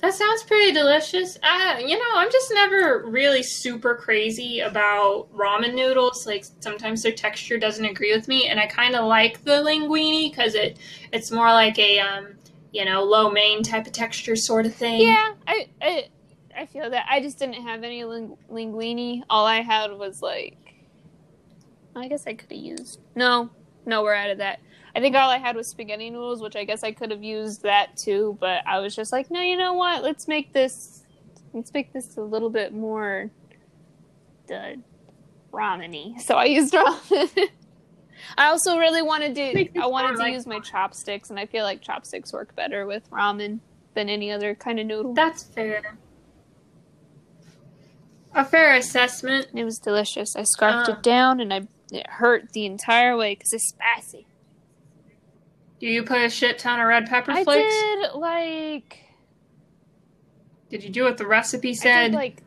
That 0.00 0.14
sounds 0.14 0.42
pretty 0.44 0.72
delicious. 0.72 1.36
Uh, 1.42 1.76
you 1.78 1.98
know, 1.98 2.04
I'm 2.14 2.30
just 2.32 2.50
never 2.54 3.04
really 3.06 3.42
super 3.42 3.94
crazy 3.94 4.60
about 4.60 5.30
ramen 5.34 5.74
noodles. 5.74 6.26
Like 6.26 6.46
sometimes 6.60 7.02
their 7.02 7.12
texture 7.12 7.58
doesn't 7.58 7.84
agree 7.84 8.14
with 8.14 8.26
me, 8.26 8.48
and 8.48 8.58
I 8.58 8.66
kind 8.66 8.94
of 8.94 9.04
like 9.04 9.44
the 9.44 9.62
linguine 9.62 10.30
because 10.30 10.54
it 10.54 10.78
it's 11.12 11.30
more 11.30 11.48
like 11.48 11.78
a 11.78 11.98
um, 11.98 12.28
you 12.72 12.86
know, 12.86 13.02
lo 13.04 13.30
mein 13.30 13.62
type 13.62 13.86
of 13.86 13.92
texture 13.92 14.36
sort 14.36 14.64
of 14.64 14.74
thing. 14.74 15.02
Yeah, 15.02 15.34
I, 15.46 15.68
I 15.82 16.08
I 16.56 16.66
feel 16.66 16.88
that. 16.88 17.04
I 17.10 17.20
just 17.20 17.38
didn't 17.38 17.62
have 17.62 17.84
any 17.84 18.04
ling- 18.04 18.38
linguine. 18.50 19.22
All 19.28 19.44
I 19.44 19.60
had 19.60 19.92
was 19.92 20.22
like, 20.22 20.56
I 21.94 22.08
guess 22.08 22.26
I 22.26 22.32
could 22.32 22.50
have 22.50 22.58
used. 22.58 23.00
No, 23.14 23.50
no, 23.84 24.02
we're 24.02 24.14
out 24.14 24.30
of 24.30 24.38
that. 24.38 24.60
I 24.94 25.00
think 25.00 25.14
all 25.16 25.30
I 25.30 25.38
had 25.38 25.56
was 25.56 25.68
spaghetti 25.68 26.10
noodles, 26.10 26.42
which 26.42 26.56
I 26.56 26.64
guess 26.64 26.82
I 26.82 26.92
could 26.92 27.10
have 27.10 27.22
used 27.22 27.62
that 27.62 27.96
too. 27.96 28.36
But 28.40 28.66
I 28.66 28.78
was 28.80 28.94
just 28.96 29.12
like, 29.12 29.30
no, 29.30 29.40
you 29.40 29.56
know 29.56 29.74
what? 29.74 30.02
Let's 30.02 30.26
make 30.28 30.52
this. 30.52 31.04
Let's 31.52 31.72
make 31.72 31.92
this 31.92 32.16
a 32.16 32.22
little 32.22 32.50
bit 32.50 32.72
more. 32.72 33.30
Uh, 34.52 34.74
ramen-y. 35.52 36.20
So 36.20 36.34
I 36.36 36.44
used 36.46 36.72
ramen. 36.74 37.48
I 38.36 38.48
also 38.48 38.78
really 38.78 39.02
wanted 39.02 39.34
to. 39.36 39.80
I 39.80 39.86
wanted 39.86 40.12
to 40.12 40.18
like 40.18 40.32
use 40.34 40.46
my 40.46 40.60
chopsticks, 40.60 41.30
and 41.30 41.38
I 41.38 41.46
feel 41.46 41.64
like 41.64 41.80
chopsticks 41.80 42.32
work 42.32 42.54
better 42.56 42.86
with 42.86 43.08
ramen 43.10 43.60
than 43.94 44.08
any 44.08 44.30
other 44.30 44.54
kind 44.54 44.78
of 44.80 44.86
noodle. 44.86 45.14
That's 45.14 45.42
fair. 45.44 45.96
A 48.34 48.44
fair 48.44 48.74
assessment. 48.76 49.48
It 49.54 49.64
was 49.64 49.78
delicious. 49.78 50.36
I 50.36 50.44
scarfed 50.44 50.88
Uh. 50.88 50.92
it 50.92 51.02
down, 51.02 51.40
and 51.40 51.52
I 51.52 51.66
it 51.92 52.06
hurt 52.08 52.52
the 52.52 52.66
entire 52.66 53.16
way 53.16 53.34
because 53.34 53.52
it's 53.52 53.68
spicy. 53.68 54.26
Do 55.80 55.86
you 55.86 56.02
put 56.04 56.18
a 56.20 56.28
shit 56.30 56.58
ton 56.58 56.78
of 56.78 56.86
red 56.86 57.06
pepper 57.06 57.32
flakes? 57.32 57.48
I 57.74 58.06
did 58.12 58.18
like 58.18 58.98
Did 60.68 60.84
you 60.84 60.90
do 60.90 61.04
what 61.04 61.16
the 61.16 61.26
recipe 61.26 61.70
I 61.70 61.72
said? 61.72 62.08
did 62.08 62.14
like 62.16 62.42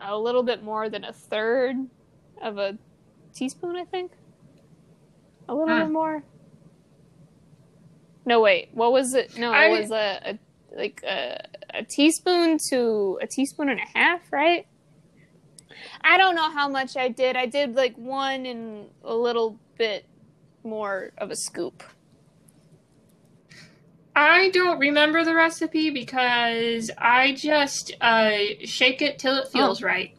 a 0.00 0.18
little 0.18 0.42
bit 0.42 0.62
more 0.64 0.88
than 0.90 1.04
a 1.04 1.12
third 1.12 1.76
of 2.42 2.58
a 2.58 2.76
teaspoon. 3.34 3.76
I 3.76 3.84
think 3.84 4.12
a 5.48 5.54
little 5.54 5.68
Huh. 5.74 5.84
bit 5.84 5.92
more. 5.92 6.24
No, 8.24 8.40
wait. 8.40 8.68
What 8.72 8.92
was 8.92 9.14
it? 9.14 9.36
No, 9.38 9.52
I- 9.52 9.66
it 9.66 9.80
was 9.80 9.90
a, 9.90 10.20
a 10.32 10.38
like 10.76 11.02
a, 11.04 11.38
a 11.74 11.84
teaspoon 11.84 12.58
to 12.70 13.18
a 13.20 13.26
teaspoon 13.26 13.68
and 13.68 13.78
a 13.80 13.98
half, 13.98 14.20
right? 14.32 14.66
I 16.00 16.16
don't 16.16 16.34
know 16.34 16.50
how 16.50 16.68
much 16.68 16.96
I 16.96 17.08
did. 17.08 17.36
I 17.36 17.46
did 17.46 17.74
like 17.76 17.94
one 17.96 18.46
and 18.46 18.88
a 19.04 19.14
little 19.14 19.58
bit 19.78 20.06
more 20.64 21.10
of 21.18 21.30
a 21.30 21.36
scoop. 21.36 21.82
I 24.14 24.50
don't 24.50 24.78
remember 24.78 25.24
the 25.24 25.34
recipe 25.34 25.90
because 25.90 26.90
I 26.98 27.32
just 27.32 27.92
uh, 28.00 28.32
shake 28.64 29.00
it 29.02 29.18
till 29.18 29.36
it 29.38 29.48
feels 29.48 29.82
Oh. 29.82 29.86
right. 29.86 30.14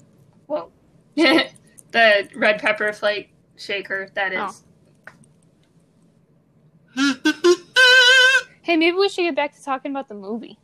Whoa. 0.48 0.72
the 1.16 2.30
red 2.36 2.60
pepper 2.60 2.92
flake 2.94 3.34
shaker, 3.56 4.10
that 4.16 4.34
is. 4.34 4.64
Hey, 8.62 8.78
maybe 8.78 8.96
we 8.96 9.10
should 9.10 9.24
get 9.24 9.36
back 9.36 9.54
to 9.58 9.62
talking 9.62 9.92
about 9.92 10.08
the 10.08 10.16
movie. 10.16 10.58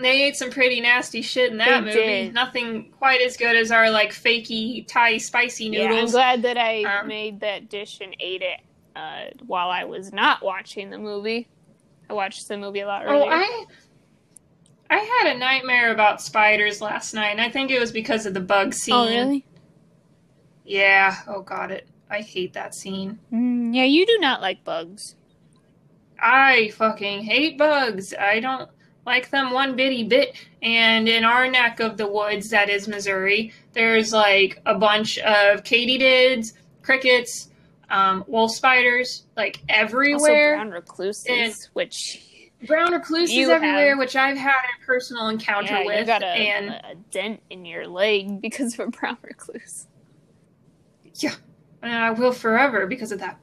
They 0.00 0.22
ate 0.22 0.36
some 0.36 0.50
pretty 0.50 0.80
nasty 0.80 1.22
shit 1.22 1.50
in 1.50 1.58
that 1.58 1.80
They 1.80 1.86
movie. 1.86 2.06
did. 2.06 2.34
Nothing 2.34 2.92
quite 2.96 3.20
as 3.20 3.36
good 3.36 3.56
as 3.56 3.72
our 3.72 3.90
like 3.90 4.12
fakey 4.12 4.86
Thai 4.86 5.16
spicy 5.18 5.70
noodles. 5.70 5.90
Yeah, 5.90 6.00
I'm 6.02 6.10
glad 6.10 6.42
that 6.42 6.56
I 6.56 6.84
Um, 7.00 7.08
made 7.08 7.40
that 7.40 7.68
dish 7.68 7.98
and 8.00 8.14
ate 8.20 8.42
it 8.42 8.60
uh, 8.98 9.30
while 9.46 9.70
I 9.70 9.84
was 9.84 10.12
not 10.12 10.42
watching 10.42 10.90
the 10.90 10.98
movie. 10.98 11.48
I 12.10 12.14
watched 12.14 12.48
the 12.48 12.56
movie 12.56 12.80
a 12.80 12.86
lot 12.86 13.04
earlier. 13.04 13.24
oh, 13.24 13.28
I 13.30 13.66
I 14.90 14.98
had 14.98 15.36
a 15.36 15.38
nightmare 15.38 15.92
about 15.92 16.22
spiders 16.22 16.80
last 16.80 17.12
night, 17.14 17.30
and 17.30 17.40
I 17.40 17.50
think 17.50 17.70
it 17.70 17.78
was 17.78 17.92
because 17.92 18.26
of 18.26 18.34
the 18.34 18.40
bug 18.40 18.72
scene. 18.74 18.94
Oh, 18.94 19.06
really? 19.06 19.44
Yeah. 20.64 21.16
Oh 21.26 21.42
god, 21.42 21.70
it. 21.70 21.88
I 22.10 22.20
hate 22.22 22.54
that 22.54 22.74
scene. 22.74 23.18
Mm, 23.32 23.74
yeah, 23.74 23.84
you 23.84 24.06
do 24.06 24.18
not 24.18 24.40
like 24.40 24.64
bugs. 24.64 25.14
I 26.18 26.70
fucking 26.70 27.22
hate 27.22 27.58
bugs. 27.58 28.14
I 28.18 28.40
don't 28.40 28.70
like 29.04 29.30
them 29.30 29.52
one 29.52 29.76
bitty 29.76 30.04
bit. 30.04 30.34
And 30.62 31.08
in 31.08 31.24
our 31.24 31.50
neck 31.50 31.80
of 31.80 31.96
the 31.96 32.06
woods, 32.06 32.50
that 32.50 32.68
is 32.68 32.88
Missouri, 32.88 33.52
there's 33.72 34.12
like 34.12 34.60
a 34.66 34.74
bunch 34.74 35.18
of 35.18 35.62
katydids, 35.64 36.54
crickets, 36.82 37.50
um, 37.90 38.24
wolf 38.26 38.50
spiders, 38.52 39.24
like 39.36 39.60
Also, 39.68 39.74
everywhere. 39.82 40.56
brown 40.56 40.70
recluses, 40.70 41.26
And- 41.28 41.54
which 41.72 42.22
brown, 42.66 42.92
recluses 42.92 43.48
everywhere, 43.48 43.90
have- 43.90 43.98
which 43.98 44.14
I've 44.16 44.36
had 44.36 44.56
a 44.80 44.84
personal 44.84 45.28
encounter 45.28 45.72
yeah, 45.78 45.84
with. 45.86 45.98
you 46.00 46.04
got 46.06 46.22
a, 46.22 46.26
and 46.26 46.70
a 46.70 46.94
dent 47.10 47.40
in 47.50 47.64
your 47.64 47.86
leg 47.86 48.40
because 48.40 48.74
of 48.78 48.88
a 48.88 48.90
brown 48.90 49.16
recluse. 49.22 49.86
and 51.82 51.92
I 51.92 52.10
will 52.10 52.32
forever 52.32 52.86
because 52.86 53.12
of 53.12 53.20
that 53.20 53.38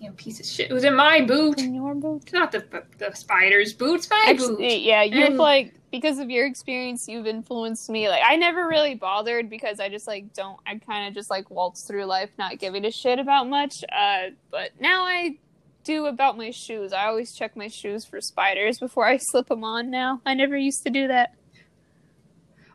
damn 0.00 0.14
piece 0.14 0.40
of 0.40 0.46
shit. 0.46 0.70
It 0.70 0.74
was 0.74 0.84
in 0.84 0.94
my 0.94 1.22
boot. 1.22 1.60
In 1.60 1.74
your 1.74 1.94
boot. 1.94 2.32
Not 2.32 2.52
the 2.52 2.84
the 2.98 3.12
spider's 3.14 3.72
boot. 3.72 3.96
It's 3.96 4.10
my 4.10 4.34
boot. 4.36 4.60
Yeah, 4.60 5.02
you've 5.02 5.28
And- 5.28 5.38
like 5.38 5.74
because 6.00 6.18
of 6.18 6.28
your 6.28 6.44
experience, 6.44 7.08
you've 7.08 7.26
influenced 7.26 7.88
me. 7.88 8.10
Like, 8.10 8.22
I 8.22 8.36
never 8.36 8.68
really 8.68 8.94
bothered 8.94 9.48
because 9.48 9.80
I 9.80 9.88
just 9.88 10.06
like 10.06 10.34
don't. 10.34 10.60
I 10.66 10.76
kind 10.76 11.08
of 11.08 11.14
just 11.14 11.30
like 11.30 11.50
waltz 11.50 11.86
through 11.86 12.04
life, 12.04 12.28
not 12.38 12.58
giving 12.58 12.84
a 12.84 12.90
shit 12.90 13.18
about 13.18 13.48
much. 13.48 13.82
Uh, 13.90 14.30
but 14.50 14.72
now 14.78 15.04
I 15.04 15.38
do 15.84 16.04
about 16.04 16.36
my 16.36 16.50
shoes. 16.50 16.92
I 16.92 17.06
always 17.06 17.32
check 17.32 17.56
my 17.56 17.68
shoes 17.68 18.04
for 18.04 18.20
spiders 18.20 18.78
before 18.78 19.06
I 19.06 19.16
slip 19.20 19.48
them 19.48 19.64
on. 19.64 19.90
Now 19.90 20.20
I 20.26 20.34
never 20.34 20.54
used 20.54 20.82
to 20.84 20.90
do 20.90 21.08
that. 21.08 21.34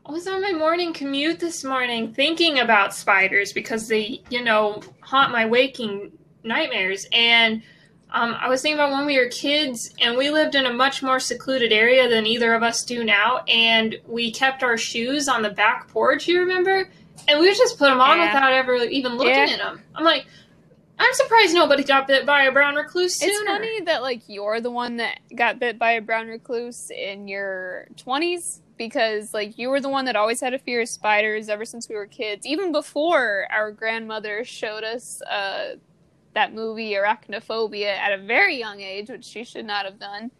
I 0.04 0.12
was 0.12 0.26
on 0.26 0.42
my 0.42 0.54
morning 0.54 0.92
commute 0.92 1.40
this 1.40 1.64
morning 1.64 2.16
thinking 2.16 2.58
about 2.58 2.96
spiders 2.96 3.54
because 3.54 3.88
they, 3.88 4.24
you 4.32 4.44
know, 4.44 4.82
haunt 5.02 5.32
my 5.32 5.46
waking 5.46 6.12
nightmares. 6.44 7.06
And 7.14 7.62
um, 8.14 8.36
I 8.40 8.50
was 8.50 8.62
thinking 8.62 8.78
about 8.80 8.92
when 8.92 9.06
we 9.06 9.18
were 9.18 9.28
kids 9.30 9.94
and 10.02 10.18
we 10.18 10.30
lived 10.30 10.56
in 10.56 10.66
a 10.66 10.74
much 10.74 11.02
more 11.02 11.20
secluded 11.20 11.72
area 11.72 12.10
than 12.10 12.26
either 12.26 12.54
of 12.54 12.62
us 12.64 12.84
do 12.84 13.04
now. 13.04 13.40
And 13.48 13.96
we 14.08 14.32
kept 14.32 14.64
our 14.64 14.78
shoes 14.78 15.28
on 15.30 15.42
the 15.42 15.50
back 15.50 15.88
porch, 15.88 16.28
you 16.28 16.40
remember? 16.42 16.90
And 17.28 17.40
we 17.40 17.48
would 17.48 17.58
just 17.58 17.78
put 17.78 17.90
them 17.90 18.02
on 18.02 18.18
Yeah. 18.18 18.34
without 18.34 18.54
ever 18.54 18.76
even 18.84 19.14
looking 19.14 19.34
Yeah. 19.34 19.48
at 19.54 19.58
them. 19.60 19.82
I'm 19.96 20.04
like, 20.04 20.26
I'm 21.00 21.14
surprised 21.14 21.54
nobody 21.56 21.84
got 21.84 22.06
bit 22.06 22.26
by 22.26 22.44
a 22.44 22.52
brown 22.52 22.76
recluse 22.76 23.18
sooner. 23.18 23.32
It's 23.32 23.44
funny 23.48 23.82
that 23.82 24.02
like 24.02 24.22
you're 24.28 24.60
the 24.62 24.70
one 24.72 24.98
that 24.98 25.20
got 25.36 25.58
bit 25.58 25.80
by 25.80 25.94
a 25.94 26.02
brown 26.02 26.28
recluse 26.28 26.92
in 26.92 27.28
your 27.28 27.88
20s 27.96 28.60
because 28.78 29.34
like 29.34 29.58
you 29.58 29.70
were 29.70 29.80
the 29.80 29.90
one 29.90 30.06
that 30.06 30.16
always 30.16 30.42
had 30.42 30.54
a 30.54 30.60
fear 30.60 30.82
of 30.82 30.90
spiders 30.90 31.50
ever 31.50 31.66
since 31.66 31.88
we 31.90 31.96
were 31.96 32.06
kids, 32.08 32.46
even 32.46 32.72
before 32.72 33.48
our 33.50 33.72
grandmother 33.72 34.44
showed 34.44 34.84
us 34.84 35.22
uh, 35.24 35.76
that 36.34 36.54
movie 36.54 36.92
Arachnophobia 36.92 37.96
at 37.96 38.18
a 38.18 38.24
very 38.24 38.58
young 38.58 38.80
age, 38.82 39.10
which 39.10 39.26
she 39.26 39.44
should 39.44 39.66
not 39.66 39.86
have 39.86 40.00
done. 40.00 40.32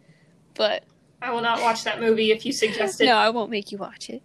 But 0.54 0.84
I 1.20 1.30
will 1.30 1.40
not 1.42 1.60
watch 1.60 1.84
that 1.84 2.00
movie 2.00 2.30
if 2.32 2.44
you 2.44 2.52
suggest 2.52 3.00
it. 3.00 3.06
no, 3.06 3.16
I 3.16 3.30
won't 3.30 3.50
make 3.50 3.70
you 3.72 3.78
watch 3.78 4.08
it. 4.10 4.22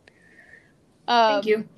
Um, 1.08 1.34
Thank 1.34 1.46
you. 1.46 1.70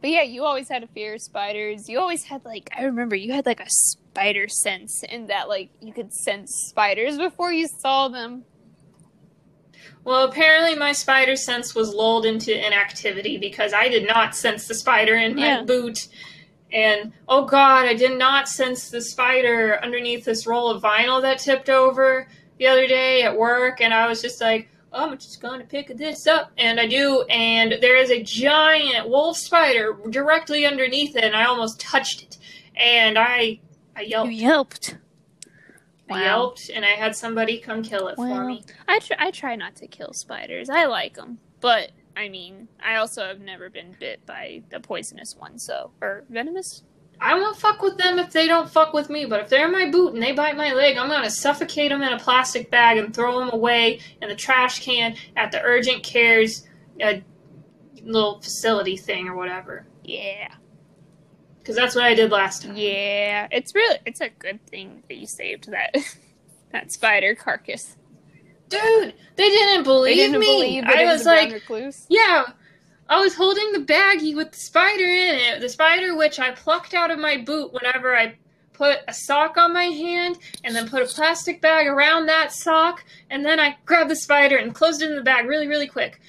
But 0.00 0.10
yeah, 0.10 0.22
you 0.22 0.44
always 0.44 0.68
had 0.68 0.82
a 0.84 0.86
fear 0.88 1.14
of 1.14 1.22
spiders. 1.22 1.88
You 1.88 1.98
always 1.98 2.24
had 2.24 2.44
like 2.44 2.70
I 2.76 2.84
remember 2.84 3.16
you 3.16 3.32
had 3.32 3.46
like 3.46 3.60
a 3.60 3.66
spider 3.68 4.46
sense 4.48 5.02
in 5.02 5.28
that 5.28 5.48
like 5.48 5.70
you 5.80 5.92
could 5.92 6.12
sense 6.12 6.52
spiders 6.68 7.16
before 7.18 7.52
you 7.52 7.66
saw 7.66 8.08
them. 8.08 8.44
Well, 10.04 10.24
apparently 10.28 10.76
my 10.78 10.92
spider 10.92 11.34
sense 11.34 11.74
was 11.74 11.92
lulled 11.92 12.26
into 12.26 12.54
inactivity 12.54 13.38
because 13.38 13.72
I 13.72 13.88
did 13.88 14.06
not 14.06 14.36
sense 14.36 14.68
the 14.68 14.74
spider 14.74 15.14
in 15.16 15.34
my 15.34 15.46
Yeah. 15.46 15.62
boot. 15.62 16.06
And 16.72 17.12
oh 17.28 17.44
god, 17.44 17.86
I 17.86 17.94
did 17.94 18.18
not 18.18 18.48
sense 18.48 18.90
the 18.90 19.00
spider 19.00 19.78
underneath 19.82 20.24
this 20.24 20.46
roll 20.46 20.68
of 20.68 20.82
vinyl 20.82 21.22
that 21.22 21.38
tipped 21.38 21.68
over 21.68 22.28
the 22.58 22.66
other 22.66 22.86
day 22.86 23.22
at 23.22 23.36
work. 23.36 23.80
And 23.80 23.94
I 23.94 24.08
was 24.08 24.20
just 24.20 24.40
like, 24.40 24.68
oh, 24.92 25.10
I'm 25.10 25.18
just 25.18 25.40
going 25.40 25.60
to 25.60 25.66
pick 25.66 25.96
this 25.96 26.26
up. 26.26 26.50
And 26.58 26.80
I 26.80 26.86
do. 26.86 27.22
And 27.28 27.76
there 27.80 27.96
is 27.96 28.10
a 28.10 28.22
giant 28.22 29.08
wolf 29.08 29.36
spider 29.36 29.96
directly 30.10 30.66
underneath 30.66 31.16
it. 31.16 31.24
And 31.24 31.36
I 31.36 31.44
almost 31.44 31.80
touched 31.80 32.22
it. 32.22 32.38
And 32.76 33.18
I, 33.18 33.60
I 33.94 34.02
yelped. 34.02 34.32
You 34.32 34.36
yelped. 34.36 34.98
I 36.10 36.24
yelped. 36.24 36.70
And 36.70 36.84
I 36.84 36.90
had 36.90 37.14
somebody 37.14 37.58
come 37.58 37.82
kill 37.82 38.08
it 38.08 38.16
for 38.16 38.44
me. 38.44 38.64
I 38.88 38.98
try, 38.98 39.16
I 39.18 39.30
try 39.30 39.54
not 39.54 39.76
to 39.76 39.86
kill 39.86 40.12
spiders. 40.12 40.68
I 40.68 40.86
like 40.86 41.14
them, 41.14 41.38
but 41.60 41.92
I 42.16 42.28
mean, 42.30 42.68
I 42.82 42.96
also 42.96 43.26
have 43.26 43.40
never 43.40 43.68
been 43.68 43.94
bit 44.00 44.24
by 44.24 44.62
a 44.72 44.80
poisonous 44.80 45.36
one, 45.36 45.58
so 45.58 45.90
or 46.00 46.24
venomous. 46.30 46.82
I 47.20 47.34
won't 47.34 47.56
fuck 47.56 47.80
with 47.82 47.96
them 47.98 48.18
if 48.18 48.32
they 48.32 48.46
don't 48.46 48.68
fuck 48.70 48.92
with 48.92 49.08
me, 49.10 49.24
but 49.26 49.40
if 49.40 49.48
they're 49.48 49.66
in 49.66 49.72
my 49.72 49.90
boot 49.90 50.14
and 50.14 50.22
they 50.22 50.32
bite 50.32 50.56
my 50.56 50.72
leg, 50.72 50.96
I'm 50.96 51.08
gonna 51.08 51.30
suffocate 51.30 51.90
them 51.90 52.02
in 52.02 52.12
a 52.12 52.18
plastic 52.18 52.70
bag 52.70 52.98
and 52.98 53.14
throw 53.14 53.38
them 53.38 53.50
away 53.52 54.00
in 54.20 54.28
the 54.28 54.34
trash 54.34 54.82
can 54.84 55.16
at 55.36 55.52
the 55.52 55.60
urgent 55.62 56.02
cares 56.02 56.66
uh, 57.02 57.14
little 58.02 58.40
facility 58.40 58.96
thing 58.96 59.28
or 59.28 59.34
whatever. 59.34 59.86
Yeah, 60.04 60.48
Because 61.58 61.74
that's 61.74 61.94
what 61.94 62.04
I 62.04 62.14
did 62.14 62.30
last 62.30 62.62
time. 62.62 62.76
yeah. 62.76 63.48
It's 63.50 63.74
really 63.74 63.98
it's 64.06 64.20
a 64.20 64.28
good 64.28 64.64
thing 64.66 65.02
that 65.08 65.16
you 65.16 65.26
saved 65.26 65.70
that 65.70 65.94
that 66.72 66.92
spider 66.92 67.34
carcass. 67.34 67.96
Dude, 68.68 69.14
they 69.36 69.48
didn't 69.48 69.84
believe 69.84 70.16
They 70.16 70.22
didn't 70.26 70.40
me. 70.40 70.46
believe 70.46 70.84
I 70.84 71.04
was, 71.04 71.18
was 71.20 71.26
like, 71.26 71.52
recluse. 71.52 72.06
yeah. 72.08 72.44
I 73.08 73.20
was 73.20 73.34
holding 73.36 73.70
the 73.72 73.78
baggie 73.80 74.34
with 74.34 74.50
the 74.50 74.58
spider 74.58 75.04
in 75.04 75.36
it. 75.36 75.60
The 75.60 75.68
spider 75.68 76.16
which 76.16 76.40
I 76.40 76.50
plucked 76.50 76.92
out 76.94 77.10
of 77.12 77.18
my 77.20 77.36
boot 77.36 77.72
whenever 77.72 78.16
I 78.16 78.36
put 78.72 78.98
a 79.08 79.12
sock 79.14 79.56
on 79.56 79.72
my 79.72 79.84
hand 79.84 80.36
and 80.64 80.74
then 80.74 80.88
put 80.88 81.02
a 81.02 81.06
plastic 81.06 81.60
bag 81.62 81.86
around 81.86 82.26
that 82.26 82.52
sock 82.52 83.04
and 83.30 83.44
then 83.44 83.58
I 83.60 83.76
grabbed 83.86 84.10
the 84.10 84.16
spider 84.16 84.56
and 84.56 84.74
closed 84.74 85.00
it 85.02 85.08
in 85.10 85.16
the 85.16 85.22
bag 85.22 85.46
really 85.46 85.68
really 85.68 85.86
quick. 85.86 86.20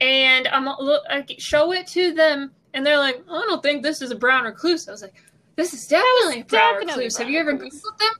And 0.00 0.48
I'm 0.48 0.66
I 0.68 1.24
show 1.38 1.72
it 1.72 1.86
to 1.88 2.12
them 2.14 2.50
and 2.74 2.84
they're 2.84 2.98
like, 2.98 3.22
"I 3.30 3.42
don't 3.46 3.62
think 3.62 3.82
this 3.82 4.00
is 4.02 4.10
a 4.10 4.16
brown 4.16 4.44
recluse." 4.44 4.88
I 4.88 4.90
was 4.92 5.02
like, 5.02 5.14
"This 5.56 5.74
is 5.74 5.86
definitely 5.86 6.40
a 6.40 6.44
brown 6.44 6.72
definitely 6.74 7.04
recluse. 7.04 7.16
Have 7.18 7.28
you 7.30 7.38
ever 7.38 7.52
googled 7.54 7.98
them?" 7.98 8.14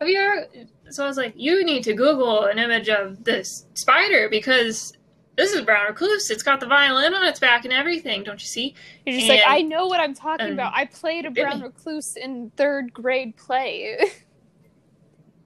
Have 0.00 0.08
you 0.08 0.20
ever? 0.20 0.46
So 0.90 1.04
I 1.04 1.06
was 1.08 1.16
like, 1.16 1.32
"You 1.36 1.64
need 1.64 1.84
to 1.84 1.94
Google 1.94 2.44
an 2.44 2.58
image 2.58 2.88
of 2.88 3.24
this 3.24 3.66
spider 3.74 4.28
because 4.28 4.92
this 5.36 5.52
is 5.52 5.62
brown 5.62 5.86
recluse. 5.86 6.30
It's 6.30 6.42
got 6.42 6.60
the 6.60 6.66
violin 6.66 7.14
on 7.14 7.26
its 7.26 7.38
back 7.40 7.64
and 7.64 7.72
everything. 7.72 8.24
Don't 8.24 8.40
you 8.40 8.46
see?" 8.48 8.74
You're 9.06 9.16
just 9.16 9.28
like, 9.28 9.40
I 9.46 9.62
know 9.62 9.86
what 9.86 10.00
I'm 10.00 10.14
talking 10.14 10.46
and 10.46 10.54
about. 10.54 10.72
I 10.74 10.86
played 10.86 11.24
a 11.26 11.30
brown 11.30 11.62
recluse 11.62 12.14
in 12.22 12.50
third 12.56 12.92
grade 12.92 13.36
play. 13.36 13.98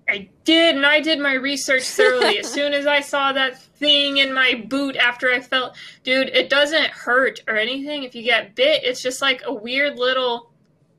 I 0.08 0.28
did, 0.44 0.74
and 0.76 0.84
I 0.84 1.00
did 1.00 1.20
my 1.20 1.34
research 1.34 1.84
thoroughly. 1.84 2.38
as 2.38 2.46
soon 2.52 2.72
as 2.74 2.86
I 2.86 3.00
saw 3.00 3.32
that 3.32 3.60
thing 3.60 4.18
in 4.18 4.34
my 4.34 4.64
boot 4.68 4.96
after 4.96 5.32
I 5.32 5.40
felt, 5.40 5.76
dude, 6.02 6.28
it 6.30 6.50
doesn't 6.50 6.86
hurt 6.86 7.40
or 7.46 7.56
anything. 7.56 8.02
If 8.02 8.14
you 8.14 8.22
get 8.22 8.54
bit, 8.54 8.84
it's 8.84 9.00
just 9.02 9.22
like 9.22 9.42
a 9.46 9.52
weird 9.54 9.98
little, 9.98 10.50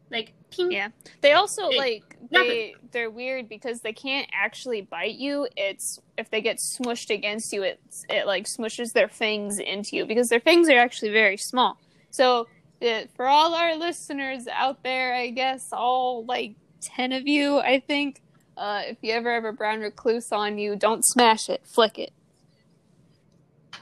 like, 0.10 0.34
ting. 0.52 0.72
Yeah. 0.72 0.90
They 1.22 1.34
also 1.34 1.68
It- 1.70 1.78
like. 1.78 2.13
They 2.34 2.76
they're 2.92 3.10
weird 3.10 3.50
because 3.50 3.82
they 3.82 3.94
can't 3.94 4.30
actually 4.34 4.82
bite 4.82 5.16
you. 5.16 5.48
It's 5.56 6.00
if 6.18 6.30
they 6.30 6.42
get 6.42 6.58
smushed 6.58 7.14
against 7.14 7.54
you, 7.54 7.64
it's 7.64 8.06
it 8.10 8.26
like 8.26 8.46
smushes 8.46 8.94
their 8.94 9.08
fangs 9.08 9.60
into 9.60 9.96
you 9.96 10.06
because 10.06 10.30
their 10.30 10.40
fangs 10.40 10.70
are 10.70 10.78
actually 10.78 11.12
very 11.12 11.38
small. 11.38 11.78
So 12.12 12.48
it, 12.82 13.10
for 13.16 13.28
all 13.28 13.56
our 13.56 13.76
listeners 13.76 14.48
out 14.48 14.84
there, 14.84 15.14
I 15.14 15.30
guess 15.30 15.70
all 15.72 16.26
like 16.26 16.56
ten 16.82 17.12
of 17.12 17.28
you, 17.28 17.60
I 17.60 17.80
think, 17.80 18.22
uh, 18.58 18.82
if 18.86 18.98
you 19.02 19.14
ever 19.14 19.34
have 19.34 19.46
a 19.46 19.54
brown 19.54 19.80
recluse 19.80 20.32
on 20.32 20.58
you, 20.58 20.76
don't 20.76 21.04
smash 21.06 21.50
it, 21.50 21.62
flick 21.66 21.98
it. 21.98 22.12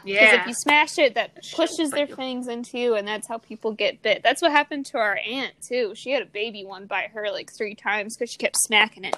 Because 0.03 0.21
Yeah. 0.21 0.41
if 0.41 0.47
you 0.47 0.53
smash 0.53 0.97
it, 0.97 1.13
that 1.15 1.35
pushes 1.53 1.91
their 1.91 2.07
fangs 2.07 2.47
into 2.47 2.77
you, 2.77 2.95
and 2.95 3.07
that's 3.07 3.27
how 3.27 3.37
people 3.37 3.71
get 3.71 4.01
bit. 4.01 4.23
That's 4.23 4.41
what 4.41 4.51
happened 4.51 4.85
to 4.87 4.97
our 4.97 5.17
aunt 5.25 5.53
too. 5.61 5.93
She 5.95 6.11
had 6.11 6.21
a 6.21 6.25
baby 6.25 6.65
one 6.65 6.85
bite 6.85 7.11
her 7.11 7.29
like 7.31 7.51
three 7.51 7.75
times 7.75 8.15
because 8.17 8.31
she 8.31 8.37
kept 8.37 8.57
smacking 8.57 9.03
it. 9.05 9.15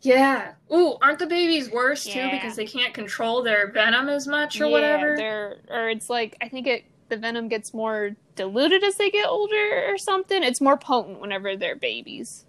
Yeah. 0.00 0.52
Ooh, 0.72 0.96
aren't 1.02 1.18
the 1.18 1.26
babies 1.26 1.70
worse 1.70 2.04
too 2.04 2.28
because 2.30 2.56
they 2.56 2.66
can't 2.66 2.94
control 2.94 3.42
their 3.42 3.70
venom 3.72 4.08
as 4.08 4.26
much 4.26 4.60
or 4.60 4.68
whatever? 4.68 5.16
they're 5.16 5.56
or 5.68 5.88
it's 5.90 6.08
like 6.08 6.36
I 6.40 6.48
think 6.48 6.66
it 6.66 6.84
the 7.08 7.16
venom 7.16 7.48
gets 7.48 7.72
more 7.74 8.10
diluted 8.36 8.84
as 8.84 8.96
they 8.96 9.10
get 9.10 9.26
older 9.26 9.86
or 9.88 9.96
something. 9.98 10.42
It's 10.42 10.60
more 10.60 10.76
potent 10.76 11.20
whenever 11.20 11.56
they're 11.56 11.74
babies. 11.74 12.44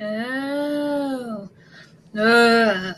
Oh. 0.00 1.48
Ugh. 2.18 2.96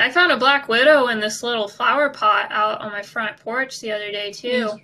I 0.00 0.10
found 0.10 0.32
a 0.32 0.36
black 0.36 0.68
widow 0.68 1.08
in 1.08 1.20
this 1.20 1.42
little 1.42 1.68
flower 1.68 2.10
pot 2.10 2.50
out 2.50 2.80
on 2.80 2.90
my 2.90 3.02
front 3.02 3.36
porch 3.38 3.80
the 3.80 3.92
other 3.92 4.10
day 4.10 4.32
too. 4.32 4.70
Mm. 4.72 4.80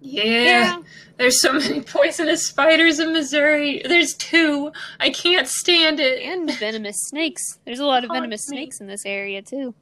Yeah. 0.00 0.82
There's 1.18 1.40
so 1.40 1.52
many 1.58 1.82
poisonous 1.82 2.46
spiders 2.46 2.98
in 2.98 3.12
Missouri. 3.12 3.82
There's 3.86 4.14
two. 4.14 4.72
I 4.98 5.10
can't 5.10 5.46
stand 5.46 6.00
it. 6.00 6.22
and 6.22 6.50
venomous 6.58 6.96
snakes. 7.08 7.58
There's 7.64 7.80
a 7.80 7.86
lot 7.86 8.04
of 8.04 8.10
venomous 8.10 8.46
snakes 8.46 8.80
in 8.80 8.86
this 8.86 9.04
area 9.04 9.42
too. 9.42 9.74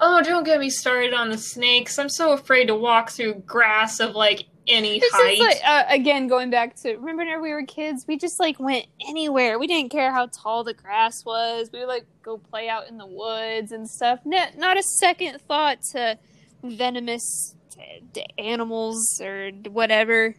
Oh, 0.00 0.22
don't 0.22 0.44
get 0.44 0.58
me 0.58 0.70
started 0.70 1.14
on 1.14 1.30
the 1.30 1.38
snakes. 1.38 1.98
I'm 1.98 2.08
so 2.08 2.32
afraid 2.32 2.66
to 2.66 2.74
walk 2.74 3.10
through 3.10 3.42
grass 3.46 4.00
of 4.00 4.14
like 4.14 4.44
any 4.66 4.98
This 4.98 5.12
height. 5.12 5.34
is 5.34 5.40
like 5.40 5.60
uh, 5.64 5.84
again 5.88 6.26
going 6.26 6.50
back 6.50 6.74
to 6.82 6.94
remember 6.96 7.22
whenever 7.22 7.42
we 7.42 7.52
were 7.52 7.64
kids, 7.64 8.04
we 8.08 8.16
just 8.16 8.40
like 8.40 8.58
went 8.58 8.86
anywhere. 9.06 9.58
We 9.58 9.66
didn't 9.66 9.90
care 9.90 10.10
how 10.12 10.26
tall 10.26 10.64
the 10.64 10.74
grass 10.74 11.24
was. 11.24 11.70
We 11.72 11.80
would 11.80 11.88
like 11.88 12.06
go 12.22 12.38
play 12.38 12.68
out 12.68 12.88
in 12.88 12.96
the 12.98 13.06
woods 13.06 13.72
and 13.72 13.88
stuff. 13.88 14.20
Not, 14.24 14.56
not 14.56 14.78
a 14.78 14.82
second 14.82 15.40
thought 15.42 15.82
to 15.92 16.18
venomous 16.62 17.54
uh, 17.78 17.82
d- 18.12 18.24
animals 18.38 19.20
or 19.20 19.50
whatever. 19.70 20.34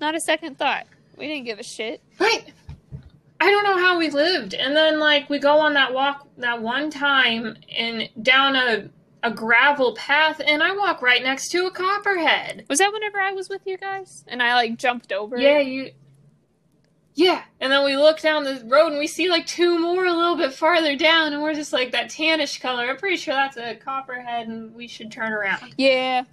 Not 0.00 0.14
a 0.14 0.20
second 0.20 0.58
thought. 0.58 0.86
We 1.16 1.28
didn't 1.28 1.44
give 1.44 1.58
a 1.58 1.62
shit. 1.62 2.02
Right. 2.18 2.52
I 3.40 3.50
don't 3.50 3.64
know 3.64 3.78
how 3.78 3.98
we 3.98 4.08
lived. 4.10 4.54
And 4.54 4.76
then 4.76 4.98
like 5.00 5.28
we 5.30 5.38
go 5.38 5.58
on 5.58 5.74
that 5.74 5.92
walk 5.92 6.26
that 6.38 6.60
one 6.60 6.90
time 6.90 7.56
and 7.76 8.08
down 8.22 8.56
a 8.56 8.88
a 9.22 9.30
gravel 9.30 9.94
path 9.94 10.40
and 10.44 10.62
I 10.62 10.72
walk 10.76 11.00
right 11.02 11.22
next 11.22 11.50
to 11.50 11.66
a 11.66 11.70
copperhead. 11.70 12.64
Was 12.68 12.78
that 12.80 12.92
whenever 12.92 13.20
I 13.20 13.32
was 13.32 13.48
with 13.48 13.62
you 13.66 13.76
guys 13.76 14.24
and 14.26 14.42
I 14.42 14.54
like 14.54 14.76
jumped 14.78 15.12
over? 15.12 15.36
Yeah, 15.38 15.60
you 15.60 15.92
Yeah. 17.14 17.42
And 17.60 17.70
then 17.70 17.84
we 17.84 17.96
look 17.96 18.20
down 18.20 18.44
the 18.44 18.62
road 18.66 18.88
and 18.88 18.98
we 18.98 19.06
see 19.06 19.28
like 19.28 19.46
two 19.46 19.78
more 19.78 20.04
a 20.04 20.12
little 20.12 20.36
bit 20.36 20.52
farther 20.54 20.96
down 20.96 21.32
and 21.32 21.42
we're 21.42 21.54
just 21.54 21.72
like 21.72 21.92
that 21.92 22.10
tannish 22.10 22.60
color. 22.60 22.84
I'm 22.88 22.96
pretty 22.96 23.16
sure 23.16 23.34
that's 23.34 23.56
a 23.56 23.76
copperhead 23.76 24.48
and 24.48 24.74
we 24.74 24.88
should 24.88 25.12
turn 25.12 25.32
around. 25.32 25.74
Yeah, 25.78 26.24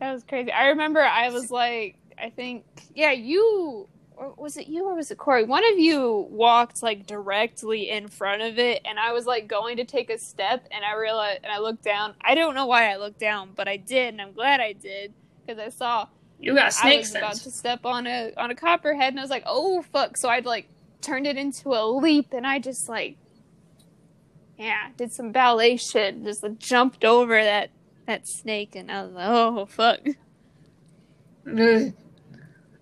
that 0.00 0.12
was 0.12 0.24
crazy. 0.24 0.52
I 0.52 0.68
remember 0.68 1.00
I 1.00 1.30
was 1.30 1.50
like, 1.50 1.96
I 2.18 2.30
think, 2.30 2.64
yeah, 2.94 3.12
you, 3.12 3.88
or 4.16 4.34
was 4.36 4.56
it 4.56 4.68
you 4.68 4.86
or 4.86 4.94
was 4.94 5.10
it 5.10 5.18
Corey? 5.18 5.44
One 5.44 5.64
of 5.72 5.78
you 5.78 6.26
walked 6.30 6.82
like 6.82 7.06
directly 7.06 7.90
in 7.90 8.08
front 8.08 8.42
of 8.42 8.58
it, 8.58 8.82
and 8.84 8.98
I 8.98 9.12
was 9.12 9.26
like 9.26 9.48
going 9.48 9.76
to 9.78 9.84
take 9.84 10.10
a 10.10 10.18
step, 10.18 10.66
and 10.70 10.84
I 10.84 10.94
realized, 10.94 11.40
and 11.42 11.52
I 11.52 11.58
looked 11.58 11.82
down. 11.82 12.14
I 12.20 12.34
don't 12.34 12.54
know 12.54 12.66
why 12.66 12.92
I 12.92 12.96
looked 12.96 13.18
down, 13.18 13.50
but 13.54 13.68
I 13.68 13.76
did, 13.76 14.14
and 14.14 14.22
I'm 14.22 14.32
glad 14.32 14.60
I 14.60 14.72
did 14.72 15.12
because 15.46 15.58
I 15.60 15.68
saw 15.68 16.06
You 16.38 16.54
got 16.54 16.72
snakes. 16.72 16.78
I 16.78 16.80
snake 16.80 16.98
was 17.00 17.14
about 17.16 17.44
to 17.44 17.50
step 17.50 17.86
on 17.86 18.06
a 18.06 18.32
on 18.36 18.50
a 18.50 18.54
copperhead, 18.54 19.08
and 19.12 19.18
I 19.20 19.22
was 19.22 19.30
like, 19.30 19.44
oh 19.46 19.82
fuck! 19.82 20.16
So 20.16 20.28
I'd 20.28 20.46
like 20.46 20.68
turned 21.00 21.26
it 21.26 21.36
into 21.36 21.70
a 21.74 21.84
leap, 21.86 22.32
and 22.32 22.46
I 22.46 22.58
just 22.60 22.88
like, 22.88 23.16
yeah, 24.58 24.90
did 24.96 25.12
some 25.12 25.32
ballet 25.32 25.76
shit, 25.76 26.22
just 26.24 26.42
like, 26.42 26.58
jumped 26.58 27.04
over 27.04 27.42
that 27.42 27.70
that 28.06 28.26
snake, 28.28 28.76
and 28.76 28.90
I 28.90 29.02
was 29.02 29.12
like, 29.12 29.28
oh 29.28 29.66
fuck. 29.66 30.00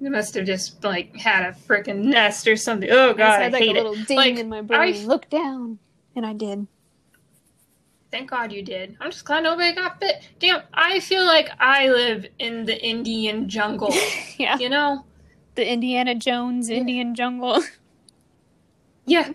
They 0.02 0.08
must 0.08 0.34
have 0.34 0.44
just 0.46 0.82
like 0.82 1.16
had 1.16 1.46
a 1.48 1.52
freaking 1.52 2.02
nest 2.04 2.48
or 2.48 2.56
something. 2.56 2.90
Oh 2.90 3.10
I 3.10 3.12
god, 3.12 3.20
I, 3.40 3.42
had 3.44 3.52
like 3.52 3.62
hate 3.62 3.76
a 3.76 3.78
it. 3.80 3.84
little 3.86 4.04
ding 4.04 4.16
Like, 4.16 4.36
in 4.36 4.48
my 4.48 4.60
brain. 4.60 4.94
I- 4.94 5.06
Look 5.06 5.30
down, 5.30 5.78
and 6.16 6.26
I 6.26 6.32
did. 6.32 6.66
Thank 8.10 8.28
God 8.30 8.52
you 8.52 8.62
did. 8.62 8.96
I'm 9.00 9.10
just 9.10 9.24
glad 9.24 9.44
nobody 9.44 9.72
got 9.74 9.98
bit. 10.00 10.28
Damn, 10.38 10.62
I 10.74 11.00
feel 11.00 11.24
like 11.24 11.50
I 11.60 11.88
live 11.88 12.26
in 12.40 12.64
the 12.66 12.78
Indian 12.84 13.48
jungle. 13.48 13.94
yeah, 14.38 14.58
you 14.58 14.68
know? 14.68 15.04
the 15.54 15.70
Indiana 15.70 16.14
Jones 16.14 16.68
Indian 16.68 17.14
jungle. 17.14 17.62
Yeah. 19.04 19.32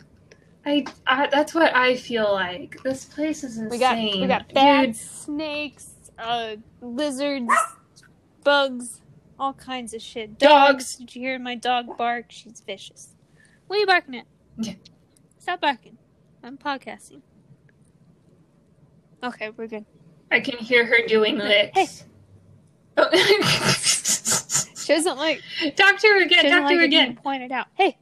I, 0.66 0.86
I 1.06 1.28
that's 1.28 1.54
what 1.54 1.76
I 1.76 1.96
feel 1.96 2.32
like. 2.32 2.82
This 2.84 3.06
place 3.06 3.44
is 3.44 3.58
insane. 3.58 3.70
we 3.70 3.78
got 3.80 3.98
we 3.98 4.28
got 4.28 4.54
bats, 4.54 5.00
snakes, 5.02 5.92
uh, 6.18 6.56
lizards, 6.82 7.52
bugs, 8.44 9.02
all 9.40 9.54
kinds 9.54 9.94
of 9.94 10.02
shit. 10.02 10.38
Dogs. 10.40 10.96
Did 10.96 11.16
you 11.16 11.22
hear 11.22 11.40
my 11.40 11.56
dog 11.56 11.98
bark? 11.98 12.26
She's 12.30 12.62
vicious. 12.66 13.10
What 13.68 13.78
are 13.78 13.80
you 13.80 13.86
barking 13.88 14.16
at? 14.16 14.26
Stop 15.40 15.62
barking. 15.62 15.98
I'm 16.44 16.58
podcasting. 16.58 17.22
Okay, 19.24 19.50
we're 19.56 19.68
good. 19.68 19.86
I 20.32 20.40
can 20.40 20.58
hear 20.58 20.86
her 20.86 21.06
doing 21.08 21.38
this. 21.38 21.72
Hey. 21.74 21.88
Oh. 22.98 23.74
She 24.88 24.94
doesn't 24.94 25.18
like. 25.18 25.42
talk 25.76 25.98
to 26.00 26.08
her 26.08 26.22
again. 26.24 26.46
Talk 26.50 26.62
like 26.64 26.70
to 26.70 26.76
her 26.78 26.82
it 26.84 26.90
being 26.90 27.02
again. 27.04 27.16
pointed 27.22 27.52
out. 27.52 27.68
Hey, 27.74 27.98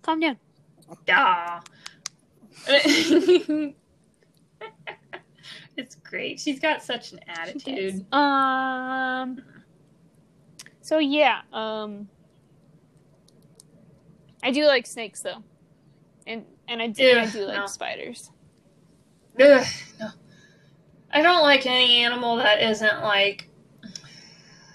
calm 0.00 0.20
down. 0.20 0.38
Aw. 1.10 1.60
it's 5.76 5.94
great. 5.96 6.40
She's 6.40 6.60
got 6.60 6.82
such 6.82 7.12
an 7.12 7.20
attitude. 7.28 8.06
Um. 8.12 9.42
So 10.80 10.98
yeah, 10.98 11.42
um, 11.52 12.08
I 14.42 14.50
do 14.50 14.66
like 14.66 14.86
snakes 14.86 15.22
though, 15.22 15.42
and 16.26 16.44
and 16.68 16.82
I 16.82 16.88
do 16.88 17.18
I 17.18 17.26
do 17.26 17.44
like 17.46 17.56
no. 17.56 17.66
spiders. 17.66 18.30
Ugh, 19.40 19.66
no. 20.00 20.08
I 21.12 21.22
don't 21.22 21.42
like 21.42 21.66
any 21.66 22.00
animal 22.00 22.36
that 22.36 22.62
isn't 22.62 23.02
like 23.02 23.48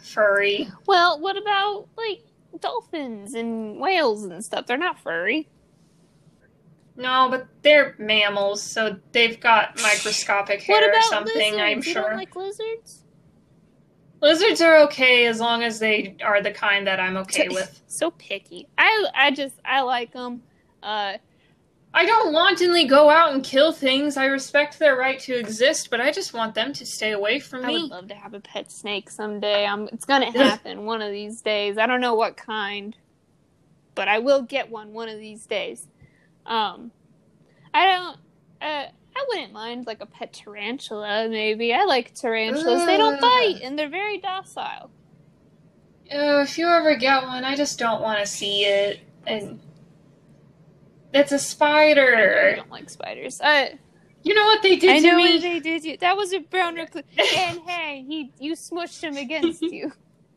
furry. 0.04 0.70
Well, 0.86 1.20
what 1.20 1.38
about 1.38 1.88
like 1.98 2.24
dolphins 2.60 3.34
and 3.34 3.80
whales 3.80 4.24
and 4.24 4.44
stuff? 4.44 4.66
They're 4.66 4.78
not 4.78 5.00
furry. 5.00 5.50
No, 6.98 7.28
but 7.30 7.48
they're 7.62 7.96
mammals, 8.00 8.62
so 8.62 8.98
they've 9.12 9.40
got 9.40 9.80
microscopic 9.82 10.62
hair 10.64 10.82
what 10.82 10.98
or 10.98 11.02
something, 11.04 11.36
lizards? 11.36 11.62
I'm 11.62 11.78
You 11.78 11.84
sure. 11.84 12.10
don't 12.10 12.18
like 12.18 12.36
lizards? 12.36 13.04
Lizards 14.20 14.62
are 14.62 14.78
okay 14.86 15.28
as 15.28 15.40
long 15.40 15.62
as 15.64 15.78
they 15.78 16.18
are 16.24 16.42
the 16.42 16.50
kind 16.52 16.88
that 16.88 17.00
I'm 17.00 17.16
okay 17.18 17.50
with. 17.50 17.84
So 17.86 18.10
picky. 18.12 18.68
I 18.78 19.06
I 19.14 19.30
just 19.32 19.56
I 19.64 19.82
like 19.82 20.12
them. 20.12 20.42
Uh, 20.82 21.18
I 21.94 22.06
don't 22.06 22.34
wantonly 22.34 22.86
go 22.86 23.10
out 23.12 23.34
and 23.34 23.44
kill 23.44 23.72
things. 23.72 24.18
I 24.18 24.26
respect 24.26 24.80
their 24.80 24.96
right 24.98 25.20
to 25.22 25.38
exist, 25.38 25.90
but 25.90 26.02
I 26.02 26.12
just 26.12 26.34
want 26.34 26.56
them 26.56 26.74
to 26.74 26.86
stay 26.86 27.12
away 27.12 27.40
from 27.40 27.66
me. 27.66 27.76
I 27.76 27.82
would 27.82 27.92
love 27.92 28.08
to 28.08 28.16
have 28.16 28.34
a 28.34 28.40
pet 28.40 28.72
snake 28.72 29.10
someday. 29.10 29.66
Um, 29.66 29.88
it's 29.94 30.06
gonna 30.06 30.32
happen 30.38 30.86
one 30.86 31.04
of 31.04 31.12
these 31.12 31.42
days. 31.42 31.78
I 31.78 31.86
don't 31.86 32.02
know 32.02 32.16
what 32.16 32.38
kind, 32.38 32.96
but 33.94 34.08
I 34.08 34.18
will 34.18 34.42
get 34.42 34.72
one 34.72 34.94
one 34.94 35.10
of 35.10 35.20
these 35.20 35.46
days. 35.46 35.88
Um, 36.48 36.92
I 37.74 37.86
don't. 37.86 38.18
Uh, 38.62 38.86
I 39.20 39.26
wouldn't 39.30 39.52
mind 39.54 39.86
like 39.88 40.02
a 40.02 40.06
pet 40.06 40.32
tarantula. 40.34 41.28
Maybe 41.30 41.74
I 41.74 41.84
like 41.86 42.14
tarantulas. 42.16 42.86
They 42.86 42.98
don't 42.98 43.20
bite 43.20 43.60
and 43.64 43.78
they're 43.78 43.90
very 43.90 44.20
docile. 44.20 44.90
Uh, 46.12 46.42
if 46.42 46.58
you 46.58 46.68
ever 46.68 46.96
get 46.96 47.24
one, 47.24 47.44
I 47.44 47.56
just 47.56 47.78
don't 47.80 48.02
want 48.02 48.20
to 48.20 48.26
see 48.26 48.64
it. 48.64 49.00
And 49.26 49.60
it's 51.14 51.32
a 51.32 51.40
spider. 51.40 52.52
I 52.54 52.56
don't 52.56 52.70
like 52.72 52.90
spiders. 52.90 53.42
Uh, 53.42 53.70
You 54.24 54.34
know 54.36 54.46
what 54.46 54.62
they 54.62 54.76
did 54.78 54.90
I 54.92 55.00
to 55.00 55.08
know 55.08 55.16
me? 55.18 55.34
what 55.34 55.42
they 55.42 55.60
did. 55.60 55.84
You. 55.84 55.98
That 55.98 56.16
was 56.16 56.32
a 56.34 56.40
brown 56.40 56.76
recluse. 56.76 57.04
and 57.36 57.60
hey, 57.68 58.06
he 58.08 58.32
you 58.40 58.54
smushed 58.54 59.02
him 59.04 59.18
against 59.18 59.62
you, 59.64 59.92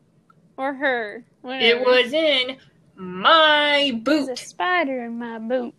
or 0.56 0.72
her. 0.74 1.24
Whatever. 1.42 1.64
It 1.64 1.86
was 1.86 2.12
in 2.12 2.56
my 2.96 4.00
There's 4.04 4.28
a 4.28 4.36
spider 4.36 5.04
in 5.04 5.18
my 5.18 5.38
boot. 5.38 5.74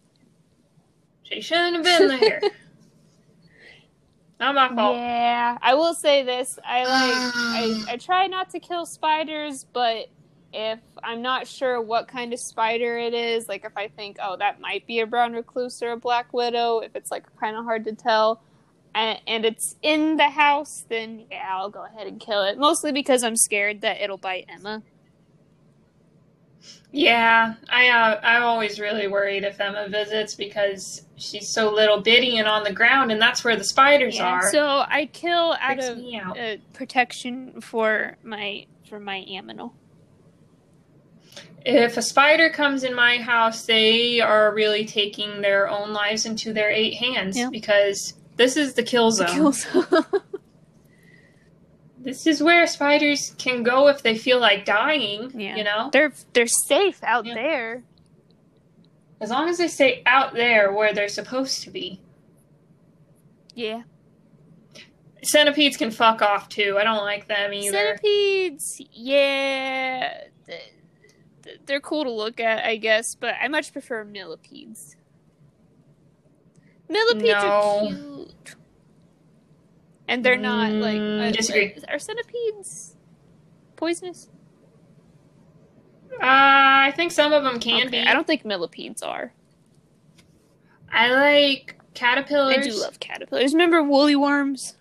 She 1.31 1.41
shouldn't 1.41 1.85
have 1.85 1.99
been 1.99 2.19
there. 2.19 2.41
Not 4.41 4.55
my 4.55 4.73
fault. 4.73 4.97
Yeah, 4.97 5.57
I 5.61 5.75
will 5.75 5.93
say 5.93 6.23
this. 6.23 6.57
I 6.65 6.79
like 6.79 7.33
I, 7.35 7.83
I 7.93 7.97
try 7.97 8.25
not 8.25 8.49
to 8.49 8.59
kill 8.59 8.87
spiders, 8.87 9.67
but 9.71 10.07
if 10.51 10.79
I'm 11.03 11.21
not 11.21 11.47
sure 11.47 11.79
what 11.79 12.07
kind 12.07 12.33
of 12.33 12.39
spider 12.39 12.97
it 12.97 13.13
is, 13.13 13.47
like 13.47 13.65
if 13.65 13.77
I 13.77 13.87
think, 13.87 14.17
oh, 14.19 14.37
that 14.37 14.59
might 14.59 14.87
be 14.87 14.99
a 14.99 15.05
brown 15.05 15.33
recluse 15.33 15.81
or 15.83 15.91
a 15.91 15.97
black 15.97 16.33
widow, 16.33 16.79
if 16.79 16.95
it's 16.95 17.11
like 17.11 17.23
kind 17.39 17.55
of 17.55 17.65
hard 17.65 17.85
to 17.85 17.93
tell, 17.93 18.41
and, 18.95 19.19
and 19.27 19.45
it's 19.45 19.75
in 19.83 20.17
the 20.17 20.29
house, 20.29 20.85
then 20.89 21.25
yeah, 21.31 21.47
I'll 21.51 21.69
go 21.69 21.85
ahead 21.85 22.07
and 22.07 22.19
kill 22.19 22.43
it. 22.43 22.57
Mostly 22.57 22.91
because 22.91 23.23
I'm 23.23 23.35
scared 23.37 23.81
that 23.81 24.01
it'll 24.01 24.17
bite 24.17 24.47
Emma. 24.49 24.81
Yeah, 26.91 27.53
I 27.69 27.87
uh, 27.87 28.19
I'm 28.21 28.43
always 28.43 28.79
really 28.79 29.07
worried 29.07 29.43
if 29.43 29.59
Emma 29.61 29.87
visits 29.89 30.35
because 30.35 31.03
she's 31.15 31.47
so 31.47 31.71
little 31.73 32.01
bitty 32.01 32.37
and 32.37 32.47
on 32.47 32.63
the 32.63 32.73
ground, 32.73 33.11
and 33.11 33.21
that's 33.21 33.43
where 33.43 33.55
the 33.55 33.63
spiders 33.63 34.17
Yeah, 34.17 34.25
are. 34.25 34.51
So 34.51 34.83
I 34.87 35.05
kill 35.13 35.55
out 35.59 35.79
of 35.79 35.97
me 35.97 36.17
out. 36.19 36.37
uh, 36.37 36.57
protection 36.73 37.61
for 37.61 38.17
my 38.23 38.65
for 38.89 38.99
my 38.99 39.25
aminal. 39.29 39.71
If 41.65 41.95
a 41.97 42.01
spider 42.01 42.49
comes 42.49 42.83
in 42.83 42.93
my 42.95 43.17
house, 43.17 43.65
they 43.65 44.19
are 44.19 44.53
really 44.53 44.83
taking 44.85 45.41
their 45.41 45.69
own 45.69 45.93
lives 45.93 46.25
into 46.25 46.53
their 46.53 46.69
eight 46.71 46.95
hands 46.95 47.37
Yeah. 47.37 47.49
because 47.51 48.15
this 48.35 48.57
is 48.57 48.73
the 48.73 48.83
kill 48.83 49.11
zone. 49.11 49.27
Kills. 49.27 49.65
This 52.03 52.25
is 52.25 52.41
where 52.41 52.65
spiders 52.65 53.35
can 53.37 53.61
go 53.63 53.87
if 53.87 54.01
they 54.01 54.17
feel 54.17 54.39
like 54.39 54.65
dying. 54.65 55.31
Yeah. 55.39 55.55
You 55.55 55.63
know, 55.63 55.89
they're 55.93 56.11
they're 56.33 56.47
safe 56.47 57.03
out 57.03 57.25
Yeah. 57.25 57.33
there. 57.35 57.83
as 59.19 59.29
long 59.29 59.47
as 59.47 59.59
they 59.59 59.67
stay 59.67 60.01
out 60.07 60.33
there 60.33 60.71
where 60.73 60.93
they're 60.93 61.07
supposed 61.07 61.61
to 61.63 61.69
be. 61.69 62.01
Yeah. 63.53 63.83
Centipedes 65.21 65.77
can 65.77 65.91
fuck 65.91 66.23
off 66.23 66.49
too. 66.49 66.77
I 66.79 66.83
don't 66.83 67.03
like 67.03 67.27
them 67.27 67.53
either. 67.53 67.77
Centipedes, 68.01 68.81
yeah, 68.91 70.21
th- 70.47 70.73
th- 71.43 71.59
they're 71.67 71.79
cool 71.79 72.03
to 72.05 72.09
look 72.11 72.39
at, 72.39 72.65
I 72.65 72.77
guess, 72.77 73.13
but 73.13 73.35
I 73.39 73.47
much 73.47 73.71
prefer 73.71 74.03
millipedes. 74.03 74.95
Millipedes 76.89 77.27
No. 77.27 77.37
are 77.37 77.87
cute, 77.87 78.55
and 80.11 80.25
they're 80.25 80.35
not 80.37 80.71
like 80.73 80.99
Mm, 80.99 81.29
uh, 81.29 81.31
disagree. 81.31 81.73
Are 81.87 81.97
centipedes 81.97 82.95
poisonous? 83.77 84.29
Uh, 86.13 86.17
I 86.21 86.93
think 86.95 87.11
some 87.13 87.31
of 87.31 87.43
them 87.43 87.59
can 87.59 87.87
Okay, 87.87 88.01
be. 88.01 88.07
I 88.07 88.13
don't 88.13 88.27
think 88.27 88.43
millipedes 88.43 89.01
are. 89.01 89.31
I 90.91 91.13
like 91.13 91.79
caterpillars. 91.93 92.57
I 92.57 92.69
do 92.69 92.75
love 92.79 92.99
caterpillars. 92.99 93.53
Remember 93.53 93.81
woolly 93.81 94.15
worms? 94.15 94.75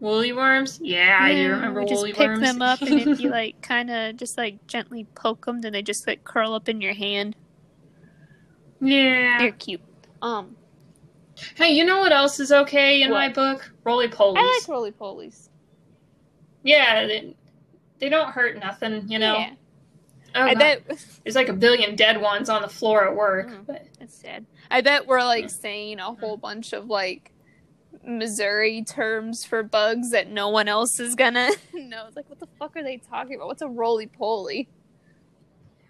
woolly 0.00 0.32
worms. 0.32 0.80
Yeah, 0.82 1.18
I 1.20 1.34
do 1.34 1.50
remember 1.50 1.84
just 1.84 1.94
woolly 2.00 2.12
worms. 2.14 2.40
Just 2.40 2.40
pick 2.40 2.58
them 2.58 2.62
up, 2.62 2.82
and 2.82 2.98
if 2.98 3.20
you 3.20 3.28
like, 3.40 3.60
kind 3.62 3.88
of 3.90 4.16
just 4.16 4.36
like 4.38 4.66
gently 4.66 5.06
poke 5.14 5.44
them, 5.46 5.60
then 5.60 5.72
they 5.72 5.82
just 5.82 6.06
like 6.06 6.24
curl 6.24 6.54
up 6.54 6.68
in 6.68 6.80
your 6.80 6.94
hand. 6.94 7.36
yeah. 8.80 9.38
They're 9.38 9.52
cute. 9.52 9.82
Um, 10.22 10.56
Hey, 11.56 11.70
you 11.72 11.84
know 11.84 11.98
what 12.00 12.12
else 12.12 12.38
is 12.40 12.52
okay 12.52 13.02
in 13.02 13.10
What? 13.10 13.18
my 13.18 13.28
book? 13.28 13.72
Roly 13.84 14.08
polies. 14.08 14.36
I 14.38 14.60
like 14.60 14.68
roly 14.68 14.92
polies. 14.92 15.48
yeah, 16.62 17.06
they, 17.06 17.34
they 17.98 18.08
don't 18.08 18.30
hurt 18.30 18.58
nothing. 18.58 19.08
You 19.10 19.18
know. 19.18 19.34
Yeah. 19.38 19.54
Oh, 20.34 20.40
I 20.42 20.54
bet 20.54 20.82
there's 21.24 21.34
like 21.36 21.50
a 21.50 21.52
billion 21.52 21.94
dead 21.94 22.18
ones 22.20 22.48
on 22.48 22.62
the 22.62 22.68
floor 22.68 23.06
at 23.06 23.14
work. 23.14 23.48
Mhm. 23.50 23.66
But 23.66 23.86
that's 23.98 24.14
sad. 24.14 24.46
I 24.70 24.80
bet 24.80 25.06
we're 25.06 25.22
like 25.22 25.50
saying 25.50 25.98
a 26.00 26.14
whole 26.14 26.38
bunch 26.38 26.72
of 26.72 26.86
like 26.86 27.32
Missouri 28.04 28.82
terms 28.82 29.44
for 29.44 29.62
bugs 29.62 30.10
that 30.10 30.30
no 30.30 30.48
one 30.48 30.68
else 30.68 30.98
is 30.98 31.14
gonna 31.14 31.50
know. 31.74 32.04
It's 32.06 32.16
like, 32.16 32.28
what 32.30 32.40
the 32.40 32.48
fuck 32.58 32.76
are 32.76 32.82
they 32.82 32.96
talking 32.96 33.34
about? 33.36 33.48
What's 33.48 33.62
a 33.62 33.68
roly 33.68 34.06
poly? 34.06 34.68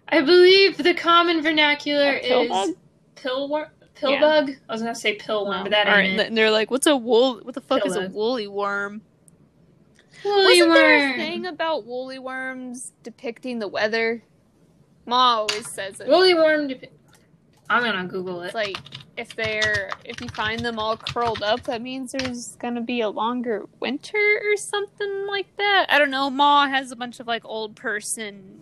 I 0.09 0.19
believe 0.21 0.77
the 0.77 0.93
common 0.93 1.41
vernacular 1.41 2.17
A 2.17 2.19
pill 2.21 2.41
is 2.41 2.49
bug? 2.49 2.69
pillworm. 3.15 3.67
Pill 3.95 4.11
Yeah. 4.11 4.19
bug. 4.19 4.51
I 4.69 4.73
was 4.73 4.81
gonna 4.81 4.95
say 4.95 5.17
pillworm, 5.17 5.63
but 5.63 5.69
that 5.71 5.87
ain't 5.87 6.19
it. 6.19 6.27
and 6.27 6.37
they're 6.37 6.51
like, 6.51 6.71
what's 6.71 6.87
a 6.87 6.95
wool? 6.97 7.39
What 7.43 7.53
the 7.55 7.61
fuck 7.61 7.85
is 7.85 7.95
a 7.95 8.07
woolly 8.09 8.47
worm? 8.47 9.01
Woolly 10.25 10.61
Wasn't 10.61 10.73
there 10.73 10.95
a 10.97 11.09
worm. 11.09 11.17
thing 11.19 11.45
about 11.45 11.85
woolly 11.85 12.17
worms 12.19 12.91
depicting 13.03 13.59
the 13.59 13.67
weather? 13.67 14.23
Ma 15.05 15.35
always 15.39 15.69
says 15.69 15.99
it. 15.99 16.07
Woolly 16.07 16.33
worm. 16.33 16.69
dep- 16.69 16.91
I'm 17.69 17.83
gonna 17.83 18.05
Google 18.07 18.41
it. 18.43 18.47
It's 18.47 18.55
like 18.55 18.77
if 19.15 19.35
they're 19.35 19.91
if 20.05 20.21
you 20.21 20.27
find 20.29 20.59
them 20.61 20.79
all 20.79 20.97
curled 20.97 21.43
up, 21.43 21.63
that 21.63 21.81
means 21.81 22.13
there's 22.13 22.55
gonna 22.55 22.81
be 22.81 23.01
a 23.01 23.09
longer 23.09 23.65
winter 23.79 24.17
or 24.17 24.57
something 24.57 25.27
like 25.27 25.55
that. 25.57 25.85
I 25.89 25.99
don't 25.99 26.09
know. 26.09 26.29
Ma 26.29 26.67
has 26.67 26.91
a 26.91 26.95
bunch 26.95 27.19
of 27.19 27.27
like 27.27 27.43
old 27.45 27.75
person 27.75 28.61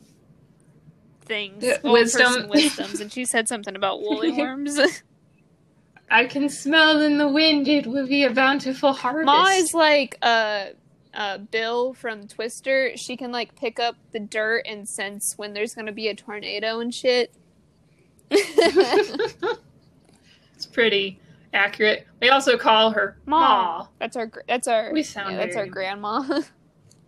things, 1.26 1.64
old 1.84 1.94
wisdom. 1.94 2.26
person 2.34 2.50
wisdoms, 2.50 3.00
and 3.00 3.12
she 3.12 3.24
said 3.26 3.48
something 3.48 3.76
about 3.76 4.02
woolly 4.02 4.32
worms. 4.38 4.78
I 6.12 6.26
can 6.26 6.50
smell 6.50 7.02
in 7.02 7.18
the 7.18 7.28
wind. 7.28 7.70
It 7.70 7.88
will 7.88 8.06
be 8.06 8.26
a 8.26 8.30
bountiful 8.30 8.92
harvest. 8.92 9.26
Ma 9.26 9.48
is 9.52 9.74
like 9.74 10.18
uh 10.22 10.66
uh 11.14 11.38
Bill 11.38 11.94
from 11.94 12.28
Twister. 12.28 12.98
She 12.98 13.16
can 13.16 13.32
like 13.32 13.56
pick 13.56 13.80
up 13.80 13.96
the 14.12 14.20
dirt 14.20 14.64
and 14.68 14.88
sense 14.88 15.38
when 15.38 15.54
there's 15.54 15.74
gonna 15.74 15.94
be 15.94 16.10
a 16.10 16.16
tornado 16.16 16.82
and 16.82 16.94
shit. 16.94 17.34
it's 18.30 19.58
pretty 20.72 21.18
accurate. 21.54 22.06
We 22.22 22.30
also 22.30 22.58
call 22.58 22.92
her 22.92 23.18
Ma. 23.26 23.40
Ma. 23.40 23.88
That's 24.00 24.18
our 24.18 24.30
that's 24.48 24.68
our 24.68 24.92
We 24.92 25.04
sound 25.04 25.32
yeah, 25.32 25.46
that's 25.46 25.56
our 25.56 25.66
grandma. 25.66 26.42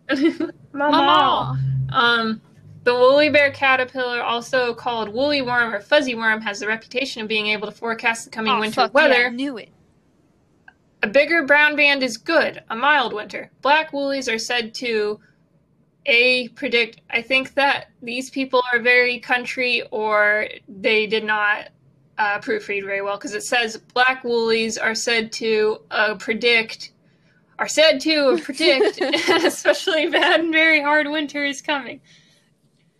Mama. 0.73 1.59
Um, 1.91 2.41
the 2.83 2.93
woolly 2.93 3.29
bear 3.29 3.51
caterpillar, 3.51 4.21
also 4.21 4.73
called 4.73 5.09
woolly 5.09 5.41
worm 5.41 5.73
or 5.73 5.79
fuzzy 5.81 6.15
worm, 6.15 6.41
has 6.41 6.59
the 6.59 6.67
reputation 6.67 7.21
of 7.21 7.27
being 7.27 7.47
able 7.47 7.67
to 7.67 7.73
forecast 7.73 8.25
the 8.25 8.31
coming 8.31 8.51
Oh, 8.53 8.59
winter 8.59 8.75
fuck 8.75 8.91
yeah, 8.93 8.99
I 9.01 9.07
weather. 9.07 9.31
knew 9.31 9.57
it. 9.57 9.69
A 11.01 11.07
bigger 11.07 11.45
brown 11.45 11.75
band 11.75 12.01
is 12.03 12.17
good, 12.17 12.63
a 12.69 12.75
mild 12.75 13.13
winter. 13.13 13.51
Black 13.61 13.91
woolies 13.93 14.29
are 14.29 14.37
said 14.37 14.73
to 14.75 15.19
a 16.05 16.49
predict. 16.49 17.01
I 17.09 17.21
think 17.21 17.53
that 17.55 17.87
these 18.01 18.29
people 18.29 18.61
are 18.71 18.79
very 18.79 19.19
country, 19.19 19.83
or 19.91 20.47
they 20.67 21.07
did 21.07 21.23
not 21.23 21.69
uh, 22.17 22.39
proofread 22.39 22.83
very 22.85 23.01
well 23.01 23.17
because 23.17 23.33
it 23.33 23.43
says 23.43 23.77
black 23.93 24.23
woolies 24.23 24.77
are 24.77 24.95
said 24.95 25.31
to 25.33 25.81
uh, 25.91 26.15
predict. 26.15 26.91
Are 27.59 27.67
said 27.67 27.99
to 28.01 28.37
predict, 28.43 28.99
especially 29.29 30.07
bad 30.07 30.39
and 30.41 30.51
very 30.51 30.81
hard 30.81 31.07
winter 31.09 31.45
is 31.45 31.61
coming. 31.61 32.01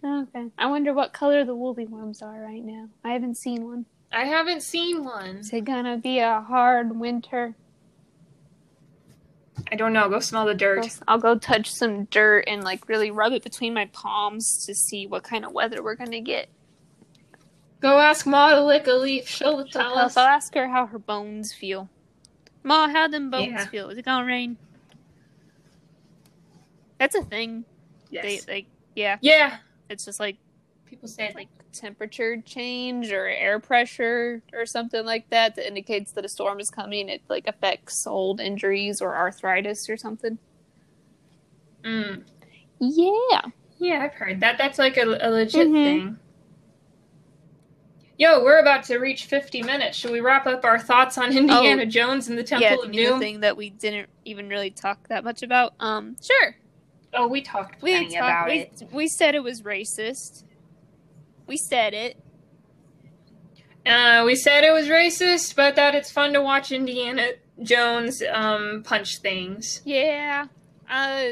Okay. 0.05 0.47
I 0.57 0.67
wonder 0.67 0.93
what 0.93 1.13
color 1.13 1.45
the 1.45 1.55
woolly 1.55 1.85
worms 1.85 2.21
are 2.21 2.41
right 2.41 2.63
now. 2.63 2.89
I 3.03 3.11
haven't 3.13 3.37
seen 3.37 3.65
one. 3.65 3.85
I 4.11 4.25
haven't 4.25 4.61
seen 4.61 5.03
one. 5.03 5.37
Is 5.37 5.53
it 5.53 5.65
gonna 5.65 5.97
be 5.97 6.19
a 6.19 6.41
hard 6.41 6.99
winter? 6.99 7.55
I 9.71 9.75
don't 9.75 9.93
know. 9.93 10.09
Go 10.09 10.19
smell 10.19 10.45
the 10.45 10.53
dirt. 10.53 10.87
I'll 11.07 11.17
go 11.19 11.37
touch 11.37 11.71
some 11.71 12.03
dirt 12.05 12.43
and 12.47 12.63
like 12.63 12.87
really 12.89 13.11
rub 13.11 13.31
it 13.33 13.43
between 13.43 13.73
my 13.73 13.85
palms 13.93 14.65
to 14.65 14.75
see 14.75 15.07
what 15.07 15.23
kind 15.23 15.45
of 15.45 15.53
weather 15.53 15.81
we're 15.81 15.95
gonna 15.95 16.21
get. 16.21 16.49
Go 17.79 17.99
ask 17.99 18.25
Ma 18.25 18.49
to 18.51 18.63
lick 18.63 18.87
a 18.87 18.93
leaf. 18.93 19.27
She'll 19.27 19.57
I'll, 19.57 19.65
tell 19.67 19.97
us. 19.97 20.17
I'll 20.17 20.27
ask 20.27 20.53
her 20.55 20.67
how 20.67 20.85
her 20.87 20.99
bones 20.99 21.53
feel. 21.53 21.89
Ma, 22.63 22.87
how 22.89 23.07
them 23.07 23.29
bones 23.29 23.47
Yeah. 23.47 23.65
feel? 23.67 23.89
Is 23.89 23.97
it 23.97 24.05
gonna 24.05 24.25
rain? 24.25 24.57
That's 26.97 27.15
a 27.15 27.23
thing. 27.23 27.65
They 28.11 28.35
Yes. 28.35 28.47
like 28.47 28.65
yeah. 28.95 29.17
Yeah. 29.21 29.57
It's 29.89 30.05
just 30.05 30.19
like 30.19 30.37
People 30.85 31.07
say 31.07 31.31
like 31.33 31.47
temperature 31.71 32.39
change 32.45 33.11
or 33.11 33.25
air 33.25 33.59
pressure 33.59 34.43
or 34.53 34.63
something 34.67 35.03
like 35.03 35.27
that 35.31 35.55
that 35.55 35.65
indicates 35.65 36.11
that 36.11 36.23
a 36.23 36.29
storm 36.29 36.59
is 36.59 36.69
coming. 36.69 37.09
It 37.09 37.21
like 37.29 37.47
affects 37.47 38.05
old 38.05 38.39
injuries 38.39 39.01
or 39.01 39.15
arthritis 39.15 39.89
or 39.89 39.97
something. 39.97 40.37
Mm. 41.83 42.21
Yeah. 42.79 43.41
Yeah, 43.79 44.03
I've 44.03 44.13
heard 44.13 44.39
that. 44.41 44.59
That's 44.59 44.77
like 44.77 44.97
a, 44.97 45.17
a 45.19 45.29
legit 45.31 45.67
Mhm. 45.67 45.73
thing. 45.83 46.19
Yo, 48.19 48.43
we're 48.43 48.59
about 48.59 48.83
to 48.83 48.97
reach 48.99 49.25
50 49.25 49.63
minutes. 49.63 49.97
Should 49.97 50.11
we 50.11 50.21
wrap 50.21 50.45
up 50.45 50.63
our 50.63 50.77
thoughts 50.77 51.17
on 51.17 51.35
Indiana 51.35 51.81
Oh. 51.81 51.85
Jones 51.85 52.29
and 52.29 52.37
the 52.37 52.43
Temple 52.43 52.67
yeah, 52.67 52.75
of 52.75 52.83
you 52.85 52.89
mean 52.91 53.03
the 53.05 53.09
Doom? 53.09 53.19
thing 53.19 53.39
that 53.39 53.57
we 53.57 53.71
didn't 53.71 54.09
even 54.25 54.47
really 54.47 54.69
talk 54.69 55.07
that 55.07 55.23
much 55.23 55.41
about. 55.41 55.73
Um, 55.79 56.15
sure. 56.21 56.55
Oh, 57.13 57.27
we 57.27 57.41
talked 57.41 57.81
We 57.81 57.91
plenty 57.91 58.15
talked, 58.15 58.15
about 58.17 58.47
we, 58.47 58.59
it. 58.59 58.83
we 58.91 59.07
said 59.07 59.35
it 59.35 59.43
was 59.43 59.61
racist. 59.61 60.43
We 61.47 61.57
said 61.57 61.93
it. 61.93 62.17
Uh, 63.85 64.23
we 64.25 64.35
said 64.35 64.63
it 64.63 64.71
was 64.71 64.87
racist, 64.87 65.55
but 65.55 65.75
that 65.75 65.93
it's 65.93 66.09
fun 66.11 66.33
to 66.33 66.41
watch 66.41 66.71
Indiana 66.71 67.31
Jones 67.61 68.23
um, 68.31 68.81
punch 68.83 69.17
things. 69.19 69.81
Yeah. 69.83 70.47
Uh, 70.89 71.31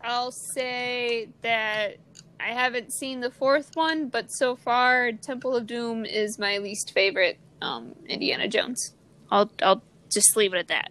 I'll 0.00 0.32
say 0.32 1.28
that 1.42 1.96
I 2.38 2.48
haven't 2.48 2.92
seen 2.92 3.20
the 3.20 3.30
fourth 3.30 3.72
one, 3.74 4.08
but 4.08 4.30
so 4.32 4.56
far, 4.56 5.12
Temple 5.12 5.54
of 5.56 5.66
Doom 5.66 6.04
is 6.06 6.38
my 6.38 6.58
least 6.58 6.92
favorite 6.92 7.38
um, 7.60 7.94
Indiana 8.08 8.48
Jones. 8.48 8.94
I'll 9.30 9.50
I'll 9.62 9.82
just 10.10 10.36
leave 10.36 10.54
it 10.54 10.58
at 10.58 10.68
that. 10.68 10.90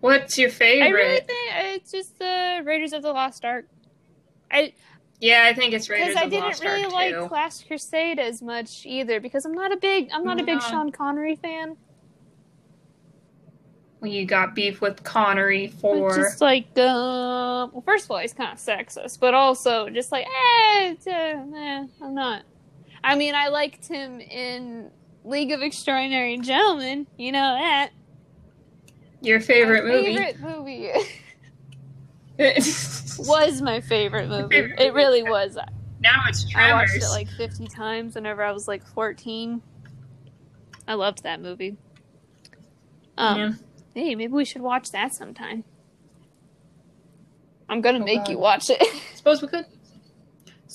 What's 0.00 0.38
your 0.38 0.50
favorite? 0.50 0.86
I 0.86 0.90
really 0.90 1.20
think 1.20 1.76
it's 1.76 1.90
just 1.90 2.18
the 2.18 2.62
Raiders 2.64 2.92
of 2.92 3.02
the 3.02 3.12
Lost 3.12 3.44
Ark. 3.44 3.66
I 4.50 4.72
yeah, 5.20 5.46
I 5.46 5.54
think 5.54 5.74
it's 5.74 5.88
Raiders 5.88 6.08
because 6.08 6.22
I 6.22 6.28
didn't 6.28 6.44
Lost 6.44 6.62
really 6.62 6.84
Ark 6.84 6.92
like 6.92 7.14
too. 7.14 7.28
Last 7.32 7.66
Crusade 7.66 8.18
as 8.18 8.40
much 8.40 8.86
either 8.86 9.20
because 9.20 9.44
I'm 9.44 9.52
not 9.52 9.72
a 9.72 9.76
big 9.76 10.10
I'm 10.12 10.24
not 10.24 10.40
a 10.40 10.44
big 10.44 10.62
Sean 10.62 10.92
Connery 10.92 11.36
fan. 11.36 11.76
We 14.00 14.24
got 14.24 14.54
beef 14.54 14.80
with 14.80 15.02
Connery 15.02 15.66
for. 15.66 16.14
Just 16.14 16.40
like, 16.40 16.66
uh, 16.76 17.66
well, 17.72 17.82
first 17.84 18.04
of 18.04 18.12
all, 18.12 18.18
he's 18.18 18.32
kind 18.32 18.52
of 18.52 18.58
sexist, 18.58 19.18
but 19.18 19.34
also 19.34 19.90
just 19.90 20.12
like, 20.12 20.24
eh, 20.24 20.94
uh, 21.04 21.10
eh, 21.10 21.86
I'm 22.00 22.14
not. 22.14 22.42
I 23.02 23.16
mean, 23.16 23.34
I 23.34 23.48
liked 23.48 23.88
him 23.88 24.20
in 24.20 24.92
League 25.24 25.50
of 25.50 25.62
Extraordinary 25.62 26.38
Gentlemen. 26.38 27.08
You 27.16 27.32
know 27.32 27.54
that. 27.54 27.90
Your 29.20 29.40
favorite 29.40 29.84
my 29.84 29.90
movie. 29.92 30.16
Favorite 30.16 30.40
movie 30.58 30.90
It 32.38 33.18
was 33.18 33.60
my 33.62 33.80
favorite 33.80 34.28
movie. 34.28 34.54
Favorite 34.56 34.80
It 34.80 34.94
really 34.94 35.20
movie. 35.22 35.30
was. 35.30 35.58
now 36.00 36.22
it's 36.28 36.46
I 36.54 36.72
watched 36.72 36.94
it 36.94 37.08
like 37.10 37.28
50 37.30 37.66
times 37.66 38.14
whenever 38.14 38.42
I 38.44 38.52
was 38.52 38.68
like 38.68 38.86
14. 38.86 39.60
I 40.86 40.94
loved 40.94 41.24
that 41.24 41.40
movie. 41.40 41.76
Um, 43.18 43.38
Yeah. 43.38 43.52
Hey, 43.94 44.14
maybe 44.14 44.32
we 44.32 44.44
should 44.44 44.62
watch 44.62 44.92
that 44.92 45.12
sometime. 45.12 45.64
I'm 47.68 47.80
gonna 47.80 47.98
Oh, 48.00 48.04
make 48.04 48.20
God. 48.20 48.28
you 48.30 48.38
watch 48.38 48.70
it. 48.70 48.80
Suppose 49.16 49.42
we 49.42 49.48
could. 49.48 49.66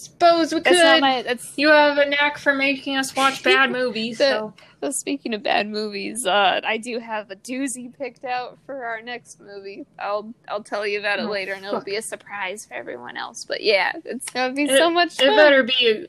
Suppose 0.04 0.54
we 0.54 0.60
that's 0.60 0.76
could. 0.78 0.84
not 0.84 1.02
my. 1.02 1.22
That's 1.22 1.54
You 1.58 1.70
have 1.70 1.98
a 1.98 2.06
knack 2.10 2.38
for 2.38 2.54
making 2.54 2.96
us 2.98 3.16
watch 3.16 3.44
bad 3.44 3.72
movies, 3.72 4.18
The- 4.18 4.24
so 4.30 4.54
well, 4.82 4.92
speaking 4.92 5.34
of 5.34 5.42
bad 5.44 5.70
movies. 5.70 6.26
Uh, 6.26 6.60
I 6.64 6.78
do 6.78 7.00
have 7.00 7.32
a 7.32 7.36
doozy 7.38 7.98
picked 7.98 8.26
out 8.26 8.58
for 8.66 8.84
our 8.86 9.02
next 9.02 9.40
movie. 9.40 9.86
I'll 10.00 10.34
I'll 10.48 10.64
tell 10.64 10.86
you 10.86 11.00
about 11.00 11.20
it 11.20 11.26
Oh, 11.26 11.30
later, 11.32 11.54
and 11.54 11.64
it'll 11.66 11.80
fuck. 11.80 11.86
be 11.86 11.96
a 11.96 12.02
surprise 12.02 12.66
for 12.66 12.74
everyone 12.74 13.16
else. 13.18 13.46
But 13.46 13.64
yeah, 13.64 13.94
it's 14.04 14.30
gonna 14.30 14.54
be 14.54 14.64
It- 14.64 14.78
so 14.78 14.90
much 14.90 15.20
it 15.20 15.36
better 15.36 15.64
be. 15.64 16.08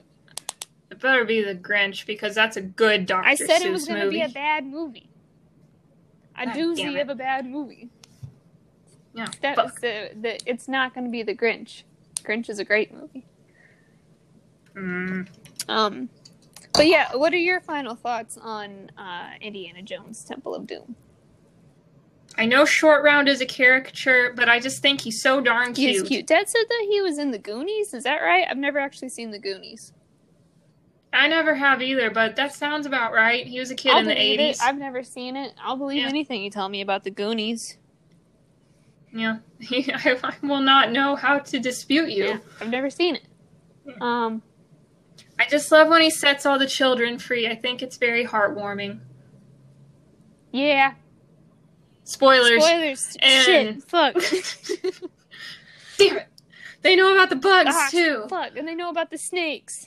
It 0.91 1.01
better 1.01 1.25
be 1.25 1.43
the 1.43 1.55
Grinch 1.55 2.07
because 2.07 2.35
that's 2.35 2.57
a 2.57 2.61
good 2.63 3.07
Doctor 3.07 3.29
I 3.29 3.35
said 3.35 3.63
it 3.63 3.71
was 3.73 3.87
gonna 3.87 4.05
movie. 4.05 4.17
be 4.19 4.23
a 4.23 4.29
bad 4.29 4.65
movie. 4.67 5.09
A 6.37 6.47
God 6.47 6.55
doozy 6.57 7.01
of 7.01 7.09
a 7.09 7.15
bad 7.15 7.47
movie. 7.47 7.89
yeah, 9.15 9.27
That 9.43 9.55
fuck. 9.57 9.67
is 9.69 9.75
the, 9.77 10.11
the 10.21 10.41
it's 10.47 10.67
not 10.69 10.93
going 10.95 11.05
to 11.05 11.11
be 11.11 11.23
the 11.23 11.35
Grinch. 11.35 11.83
Grinch 12.25 12.49
is 12.49 12.59
a 12.59 12.65
great 12.65 12.93
movie. 12.93 13.25
Mm. 14.77 15.29
Um, 15.69 16.09
but 16.73 16.87
yeah, 16.87 17.15
what 17.15 17.33
are 17.33 17.39
your 17.39 17.61
final 17.61 17.95
thoughts 17.95 18.37
on 18.41 18.91
uh, 18.99 19.31
Indiana 19.41 19.83
Jones: 19.83 20.25
Temple 20.25 20.55
of 20.55 20.67
Doom? 20.67 20.97
I 22.37 22.47
know 22.47 22.65
Short 22.65 23.05
Round 23.05 23.29
is 23.29 23.41
a 23.41 23.47
caricature, 23.47 24.33
but 24.35 24.49
I 24.49 24.59
just 24.59 24.83
think 24.83 25.01
he's 25.01 25.23
so 25.23 25.41
darn 25.41 25.73
cute. 25.73 25.91
He's 25.93 26.03
cute. 26.03 26.27
Dad 26.27 26.49
said 26.49 26.65
that 26.69 26.87
he 26.91 27.01
was 27.01 27.19
in 27.19 27.31
the 27.31 27.39
Goonies. 27.39 27.95
Is 27.95 28.05
that 28.05 28.17
right? 28.19 28.45
I've 28.51 28.59
never 28.59 28.81
actually 28.81 29.11
seen 29.11 29.31
the 29.31 29.39
Goonies. 29.39 29.93
I 31.13 31.29
never 31.29 31.55
have 31.55 31.81
either, 31.81 32.11
but 32.11 32.35
that 32.35 32.53
sounds 32.53 32.87
about 32.87 33.13
right. 33.13 33.47
He 33.47 33.61
was 33.61 33.71
a 33.71 33.77
kid 33.77 33.93
I'll 33.93 34.01
in 34.01 34.07
the 34.07 34.21
eighties. 34.21 34.59
I've 34.61 34.79
never 34.79 35.05
seen 35.05 35.37
it. 35.37 35.55
I'll 35.63 35.77
believe 35.77 36.03
Yeah. 36.03 36.09
anything 36.09 36.43
you 36.43 36.51
tell 36.51 36.69
me 36.69 36.81
about 36.81 37.05
the 37.05 37.11
Goonies. 37.11 37.79
Yeah, 39.13 39.39
I, 39.71 40.19
I 40.25 40.35
will 40.45 40.61
not 40.61 40.91
know 40.91 41.15
how 41.15 41.39
to 41.39 41.61
dispute 41.61 42.11
you. 42.11 42.25
Yeah, 42.25 42.39
I've 42.61 42.69
never 42.71 42.91
seen 42.91 43.15
it. 43.15 43.23
Yeah. 43.87 43.95
Um, 44.01 44.43
I 45.39 45.47
just 45.49 45.71
love 45.73 45.89
when 45.89 46.01
he 46.03 46.11
sets 46.11 46.47
all 46.47 46.59
the 46.59 46.67
children 46.67 47.19
free. 47.19 47.47
I 47.49 47.55
think 47.57 47.83
it's 47.83 47.97
very 47.97 48.25
heartwarming. 48.27 49.01
yeah. 50.53 50.95
Spoilers. 52.07 52.63
Spoilers. 52.63 53.17
And- 53.21 53.45
Shit. 53.45 53.83
Fuck. 53.85 54.15
Damn 55.99 56.17
it. 56.19 56.29
They 56.83 56.97
know 56.97 57.15
about 57.15 57.31
the 57.31 57.37
bugs 57.37 57.71
Ah, 57.73 57.89
too. 57.91 58.27
Fuck. 58.29 58.57
And 58.57 58.69
they 58.69 58.75
know 58.75 58.91
about 58.91 59.11
the 59.11 59.17
snakes. 59.17 59.87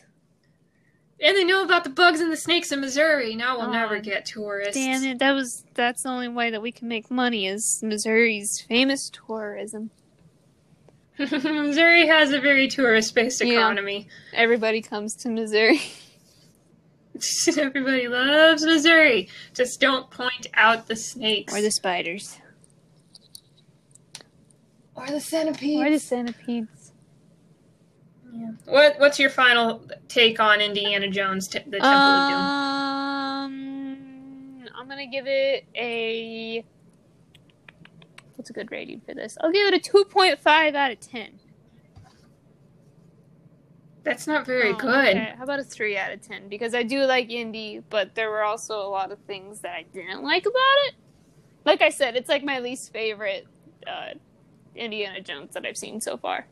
And 1.22 1.38
they 1.38 1.44
know 1.44 1.64
about 1.64 1.84
the 1.84 1.92
bugs 1.92 2.20
and 2.22 2.32
the 2.32 2.38
snakes 2.38 2.72
in 2.72 2.82
Missouri. 2.82 3.36
Now 3.36 3.58
we'll 3.60 3.68
Oh, 3.68 3.72
never 3.72 4.00
get 4.00 4.26
tourists. 4.26 4.74
Damn 4.74 5.04
it, 5.04 5.20
that 5.20 5.32
was 5.34 5.64
that's 5.76 6.04
the 6.04 6.10
only 6.10 6.28
way 6.28 6.50
that 6.50 6.62
we 6.62 6.72
can 6.72 6.88
make 6.88 7.10
money 7.12 7.46
is 7.48 7.82
Missouri's 7.84 8.62
famous 8.62 9.10
tourism. 9.12 9.92
Missouri 11.20 12.08
has 12.08 12.32
a 12.32 12.40
very 12.40 12.68
tourist 12.68 13.14
based 13.16 13.42
economy. 13.42 13.54
Yeah. 13.54 13.60
economy. 13.62 14.08
Everybody 14.34 14.82
comes 14.82 15.16
to 15.16 15.30
Missouri. 15.30 15.82
Everybody 17.58 18.08
loves 18.08 18.64
Missouri. 18.64 19.28
Just 19.56 19.80
don't 19.80 20.10
point 20.12 20.46
out 20.54 20.88
the 20.88 20.96
snakes. 20.96 21.52
or 21.54 21.62
the 21.62 21.72
spiders. 21.72 22.38
or 24.96 25.08
the 25.08 25.20
centipedes. 25.20 25.82
Or 25.82 25.90
the 25.90 26.00
centipedes. 26.00 26.92
Yeah. 28.32 28.52
What 28.66 29.00
What's 29.00 29.18
your 29.18 29.32
final 29.32 29.82
take 30.08 30.40
on 30.40 30.62
Indiana 30.62 31.08
Jones, 31.10 31.48
t- 31.48 31.58
the 31.60 31.80
Temple 31.80 31.90
of 31.90 32.30
Doom? 32.30 32.40
Um 32.40 33.58
I'm 34.78 34.88
gonna 34.88 35.08
give 35.08 35.26
it 35.28 35.66
a 35.76 36.64
what's 38.38 38.50
a 38.50 38.54
good 38.54 38.72
rating 38.72 39.02
for 39.02 39.14
this? 39.14 39.38
I'll 39.42 39.52
give 39.52 39.68
it 39.68 39.74
a 39.74 39.80
two 39.80 40.06
point 40.06 40.40
five 40.40 40.74
out 40.76 40.92
of 40.92 41.00
ten. 41.02 41.40
That's 44.04 44.26
not 44.26 44.46
very 44.46 44.72
Oh, 44.72 44.78
good. 44.78 45.10
okay. 45.10 45.34
How 45.38 45.44
about 45.44 45.60
a 45.60 45.64
three 45.66 45.98
out 45.98 46.14
of 46.14 46.22
ten? 46.22 46.48
Because 46.48 46.74
I 46.74 46.84
do 46.84 47.02
like 47.04 47.30
Indy, 47.30 47.82
but 47.90 48.16
there 48.16 48.30
were 48.30 48.44
also 48.44 48.80
a 48.80 48.88
lot 48.88 49.12
of 49.12 49.20
things 49.28 49.60
that 49.62 49.74
I 49.74 49.84
didn't 49.94 50.24
like 50.24 50.44
about 50.44 50.78
it. 50.88 50.94
Like 51.66 51.82
I 51.82 51.90
said, 51.90 52.16
it's 52.16 52.30
like 52.30 52.44
my 52.44 52.60
least 52.60 52.94
favorite 52.94 53.46
uh, 53.86 54.14
Indiana 54.76 55.20
Jones 55.20 55.54
that 55.56 55.66
I've 55.66 55.76
seen 55.76 56.00
so 56.00 56.16
far. 56.16 56.48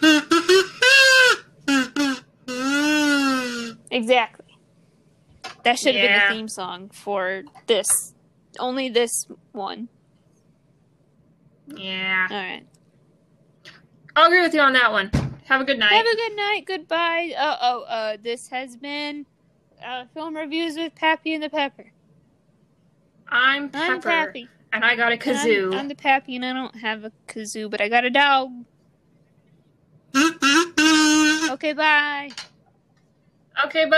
Exactly. 3.90 4.46
That 5.62 5.78
should 5.78 5.94
have 5.94 6.04
Yeah. 6.04 6.18
been 6.28 6.28
the 6.28 6.34
theme 6.40 6.48
song 6.48 6.90
for 6.90 7.44
this. 7.66 8.13
Only 8.58 8.88
this 8.88 9.26
one. 9.52 9.88
Yeah. 11.68 12.26
All 12.30 12.36
right. 12.36 12.66
I'll 14.16 14.26
agree 14.26 14.42
with 14.42 14.54
you 14.54 14.60
on 14.60 14.72
that 14.74 14.92
one. 14.92 15.10
Have 15.44 15.60
a 15.60 15.64
good 15.64 15.78
night. 15.78 15.92
Have 15.92 16.06
a 16.06 16.16
good 16.16 16.36
night. 16.36 16.62
Goodbye. 16.66 17.34
Uh 17.36 17.56
oh. 17.60 17.82
Uh, 17.82 18.16
this 18.22 18.48
has 18.48 18.76
been 18.76 19.26
uh, 19.84 20.04
film 20.14 20.36
reviews 20.36 20.76
with 20.76 20.94
Pappy 20.94 21.34
and 21.34 21.42
the 21.42 21.50
Pepper. 21.50 21.90
I'm 23.28 23.68
Pepper, 23.70 23.92
I'm 23.92 24.00
Pappy. 24.00 24.48
and 24.72 24.84
I 24.84 24.94
got 24.96 25.12
a 25.12 25.16
kazoo. 25.16 25.72
I'm, 25.72 25.80
I'm 25.80 25.88
the 25.88 25.94
Pappy, 25.94 26.36
and 26.36 26.44
I 26.44 26.52
don't 26.52 26.76
have 26.76 27.04
a 27.04 27.12
kazoo, 27.26 27.70
but 27.70 27.80
I 27.80 27.88
got 27.88 28.04
a 28.04 28.10
dog. 28.10 28.50
Okay, 31.50 31.72
bye. 31.72 32.30
okay, 33.66 33.84
bye. 33.88 33.96